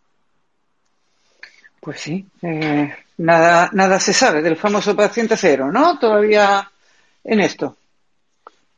Pues 1.80 2.00
sí, 2.00 2.26
eh, 2.42 2.92
nada, 3.20 3.70
nada 3.72 4.00
se 4.00 4.14
sabe 4.14 4.42
del 4.42 4.56
famoso 4.56 4.96
paciente 4.96 5.38
cero, 5.38 5.72
¿no? 5.72 6.00
Todavía 6.00 6.72
en 7.24 7.40
esto. 7.40 7.78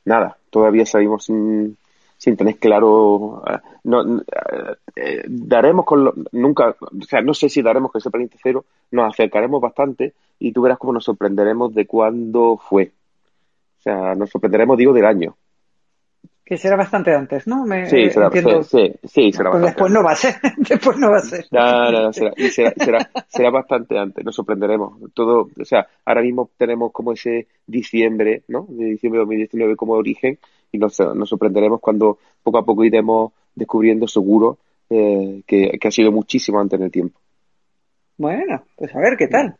Nada, 0.03 0.35
todavía 0.49 0.85
seguimos 0.85 1.25
sin, 1.25 1.77
sin 2.17 2.35
tener 2.35 2.57
claro, 2.57 3.41
no, 3.85 4.21
eh, 4.95 5.23
daremos 5.27 5.85
con 5.85 6.03
lo, 6.03 6.13
nunca, 6.33 6.75
o 6.79 7.03
sea, 7.07 7.21
no 7.21 7.33
sé 7.33 7.47
si 7.47 7.61
daremos 7.61 7.91
con 7.91 7.99
ese 7.99 8.11
paciente 8.11 8.37
cero, 8.43 8.65
nos 8.91 9.13
acercaremos 9.13 9.61
bastante 9.61 10.13
y 10.39 10.51
tú 10.51 10.61
verás 10.61 10.77
cómo 10.77 10.93
nos 10.93 11.05
sorprenderemos 11.05 11.73
de 11.73 11.87
cuándo 11.87 12.57
fue. 12.57 12.91
O 13.79 13.81
sea, 13.81 14.13
nos 14.15 14.29
sorprenderemos, 14.29 14.77
digo, 14.77 14.93
del 14.93 15.05
año. 15.05 15.37
Que 16.51 16.57
será 16.57 16.75
bastante 16.75 17.15
antes, 17.15 17.47
¿no? 17.47 17.65
Me, 17.65 17.85
sí, 17.85 18.09
será, 18.09 18.25
entiendo... 18.25 18.61
sí, 18.61 18.91
sí, 19.05 19.31
será 19.31 19.51
pues 19.51 19.63
bastante 19.63 19.67
después 19.67 19.93
no 19.93 20.03
va 20.03 20.11
a 20.11 20.15
ser, 20.17 20.35
después 20.57 20.97
no 20.97 21.09
va 21.09 21.17
a 21.19 21.21
ser. 21.21 21.45
No, 21.49 21.91
no, 21.91 22.01
no 22.01 22.11
será, 22.11 22.33
será, 22.51 22.73
será, 22.75 23.11
será, 23.29 23.49
bastante 23.51 23.97
antes, 23.97 24.25
nos 24.25 24.35
sorprenderemos. 24.35 24.99
Todo, 25.13 25.47
o 25.57 25.63
sea, 25.63 25.87
ahora 26.03 26.21
mismo 26.21 26.49
tenemos 26.57 26.91
como 26.91 27.13
ese 27.13 27.47
diciembre, 27.65 28.43
¿no? 28.49 28.65
De 28.67 28.83
diciembre 28.83 29.19
de 29.19 29.21
2019 29.27 29.77
como 29.77 29.93
origen 29.93 30.39
y 30.73 30.77
nos, 30.77 30.99
nos 30.99 31.29
sorprenderemos 31.29 31.79
cuando 31.79 32.17
poco 32.43 32.57
a 32.57 32.65
poco 32.65 32.83
iremos 32.83 33.31
descubriendo 33.55 34.05
seguro 34.09 34.57
eh, 34.89 35.43
que, 35.47 35.79
que, 35.79 35.87
ha 35.87 35.91
sido 35.91 36.11
muchísimo 36.11 36.59
antes 36.59 36.77
en 36.77 36.83
el 36.83 36.91
tiempo. 36.91 37.17
Bueno, 38.21 38.61
pues 38.75 38.95
a 38.95 38.99
ver 38.99 39.17
qué 39.17 39.27
tal. 39.27 39.55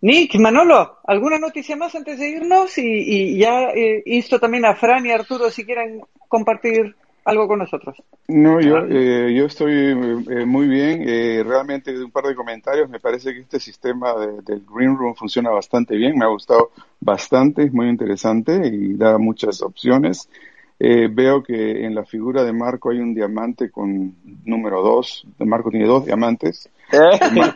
Nick, 0.00 0.36
Manolo, 0.40 1.00
¿alguna 1.04 1.38
noticia 1.38 1.76
más 1.76 1.94
antes 1.94 2.18
de 2.18 2.30
irnos? 2.30 2.78
Y, 2.78 2.82
y 2.82 3.38
ya 3.38 3.64
eh, 3.74 4.02
insto 4.06 4.40
también 4.40 4.64
a 4.64 4.74
Fran 4.74 5.04
y 5.04 5.10
Arturo 5.10 5.50
si 5.50 5.66
quieren 5.66 6.00
compartir 6.26 6.96
algo 7.26 7.46
con 7.46 7.58
nosotros. 7.58 7.94
No, 8.28 8.58
yo, 8.58 8.78
eh, 8.88 9.34
yo 9.34 9.44
estoy 9.44 9.90
eh, 10.30 10.46
muy 10.46 10.66
bien. 10.66 11.04
Eh, 11.06 11.44
realmente, 11.46 11.92
un 12.02 12.10
par 12.10 12.24
de 12.24 12.34
comentarios, 12.34 12.88
me 12.88 13.00
parece 13.00 13.34
que 13.34 13.40
este 13.40 13.60
sistema 13.60 14.14
de, 14.14 14.40
del 14.40 14.64
Green 14.66 14.96
Room 14.96 15.14
funciona 15.14 15.50
bastante 15.50 15.94
bien. 15.94 16.16
Me 16.16 16.24
ha 16.24 16.28
gustado 16.28 16.70
bastante, 16.98 17.64
es 17.64 17.72
muy 17.74 17.90
interesante 17.90 18.66
y 18.66 18.94
da 18.94 19.18
muchas 19.18 19.60
opciones. 19.60 20.30
Eh, 20.78 21.08
veo 21.12 21.42
que 21.42 21.84
en 21.84 21.94
la 21.94 22.06
figura 22.06 22.44
de 22.44 22.54
Marco 22.54 22.90
hay 22.90 22.98
un 22.98 23.14
diamante 23.14 23.70
con 23.70 24.14
número 24.46 24.82
dos. 24.82 25.26
Marco 25.38 25.70
tiene 25.70 25.86
dos 25.86 26.06
diamantes. 26.06 26.70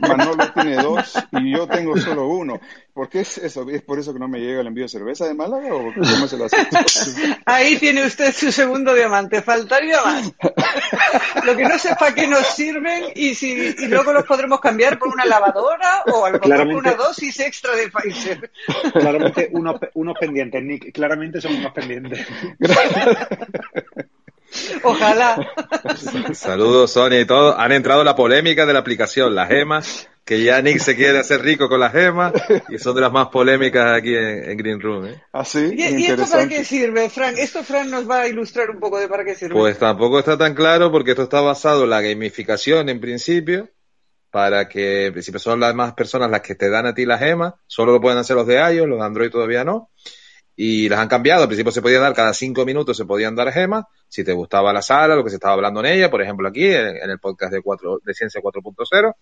Manolo 0.00 0.52
tiene 0.52 0.76
dos 0.76 1.18
y 1.32 1.52
yo 1.52 1.66
tengo 1.66 1.96
solo 1.96 2.26
uno. 2.28 2.60
¿Por 2.92 3.08
qué 3.08 3.20
es 3.20 3.38
eso? 3.38 3.68
¿Es 3.70 3.82
por 3.82 3.98
eso 3.98 4.12
que 4.12 4.18
no 4.18 4.28
me 4.28 4.40
llega 4.40 4.60
el 4.60 4.66
envío 4.66 4.84
de 4.84 4.88
cerveza 4.88 5.26
de 5.26 5.34
Málaga 5.34 5.72
o 5.74 5.94
cómo 5.94 6.26
se 6.26 6.36
lo 6.36 6.46
Ahí 7.46 7.76
tiene 7.76 8.04
usted 8.04 8.34
su 8.34 8.50
segundo 8.50 8.92
diamante. 8.94 9.42
Faltaría 9.42 10.02
más. 10.02 10.32
Lo 11.44 11.56
que 11.56 11.64
no 11.64 11.78
sé 11.78 11.94
para 11.98 12.14
qué 12.14 12.26
nos 12.26 12.46
sirven 12.46 13.04
y 13.14 13.34
si 13.34 13.74
y 13.78 13.86
luego 13.86 14.12
los 14.12 14.24
podremos 14.24 14.60
cambiar 14.60 14.98
por 14.98 15.08
una 15.08 15.24
lavadora 15.24 16.02
o 16.12 16.26
a 16.26 16.30
lo 16.30 16.40
mejor 16.40 16.66
por 16.66 16.76
una 16.76 16.94
dosis 16.94 17.38
extra 17.40 17.74
de 17.76 17.88
Pfizer. 17.88 18.50
Claramente 18.92 19.48
unos, 19.52 19.80
unos 19.94 20.18
pendientes, 20.18 20.62
Nick. 20.62 20.92
Claramente 20.92 21.40
son 21.40 21.54
unos 21.54 21.72
pendientes. 21.72 22.26
Ojalá. 24.82 25.36
Saludos, 26.32 26.92
Sonia 26.92 27.20
y 27.20 27.24
todo. 27.24 27.58
Han 27.58 27.72
entrado 27.72 28.04
la 28.04 28.16
polémica 28.16 28.66
de 28.66 28.72
la 28.72 28.80
aplicación, 28.80 29.34
las 29.34 29.48
gemas, 29.48 30.08
que 30.24 30.42
ya 30.42 30.60
Nick 30.62 30.78
se 30.78 30.96
quiere 30.96 31.18
hacer 31.18 31.42
rico 31.42 31.68
con 31.68 31.80
las 31.80 31.92
gemas 31.92 32.32
y 32.68 32.78
son 32.78 32.94
de 32.94 33.00
las 33.00 33.12
más 33.12 33.28
polémicas 33.28 33.96
aquí 33.96 34.14
en, 34.14 34.50
en 34.50 34.56
Green 34.56 34.80
Room. 34.80 35.06
¿eh? 35.06 35.22
Así, 35.32 35.72
¿Y, 35.76 35.82
¿Y, 35.82 36.06
esto 36.06 36.26
para 36.30 36.48
qué 36.48 36.64
sirve, 36.64 37.08
Frank? 37.10 37.36
Esto 37.38 37.62
Frank 37.62 37.88
nos 37.88 38.08
va 38.08 38.22
a 38.22 38.28
ilustrar 38.28 38.70
un 38.70 38.80
poco 38.80 38.98
de 38.98 39.08
para 39.08 39.24
qué 39.24 39.34
sirve. 39.34 39.54
Pues 39.54 39.78
tampoco 39.78 40.18
está 40.18 40.36
tan 40.36 40.54
claro 40.54 40.90
porque 40.90 41.10
esto 41.10 41.24
está 41.24 41.40
basado 41.40 41.84
en 41.84 41.90
la 41.90 42.00
gamificación 42.00 42.88
en 42.88 43.00
principio 43.00 43.70
para 44.30 44.68
que 44.68 45.06
en 45.06 45.12
principio 45.12 45.40
son 45.40 45.58
las 45.58 45.74
más 45.74 45.94
personas 45.94 46.30
las 46.30 46.42
que 46.42 46.54
te 46.54 46.70
dan 46.70 46.86
a 46.86 46.94
ti 46.94 47.04
las 47.04 47.18
gemas, 47.18 47.54
solo 47.66 47.92
lo 47.92 48.00
pueden 48.00 48.18
hacer 48.18 48.36
los 48.36 48.46
de 48.46 48.58
iOS, 48.58 48.88
los 48.88 49.00
de 49.00 49.04
Android 49.04 49.30
todavía 49.30 49.64
no 49.64 49.90
y 50.62 50.90
las 50.90 50.98
han 50.98 51.08
cambiado. 51.08 51.40
Al 51.40 51.48
principio 51.48 51.72
se 51.72 51.80
podía 51.80 52.00
dar 52.00 52.12
cada 52.12 52.34
cinco 52.34 52.66
minutos, 52.66 52.94
se 52.94 53.06
podían 53.06 53.34
dar 53.34 53.50
gemas. 53.50 53.86
Si 54.08 54.22
te 54.22 54.34
gustaba 54.34 54.74
la 54.74 54.82
sala, 54.82 55.16
lo 55.16 55.24
que 55.24 55.30
se 55.30 55.36
estaba 55.36 55.54
hablando 55.54 55.80
en 55.80 55.86
ella, 55.86 56.10
por 56.10 56.20
ejemplo 56.20 56.46
aquí 56.46 56.66
en, 56.66 57.08
el 57.08 57.18
podcast 57.18 57.50
de, 57.50 57.62
4, 57.62 58.00
de 58.04 58.12
Ciencia 58.12 58.42
4.0, 58.42 59.14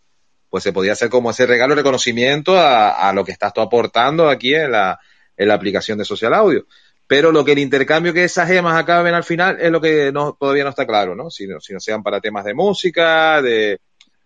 pues 0.50 0.64
se 0.64 0.72
podía 0.72 0.94
hacer 0.94 1.08
como 1.08 1.30
ese 1.30 1.46
regalo 1.46 1.76
reconocimiento 1.76 2.58
a, 2.58 3.08
a, 3.08 3.12
lo 3.12 3.24
que 3.24 3.30
estás 3.30 3.52
tú 3.52 3.60
aportando 3.60 4.28
aquí 4.28 4.52
en 4.52 4.72
la, 4.72 4.98
en 5.36 5.46
la 5.46 5.54
aplicación 5.54 5.96
de 5.98 6.04
Social 6.04 6.34
Audio. 6.34 6.66
Pero 7.06 7.30
lo 7.30 7.44
que 7.44 7.52
el 7.52 7.60
intercambio 7.60 8.12
que 8.12 8.24
esas 8.24 8.48
gemas 8.48 8.74
acaben 8.74 9.14
al 9.14 9.22
final 9.22 9.58
es 9.60 9.70
lo 9.70 9.80
que 9.80 10.10
no, 10.10 10.36
todavía 10.40 10.64
no 10.64 10.70
está 10.70 10.88
claro, 10.88 11.14
¿no? 11.14 11.30
Si, 11.30 11.46
no, 11.46 11.60
si 11.60 11.72
no 11.72 11.78
sean 11.78 12.02
para 12.02 12.20
temas 12.20 12.46
de 12.46 12.54
música, 12.54 13.40
de 13.42 13.78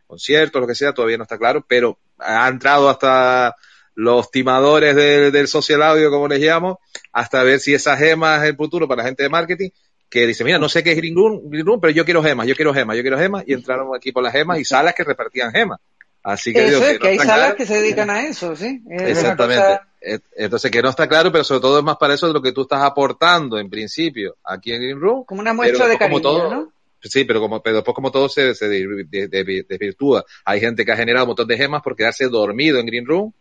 conciertos, 0.06 0.62
lo 0.62 0.66
que 0.66 0.74
sea, 0.74 0.94
todavía 0.94 1.18
no 1.18 1.24
está 1.24 1.36
claro, 1.36 1.62
pero 1.68 1.98
ha 2.16 2.48
entrado 2.48 2.88
hasta 2.88 3.54
los 3.94 4.30
timadores 4.30 4.96
del, 4.96 5.32
del 5.32 5.48
social 5.48 5.82
audio, 5.82 6.10
como 6.10 6.28
les 6.28 6.40
llamo, 6.40 6.80
hasta 7.12 7.42
ver 7.42 7.60
si 7.60 7.74
esas 7.74 7.98
gemas 7.98 8.42
es 8.42 8.50
el 8.50 8.56
futuro 8.56 8.88
para 8.88 9.02
la 9.02 9.08
gente 9.08 9.22
de 9.22 9.28
marketing, 9.28 9.70
que 10.08 10.26
dice, 10.26 10.44
mira, 10.44 10.58
no 10.58 10.68
sé 10.68 10.82
qué 10.82 10.92
es 10.92 10.96
Green 10.96 11.14
Room, 11.14 11.40
Green 11.50 11.64
Room, 11.66 11.80
pero 11.80 11.92
yo 11.92 12.04
quiero 12.04 12.22
gemas, 12.22 12.46
yo 12.46 12.54
quiero 12.54 12.72
gemas, 12.74 12.96
yo 12.96 13.02
quiero 13.02 13.18
gemas, 13.18 13.44
y 13.46 13.52
entraron 13.54 13.94
aquí 13.96 14.12
por 14.12 14.22
las 14.22 14.32
gemas 14.32 14.58
y 14.58 14.64
salas 14.64 14.94
que 14.94 15.04
repartían 15.04 15.52
gemas. 15.52 15.78
Así 16.22 16.52
que, 16.52 16.66
eso 16.66 16.76
digo, 16.78 16.82
es, 16.86 16.92
que, 16.92 16.98
que 16.98 17.04
no 17.04 17.10
hay 17.10 17.18
salas 17.18 17.36
claro. 17.38 17.56
que 17.56 17.66
se 17.66 17.74
dedican 17.80 18.10
a 18.10 18.22
eso, 18.26 18.54
sí. 18.54 18.80
Es 18.90 19.02
Exactamente. 19.18 19.62
cosa- 19.62 19.88
E- 20.04 20.20
Entonces, 20.36 20.70
que 20.70 20.82
no 20.82 20.88
está 20.90 21.08
claro, 21.08 21.30
pero 21.32 21.44
sobre 21.44 21.60
todo 21.60 21.78
es 21.78 21.84
más 21.84 21.96
para 21.96 22.14
eso 22.14 22.26
de 22.28 22.32
lo 22.32 22.42
que 22.42 22.52
tú 22.52 22.62
estás 22.62 22.82
aportando 22.82 23.58
en 23.58 23.68
principio 23.70 24.36
aquí 24.44 24.72
en 24.72 24.82
Green 24.82 25.00
Room. 25.00 25.24
Como 25.24 25.40
una 25.40 25.52
muestra 25.52 25.86
de 25.86 25.96
como 25.98 26.20
cariño, 26.20 26.20
todo- 26.22 26.50
¿no? 26.50 26.72
Sí, 27.04 27.24
pero 27.24 27.40
como, 27.40 27.60
pero 27.60 27.76
después 27.76 27.94
como 27.94 28.12
todo 28.12 28.28
se, 28.28 28.54
se 28.54 28.68
de- 28.68 29.04
de- 29.08 29.26
de- 29.28 29.66
desvirtúa. 29.68 30.24
Hay 30.44 30.60
gente 30.60 30.84
que 30.84 30.92
ha 30.92 30.96
generado 30.96 31.24
un 31.24 31.28
montón 31.30 31.48
de 31.48 31.56
gemas 31.56 31.82
por 31.82 31.96
quedarse 31.96 32.28
dormido 32.28 32.78
en 32.78 32.86
Green 32.86 33.06
Room 33.06 33.32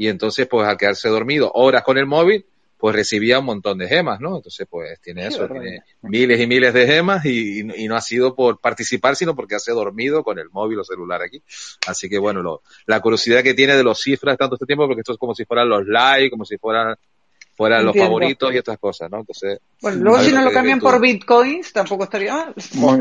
y 0.00 0.08
entonces 0.08 0.46
pues 0.48 0.66
al 0.66 0.78
quedarse 0.78 1.10
dormido 1.10 1.50
horas 1.52 1.82
con 1.82 1.98
el 1.98 2.06
móvil, 2.06 2.46
pues 2.78 2.96
recibía 2.96 3.38
un 3.38 3.44
montón 3.44 3.76
de 3.76 3.86
gemas, 3.86 4.18
¿no? 4.18 4.36
Entonces 4.36 4.66
pues 4.70 4.98
tiene 5.02 5.26
eso, 5.26 5.46
tiene 5.46 5.82
miles 6.00 6.40
y 6.40 6.46
miles 6.46 6.72
de 6.72 6.86
gemas 6.86 7.22
y, 7.26 7.60
y- 7.60 7.84
y 7.84 7.86
no 7.86 7.96
ha 7.96 8.00
sido 8.00 8.34
por 8.34 8.58
participar, 8.60 9.14
sino 9.14 9.36
porque 9.36 9.56
hace 9.56 9.72
dormido 9.72 10.24
con 10.24 10.38
el 10.38 10.48
móvil 10.48 10.78
o 10.78 10.84
celular 10.84 11.20
aquí. 11.20 11.42
Así 11.86 12.08
que 12.08 12.16
bueno, 12.18 12.40
lo- 12.40 12.62
la 12.86 13.00
curiosidad 13.00 13.42
que 13.42 13.52
tiene 13.52 13.76
de 13.76 13.84
los 13.84 14.00
cifras 14.00 14.38
tanto 14.38 14.54
este 14.54 14.64
tiempo, 14.64 14.86
porque 14.86 15.00
esto 15.02 15.12
es 15.12 15.18
como 15.18 15.34
si 15.34 15.44
fueran 15.44 15.68
los 15.68 15.86
likes, 15.86 16.30
como 16.30 16.46
si 16.46 16.56
fueran, 16.56 16.96
fueran 17.54 17.84
los 17.84 17.94
favoritos 17.94 18.54
y 18.54 18.56
estas 18.56 18.78
cosas, 18.78 19.10
¿no? 19.10 19.18
Entonces, 19.18 19.58
Bueno, 19.82 19.98
luego 20.00 20.16
a 20.16 20.24
si 20.24 20.32
no 20.32 20.40
lo 20.40 20.50
cambian 20.50 20.80
por 20.80 20.98
bitcoins, 20.98 21.74
tampoco 21.74 22.04
estaría 22.04 22.32
mal. 22.34 22.54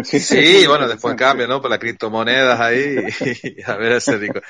Sí, 0.03 0.19
Sí, 0.19 0.67
bueno, 0.67 0.85
después 0.85 1.15
cambia, 1.15 1.47
¿no? 1.47 1.61
Por 1.61 1.69
las 1.69 1.79
criptomonedas 1.79 2.59
ahí 2.59 3.07
y, 3.55 3.61
a 3.65 3.77
ver 3.77 3.93
ese 3.93 4.17
rico. 4.17 4.41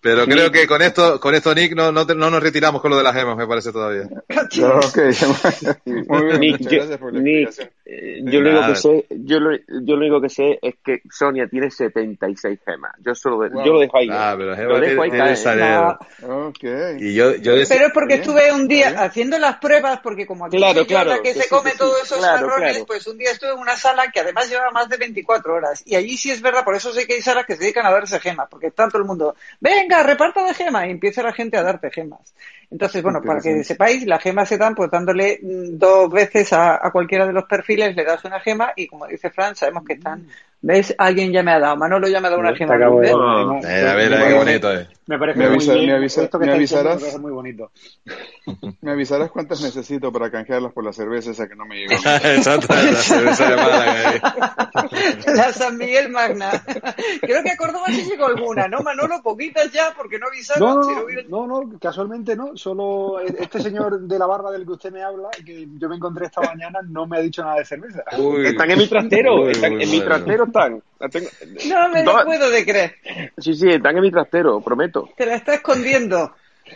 Pero 0.00 0.24
creo 0.26 0.50
que 0.52 0.66
con 0.66 0.80
esto, 0.82 1.18
con 1.20 1.34
esto, 1.34 1.54
Nick, 1.54 1.74
no, 1.74 1.90
no, 1.92 2.06
te- 2.06 2.14
no 2.14 2.30
nos 2.30 2.42
retiramos 2.42 2.80
con 2.80 2.90
lo 2.90 2.96
de 2.96 3.02
las 3.02 3.14
gemas, 3.14 3.36
me 3.36 3.46
parece 3.46 3.72
todavía. 3.72 4.02
Ok, 4.28 4.98
muy 5.84 6.24
bien, 6.24 6.40
Nick, 6.40 6.52
muchas 6.58 6.72
yo, 6.72 6.78
gracias 6.78 6.98
por 6.98 7.12
la 7.14 7.20
Nick, 7.20 7.70
eh, 7.84 8.20
yo 8.24 8.40
lo 8.40 8.50
único 8.50 8.66
que 8.68 8.76
sé, 8.76 9.06
yo 9.10 9.40
lo, 9.40 9.56
yo 9.56 9.96
lo 9.96 9.96
único 9.96 10.20
que 10.20 10.28
sé 10.28 10.58
es 10.62 10.74
que 10.84 11.02
Sonia 11.10 11.46
tiene 11.48 11.70
76 11.70 12.58
gemas. 12.64 12.92
Yo 13.04 13.14
solo, 13.14 13.36
Wow. 13.38 13.64
yo 13.64 13.72
lo 13.74 13.80
dejo 13.80 13.96
ahí. 13.98 14.08
Ah, 14.10 14.34
pero 14.36 14.50
las 14.50 14.58
lo 14.60 14.80
dejo 14.80 15.02
ahí 15.02 15.10
caer. 15.10 15.36
salero. 15.36 15.98
Ok. 16.22 16.64
Y 16.98 17.14
yo, 17.14 17.34
yo 17.36 17.54
decía- 17.56 17.76
Pero 17.76 17.88
es 17.88 17.92
porque 17.92 18.14
bien, 18.16 18.20
estuve 18.20 18.52
un 18.52 18.68
día 18.68 18.88
bien. 18.90 19.00
haciendo 19.00 19.38
las 19.38 19.56
pruebas, 19.58 20.00
porque 20.02 20.26
como 20.26 20.46
aquí 20.46 20.56
Claro, 20.56 20.86
claro, 20.86 21.10
la 21.10 21.16
que 21.16 21.22
que 21.22 21.34
se 21.34 21.42
sí, 21.42 21.48
come 21.48 21.70
sí, 21.72 21.78
todos 21.78 22.02
esos 22.02 22.18
claro, 22.18 22.46
marrones, 22.46 22.70
claro. 22.72 22.86
pues 22.86 23.06
un 23.06 23.18
día 23.18 23.30
estuve 23.30 23.52
en 23.52 23.58
una 23.58 23.76
sala 23.76 24.10
que 24.12 24.20
además 24.20 24.48
lleva 24.50 24.70
más 24.70 24.88
de 24.88 24.96
24 24.96 25.54
horas. 25.54 25.82
Y 25.86 25.94
allí 25.96 26.16
sí 26.16 26.30
es 26.30 26.40
verdad, 26.42 26.64
por 26.64 26.74
eso 26.74 26.92
sé 26.92 27.06
que 27.06 27.14
hay 27.14 27.22
salas 27.22 27.46
que 27.46 27.54
se 27.56 27.62
dedican 27.62 27.86
a 27.86 27.90
darse 27.90 28.18
gemas, 28.20 28.48
porque 28.50 28.68
está 28.68 28.88
todo 28.88 28.98
el 28.98 29.04
mundo, 29.08 29.34
venga, 29.88 30.02
reparta 30.02 30.44
de 30.44 30.54
gemas, 30.54 30.86
y 30.86 30.90
empieza 30.90 31.22
la 31.22 31.32
gente 31.32 31.56
a 31.56 31.62
darte 31.62 31.90
gemas. 31.90 32.34
Entonces, 32.70 33.02
bueno, 33.02 33.22
para 33.22 33.40
que 33.40 33.64
sepáis, 33.64 34.04
las 34.06 34.22
gemas 34.22 34.46
se 34.48 34.58
dan 34.58 34.74
pues 34.74 34.90
dándole 34.90 35.38
mm, 35.42 35.78
dos 35.78 36.10
veces 36.10 36.52
a, 36.52 36.74
a 36.86 36.90
cualquiera 36.90 37.26
de 37.26 37.32
los 37.32 37.44
perfiles, 37.44 37.96
le 37.96 38.04
das 38.04 38.22
una 38.24 38.40
gema 38.40 38.72
y 38.76 38.86
como 38.86 39.06
dice 39.06 39.30
Fran, 39.30 39.56
sabemos 39.56 39.84
que 39.86 39.94
están, 39.94 40.26
¿ves? 40.60 40.94
Alguien 40.98 41.32
ya 41.32 41.42
me 41.42 41.52
ha 41.52 41.58
dado, 41.58 41.76
Manolo 41.78 42.08
ya 42.08 42.20
me 42.20 42.26
ha 42.26 42.30
dado 42.30 42.42
una 42.42 42.54
gema. 42.54 42.74
acabo 42.74 43.00
de- 43.00 43.08
además, 43.10 43.64
Eh, 43.64 43.88
a 43.88 43.94
ver, 43.94 44.10
me 44.10 44.16
eh, 44.16 44.18
qué 44.18 44.24
parece- 44.34 44.38
bonito 44.38 44.72
es. 44.72 44.88
Me 45.06 45.18
parece 45.18 45.38
Me 45.38 45.48
muy 45.48 45.58
bien. 45.66 45.86
me 45.86 45.92
avisa- 45.94 46.22
Esto 46.24 46.38
que 46.38 46.44
me 46.44 46.58
diciendo 46.58 46.90
avisarás. 46.90 46.96
me 46.96 47.00
parece 47.00 47.18
muy 47.18 47.32
bonito. 47.32 47.70
Me 48.82 48.90
avisarás 48.92 49.30
cuántas 49.30 49.60
necesito 49.62 50.12
para 50.12 50.30
canjearlas 50.30 50.72
por 50.72 50.84
la 50.84 50.92
cerveza 50.92 51.30
esa 51.30 51.48
que 51.48 51.56
no 51.56 51.64
me 51.64 51.76
llegó. 51.76 51.94
Exacto, 52.24 52.66
la 52.74 52.92
cerveza 52.94 53.48
de 53.50 53.56
Málaga 53.56 54.08
ahí. 54.10 54.20
La 55.34 55.52
San 55.52 55.76
Miguel 55.78 56.10
Magna. 56.10 56.50
Creo 57.22 57.42
que 57.42 57.50
a 57.50 57.56
Córdoba 57.56 57.86
sí 57.88 58.04
llegó 58.04 58.26
alguna, 58.26 58.68
¿no, 58.68 58.80
Manolo? 58.80 59.22
Poquitas 59.22 59.70
ya, 59.72 59.94
porque 59.96 60.18
no 60.18 60.26
avisaron. 60.26 60.76
No, 60.76 60.82
si 60.82 60.94
no, 61.28 61.46
no, 61.46 61.62
no, 61.62 61.78
casualmente 61.78 62.36
no. 62.36 62.56
Solo 62.58 63.20
este 63.20 63.60
señor 63.60 64.00
de 64.00 64.18
la 64.18 64.26
barba 64.26 64.50
del 64.52 64.64
que 64.66 64.72
usted 64.72 64.90
me 64.92 65.02
habla, 65.02 65.28
que 65.44 65.66
yo 65.78 65.88
me 65.88 65.96
encontré 65.96 66.26
esta 66.26 66.40
mañana, 66.42 66.80
no 66.88 67.06
me 67.06 67.18
ha 67.18 67.20
dicho 67.20 67.42
nada 67.42 67.56
de 67.56 67.64
cerveza. 67.64 68.02
Uy. 68.18 68.46
Están 68.48 68.70
en 68.70 68.78
mi 68.78 68.86
trastero, 68.88 69.42
Uy, 69.44 69.52
están- 69.52 69.72
muy 69.74 69.82
en 69.84 69.90
mi 69.90 70.00
trastero 70.00 70.44
están. 70.44 70.82
La 70.98 71.08
tengo- 71.08 71.28
No 71.68 71.88
me 71.90 72.04
lo 72.04 72.24
puedo 72.24 72.50
de 72.50 72.64
creer. 72.64 72.94
Sí, 73.38 73.54
sí, 73.54 73.68
están 73.70 73.96
en 73.96 74.02
mi 74.02 74.10
trastero, 74.10 74.60
prometo. 74.60 75.08
Te 75.16 75.24
la 75.26 75.36
está 75.36 75.54
escondiendo. 75.54 76.32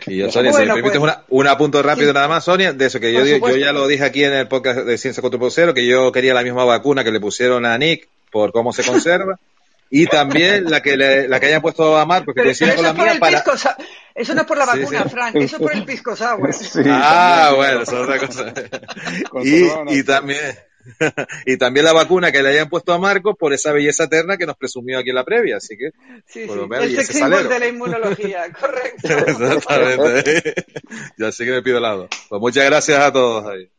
Y 0.07 0.17
yo, 0.17 0.31
Sonia, 0.31 0.51
si 0.53 0.61
me 0.61 0.67
permites 0.73 0.99
pues. 0.99 1.03
una, 1.03 1.23
un 1.29 1.47
apunto 1.47 1.83
rápido 1.83 2.07
Sí. 2.07 2.13
nada 2.15 2.27
más, 2.27 2.43
Sonia, 2.45 2.73
de 2.73 2.85
eso 2.85 2.99
que 2.99 3.13
yo, 3.13 3.23
yo 3.25 3.55
ya 3.57 3.71
lo 3.71 3.85
dije 3.87 4.03
aquí 4.03 4.23
en 4.23 4.33
el 4.33 4.47
podcast 4.47 4.79
de 4.79 4.97
Ciencia 4.97 5.21
4.0, 5.21 5.73
que 5.75 5.85
yo 5.85 6.11
quería 6.11 6.33
la 6.33 6.41
misma 6.41 6.65
vacuna 6.65 7.03
que 7.03 7.11
le 7.11 7.19
pusieron 7.19 7.65
a 7.65 7.77
Nick 7.77 8.07
por 8.31 8.51
cómo 8.51 8.73
se 8.73 8.83
conserva, 8.83 9.37
y 9.95 10.07
también 10.07 10.69
la 10.69 10.81
que 10.81 10.97
le, 10.97 11.27
la 11.27 11.39
que 11.39 11.45
hayan 11.47 11.61
puesto 11.61 11.95
a 11.97 12.05
Marcos, 12.05 12.33
que 12.33 12.41
Pero, 12.41 12.45
coincide 12.47 12.75
con 12.75 12.83
la 12.85 12.93
mía 12.93 13.11
el 13.13 13.19
para... 13.19 13.37
pisco 13.43 13.57
sa- 13.57 13.77
Eso 14.15 14.33
no 14.33 14.41
es 14.41 14.47
por 14.47 14.57
la 14.57 14.65
Sí, 14.65 14.79
vacuna, 14.79 15.03
sí. 15.03 15.09
Frank. 15.09 15.35
Eso 15.35 15.55
es 15.57 15.61
por 15.61 15.73
el 15.73 15.85
pisco 15.85 16.15
sour. 16.15 16.53
Sí, 16.53 16.79
Ah, 16.87 17.51
también. 17.51 17.55
bueno, 17.57 17.81
eso 17.83 17.95
es 17.95 18.09
otra 18.09 18.19
cosa. 18.27 18.53
y, 19.43 19.99
y 19.99 20.03
también, 20.03 20.39
y 21.45 21.57
también 21.57 21.85
la 21.85 21.93
vacuna 21.93 22.31
que 22.31 22.41
le 22.43 22.49
hayan 22.49 22.69
puesto 22.69 22.91
a 22.93 22.97
Marcos 22.99 23.35
por 23.37 23.53
esa 23.53 23.71
belleza 23.71 24.05
eterna 24.05 24.35
que 24.37 24.45
nos 24.45 24.57
presumió 24.57 24.99
aquí 24.99 25.09
en 25.09 25.15
la 25.15 25.23
previa, 25.23 25.57
así 25.57 25.77
que, 25.77 25.91
Sí, 26.27 26.45
Por 26.45 26.55
sí. 26.55 26.61
lo 26.61 26.67
menos, 26.67 26.85
El 26.85 26.91
y 26.91 26.95
ese 26.95 27.05
sex 27.05 27.17
symbol 27.19 27.31
salero. 27.33 27.49
de 27.49 27.59
la 27.59 27.67
inmunología, 27.67 28.43
correcto. 28.59 29.07
exactamente. 29.07 30.53
ya 31.17 31.31
sí 31.31 31.45
que 31.45 31.51
me 31.51 31.61
pido 31.61 31.77
helado. 31.77 32.07
Pues 32.29 32.41
muchas 32.41 32.65
gracias 32.65 32.99
a 32.99 33.11
todos 33.13 33.45
ahí. 33.47 33.69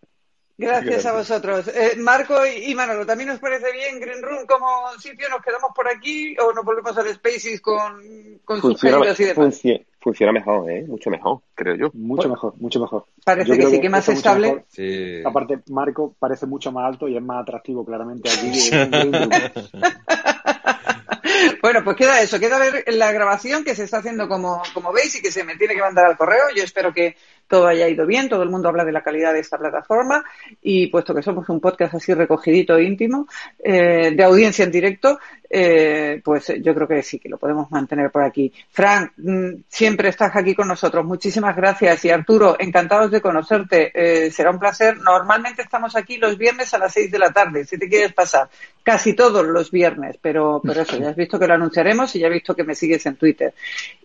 Gracias 0.56 1.04
a 1.06 1.12
vosotros. 1.12 1.66
Eh, 1.68 1.94
Marco 1.98 2.34
y 2.46 2.74
Manolo, 2.76 3.04
¿también 3.04 3.28
nos 3.30 3.40
parece 3.40 3.72
bien 3.72 3.98
Green 3.98 4.22
Room 4.22 4.46
como 4.46 4.66
sitio? 5.00 5.28
¿Nos 5.28 5.42
quedamos 5.42 5.72
por 5.74 5.88
aquí 5.88 6.36
o 6.38 6.52
nos 6.52 6.64
volvemos 6.64 6.96
al 6.96 7.08
Spaces 7.12 7.60
con, 7.60 8.00
con 8.44 8.60
sus 8.60 8.80
Funciona, 8.80 8.98
y 9.04 9.24
demás? 9.24 9.36
funci- 9.36 9.84
funciona 10.00 10.32
mejor, 10.32 10.70
¿eh? 10.70 10.84
Mucho 10.86 11.10
mejor, 11.10 11.40
creo 11.54 11.74
yo. 11.74 11.90
Mucho 11.94 12.28
mejor, 12.28 12.54
mucho 12.60 12.78
mejor. 12.78 13.04
Parece 13.24 13.48
Yo 13.48 13.56
que 13.56 13.66
sí, 13.66 13.80
que 13.80 13.88
más 13.88 14.08
estable. 14.08 14.64
Sí. 14.68 15.22
Aparte, 15.24 15.58
Marco 15.70 16.14
parece 16.18 16.46
mucho 16.46 16.70
más 16.70 16.86
alto 16.86 17.08
y 17.08 17.16
es 17.16 17.22
más 17.22 17.42
atractivo 17.42 17.84
claramente 17.84 18.28
aquí. 18.30 18.52
que 18.70 18.80
en 18.82 18.90
Green 18.90 19.12
Room. 19.12 19.30
Bueno, 21.60 21.82
pues 21.82 21.96
queda 21.96 22.20
eso, 22.20 22.38
queda 22.38 22.58
ver 22.58 22.84
la 22.88 23.12
grabación 23.12 23.64
que 23.64 23.74
se 23.74 23.84
está 23.84 23.98
haciendo 23.98 24.28
como, 24.28 24.62
como 24.72 24.92
veis 24.92 25.16
y 25.16 25.22
que 25.22 25.32
se 25.32 25.44
me 25.44 25.56
tiene 25.56 25.74
que 25.74 25.80
mandar 25.80 26.06
al 26.06 26.16
correo. 26.16 26.44
Yo 26.54 26.62
espero 26.62 26.92
que 26.92 27.16
todo 27.46 27.66
haya 27.66 27.88
ido 27.88 28.06
bien, 28.06 28.28
todo 28.28 28.42
el 28.42 28.50
mundo 28.50 28.68
habla 28.68 28.84
de 28.84 28.92
la 28.92 29.02
calidad 29.02 29.32
de 29.32 29.40
esta 29.40 29.58
plataforma 29.58 30.24
y 30.62 30.86
puesto 30.88 31.14
que 31.14 31.22
somos 31.22 31.48
un 31.48 31.60
podcast 31.60 31.94
así 31.94 32.14
recogidito 32.14 32.78
íntimo, 32.78 33.26
eh, 33.62 34.12
de 34.14 34.24
audiencia 34.24 34.64
en 34.64 34.70
directo, 34.70 35.18
eh, 35.48 36.20
pues 36.24 36.52
yo 36.62 36.74
creo 36.74 36.88
que 36.88 37.02
sí, 37.02 37.18
que 37.18 37.28
lo 37.28 37.38
podemos 37.38 37.70
mantener 37.70 38.10
por 38.10 38.22
aquí. 38.24 38.52
Frank, 38.70 39.12
mm, 39.18 39.62
siempre 39.68 40.08
estás 40.08 40.34
aquí 40.34 40.54
con 40.54 40.68
nosotros, 40.68 41.04
muchísimas 41.04 41.54
gracias 41.54 42.04
y 42.04 42.10
Arturo, 42.10 42.56
encantados 42.58 43.10
de 43.10 43.20
conocerte, 43.20 43.92
eh, 43.94 44.30
será 44.30 44.50
un 44.50 44.58
placer. 44.58 44.96
Normalmente 44.98 45.62
estamos 45.62 45.94
aquí 45.96 46.16
los 46.16 46.38
viernes 46.38 46.72
a 46.74 46.78
las 46.78 46.92
seis 46.92 47.10
de 47.10 47.18
la 47.18 47.30
tarde, 47.30 47.64
si 47.64 47.78
te 47.78 47.88
quieres 47.88 48.12
pasar, 48.12 48.48
casi 48.84 49.14
todos 49.14 49.44
los 49.44 49.70
viernes, 49.70 50.18
pero, 50.20 50.60
pero 50.62 50.82
eso, 50.82 50.96
ya 50.98 51.08
has 51.08 51.16
visto 51.16 51.38
que 51.38 51.48
lo 51.48 51.54
anunciaremos 51.54 52.14
y 52.14 52.20
ya 52.20 52.28
has 52.28 52.32
visto 52.32 52.54
que 52.54 52.62
me 52.62 52.74
sigues 52.74 53.04
en 53.06 53.16
Twitter. 53.16 53.54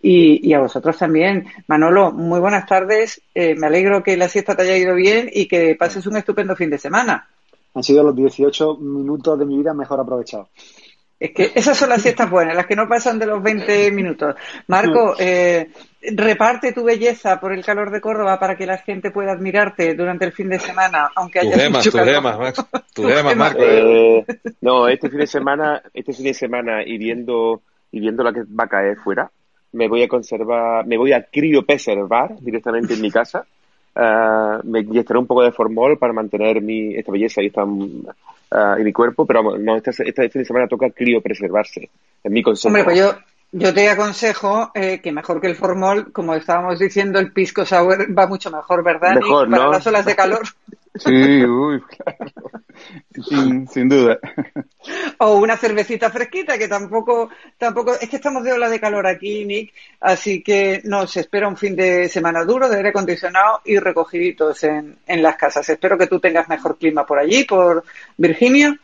Y, 0.02 0.48
y 0.48 0.54
a 0.54 0.60
vosotros 0.60 0.98
también. 0.98 1.46
Manolo, 1.68 2.12
muy 2.12 2.40
buenas 2.40 2.66
tardes. 2.66 3.22
Eh, 3.36 3.56
me 3.56 3.68
alegro 3.68 4.02
que 4.02 4.16
la 4.16 4.30
siesta 4.30 4.56
te 4.56 4.64
haya 4.64 4.78
ido 4.78 4.96
bien 4.96 5.30
y 5.32 5.48
que 5.48 5.76
pases 5.76 6.08
un 6.08 6.16
estupendo 6.16 6.56
fin 6.56 6.70
de 6.70 6.78
semana. 6.78 7.28
Han 7.76 7.84
sido 7.84 8.04
los 8.04 8.16
18 8.16 8.78
minutos 8.78 9.38
de 9.38 9.46
mi 9.46 9.58
vida 9.58 9.74
mejor 9.74 10.00
aprovechados. 10.00 10.48
Es 11.20 11.32
que 11.32 11.52
esas 11.54 11.78
son 11.78 11.90
las 11.90 12.02
siestas 12.02 12.30
buenas, 12.30 12.56
las 12.56 12.66
que 12.66 12.78
no 12.78 12.88
pasan 12.88 13.20
de 13.20 13.26
los 13.26 13.44
20 13.44 13.92
minutos. 13.92 14.36
Marco, 14.68 15.16
eh, 15.20 15.70
reparte 16.02 16.72
tu 16.72 16.84
belleza 16.84 17.40
por 17.40 17.52
el 17.52 17.64
calor 17.64 17.92
de 17.92 18.02
Córdoba 18.02 18.40
para 18.40 18.56
que 18.56 18.66
la 18.66 18.78
gente 18.78 19.12
pueda 19.12 19.34
admirarte 19.34 19.96
durante 19.96 20.26
el 20.26 20.32
fin 20.32 20.50
de 20.50 20.60
semana, 20.60 21.10
aunque 21.16 21.40
haya 21.40 21.58
gemas, 21.58 21.86
mucho 21.86 21.98
calor. 21.98 22.14
gemas, 22.14 22.40
Max. 22.40 22.66
Gemas. 22.96 23.36
Marco. 23.36 23.62
Eh, 23.62 24.26
no, 24.62 24.88
este 24.88 25.10
fin 25.10 25.20
de 25.20 25.28
semana, 25.28 25.82
este 25.94 26.14
fin 26.14 26.26
de 26.26 26.34
semana 26.34 26.84
y 26.86 26.98
viendo, 26.98 27.62
y 27.92 28.00
viendo 28.00 28.24
la 28.24 28.34
que 28.34 28.42
va 28.44 28.66
a 28.66 28.68
caer 28.68 28.98
fuera, 28.98 29.30
me 29.72 29.88
voy 29.88 30.04
a 30.04 30.08
conservar, 30.08 30.86
me 30.86 30.98
voy 30.98 31.14
a 31.14 31.24
criopreservar 31.24 32.40
directamente 32.40 32.94
en 32.94 33.02
mi 33.02 33.12
casa. 33.12 33.46
Ah, 34.02 34.62
me 34.64 34.80
inyectaré 34.80 35.20
un 35.20 35.28
poco 35.28 35.44
de 35.44 35.52
formol 35.52 35.98
para 35.98 36.14
mantener 36.14 36.62
mi, 36.62 36.96
esta 36.96 37.12
belleza 37.12 37.42
y 37.42 37.48
esta, 37.48 37.64
ah, 37.64 38.76
en 38.78 38.84
mi 38.86 38.94
cuerpo, 38.94 39.26
pero 39.26 39.44
vamos, 39.44 39.60
no, 39.60 39.76
este, 39.76 39.90
este 40.08 40.30
fin 40.30 40.42
de 40.42 40.46
semana 40.46 40.68
toca 40.68 40.90
criopreservarse. 40.92 41.90
Es 42.24 42.32
mi 42.32 42.42
consejo. 42.42 42.70
Hombre, 42.70 42.84
pues 42.86 42.98
yo, 42.98 43.12
Yo 43.52 43.74
te 43.74 43.90
aconsejo 43.90 44.72
eh, 44.76 45.02
que 45.02 45.12
mejor 45.12 45.42
que 45.42 45.48
el 45.48 45.56
formol, 45.56 46.12
como 46.12 46.36
estábamos 46.36 46.78
diciendo, 46.78 47.20
el 47.20 47.32
pisco 47.32 47.66
sour 47.66 48.08
va 48.16 48.28
mucho 48.28 48.52
mejor, 48.52 48.84
¿verdad? 48.84 49.16
Nick? 49.16 49.24
Mejor, 49.24 49.50
Para 49.50 49.64
¿no? 49.64 49.72
las 49.72 49.88
olas 49.88 50.06
de 50.06 50.16
calor. 50.16 50.42
Sí, 50.96 51.44
uy, 51.46 51.82
claro. 51.82 52.32
Sin, 53.24 53.68
sin 53.68 53.88
duda. 53.88 54.18
O 55.20 55.36
una 55.36 55.56
cervecita 55.56 56.10
fresquita, 56.10 56.58
que 56.58 56.68
tampoco, 56.68 57.30
tampoco, 57.58 57.94
es 57.94 58.10
que 58.10 58.16
estamos 58.16 58.44
de 58.44 58.54
ola 58.54 58.70
de 58.70 58.80
calor 58.80 59.06
aquí, 59.06 59.46
Nick, 59.46 59.72
así 60.02 60.42
que 60.42 60.82
nos 60.86 61.16
espera 61.16 61.48
un 61.48 61.58
fin 61.58 61.76
de 61.76 62.10
semana 62.10 62.44
duro 62.44 62.68
de 62.68 62.78
aire 62.78 62.90
acondicionado 62.90 63.62
y 63.66 63.78
recogiditos 63.78 64.64
en, 64.64 64.98
en 65.06 65.22
las 65.22 65.36
casas. 65.36 65.70
Espero 65.70 65.98
que 65.98 66.08
tú 66.08 66.20
tengas 66.20 66.50
mejor 66.50 66.78
clima 66.78 67.06
por 67.06 67.20
allí, 67.20 67.44
por 67.44 67.84
Virginia. 68.18 68.78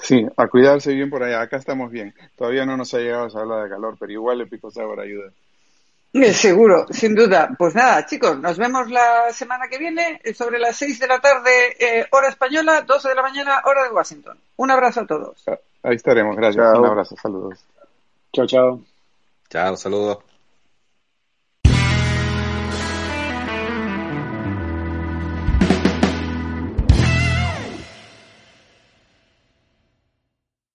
Sí, 0.00 0.26
a 0.36 0.46
cuidarse 0.46 0.94
bien 0.94 1.10
por 1.10 1.22
allá. 1.22 1.40
Acá 1.40 1.56
estamos 1.56 1.90
bien. 1.90 2.14
Todavía 2.36 2.64
no 2.64 2.76
nos 2.76 2.94
ha 2.94 2.98
llegado 2.98 3.26
esa 3.26 3.40
ola 3.40 3.64
de 3.64 3.70
calor, 3.70 3.96
pero 3.98 4.12
igual 4.12 4.40
el 4.40 4.48
pico 4.48 4.70
sour 4.70 5.00
ayuda. 5.00 5.30
Seguro, 6.32 6.86
sin 6.90 7.14
duda. 7.14 7.50
Pues 7.58 7.74
nada, 7.74 8.06
chicos, 8.06 8.38
nos 8.38 8.56
vemos 8.56 8.90
la 8.90 9.30
semana 9.32 9.68
que 9.68 9.78
viene 9.78 10.20
eh, 10.24 10.32
sobre 10.32 10.58
las 10.58 10.76
6 10.76 10.98
de 10.98 11.06
la 11.06 11.20
tarde, 11.20 11.50
eh, 11.78 12.06
hora 12.10 12.28
española, 12.28 12.82
12 12.82 13.08
de 13.08 13.14
la 13.14 13.22
mañana, 13.22 13.62
hora 13.64 13.84
de 13.84 13.90
Washington. 13.90 14.38
Un 14.56 14.70
abrazo 14.70 15.00
a 15.00 15.06
todos. 15.06 15.44
Ahí 15.82 15.96
estaremos. 15.96 16.36
Gracias. 16.36 16.64
Chao. 16.64 16.80
Un 16.80 16.86
abrazo. 16.86 17.16
Saludos. 17.20 17.64
Chao, 18.32 18.46
chao. 18.46 18.80
Chao, 19.50 19.76
saludos. 19.76 20.18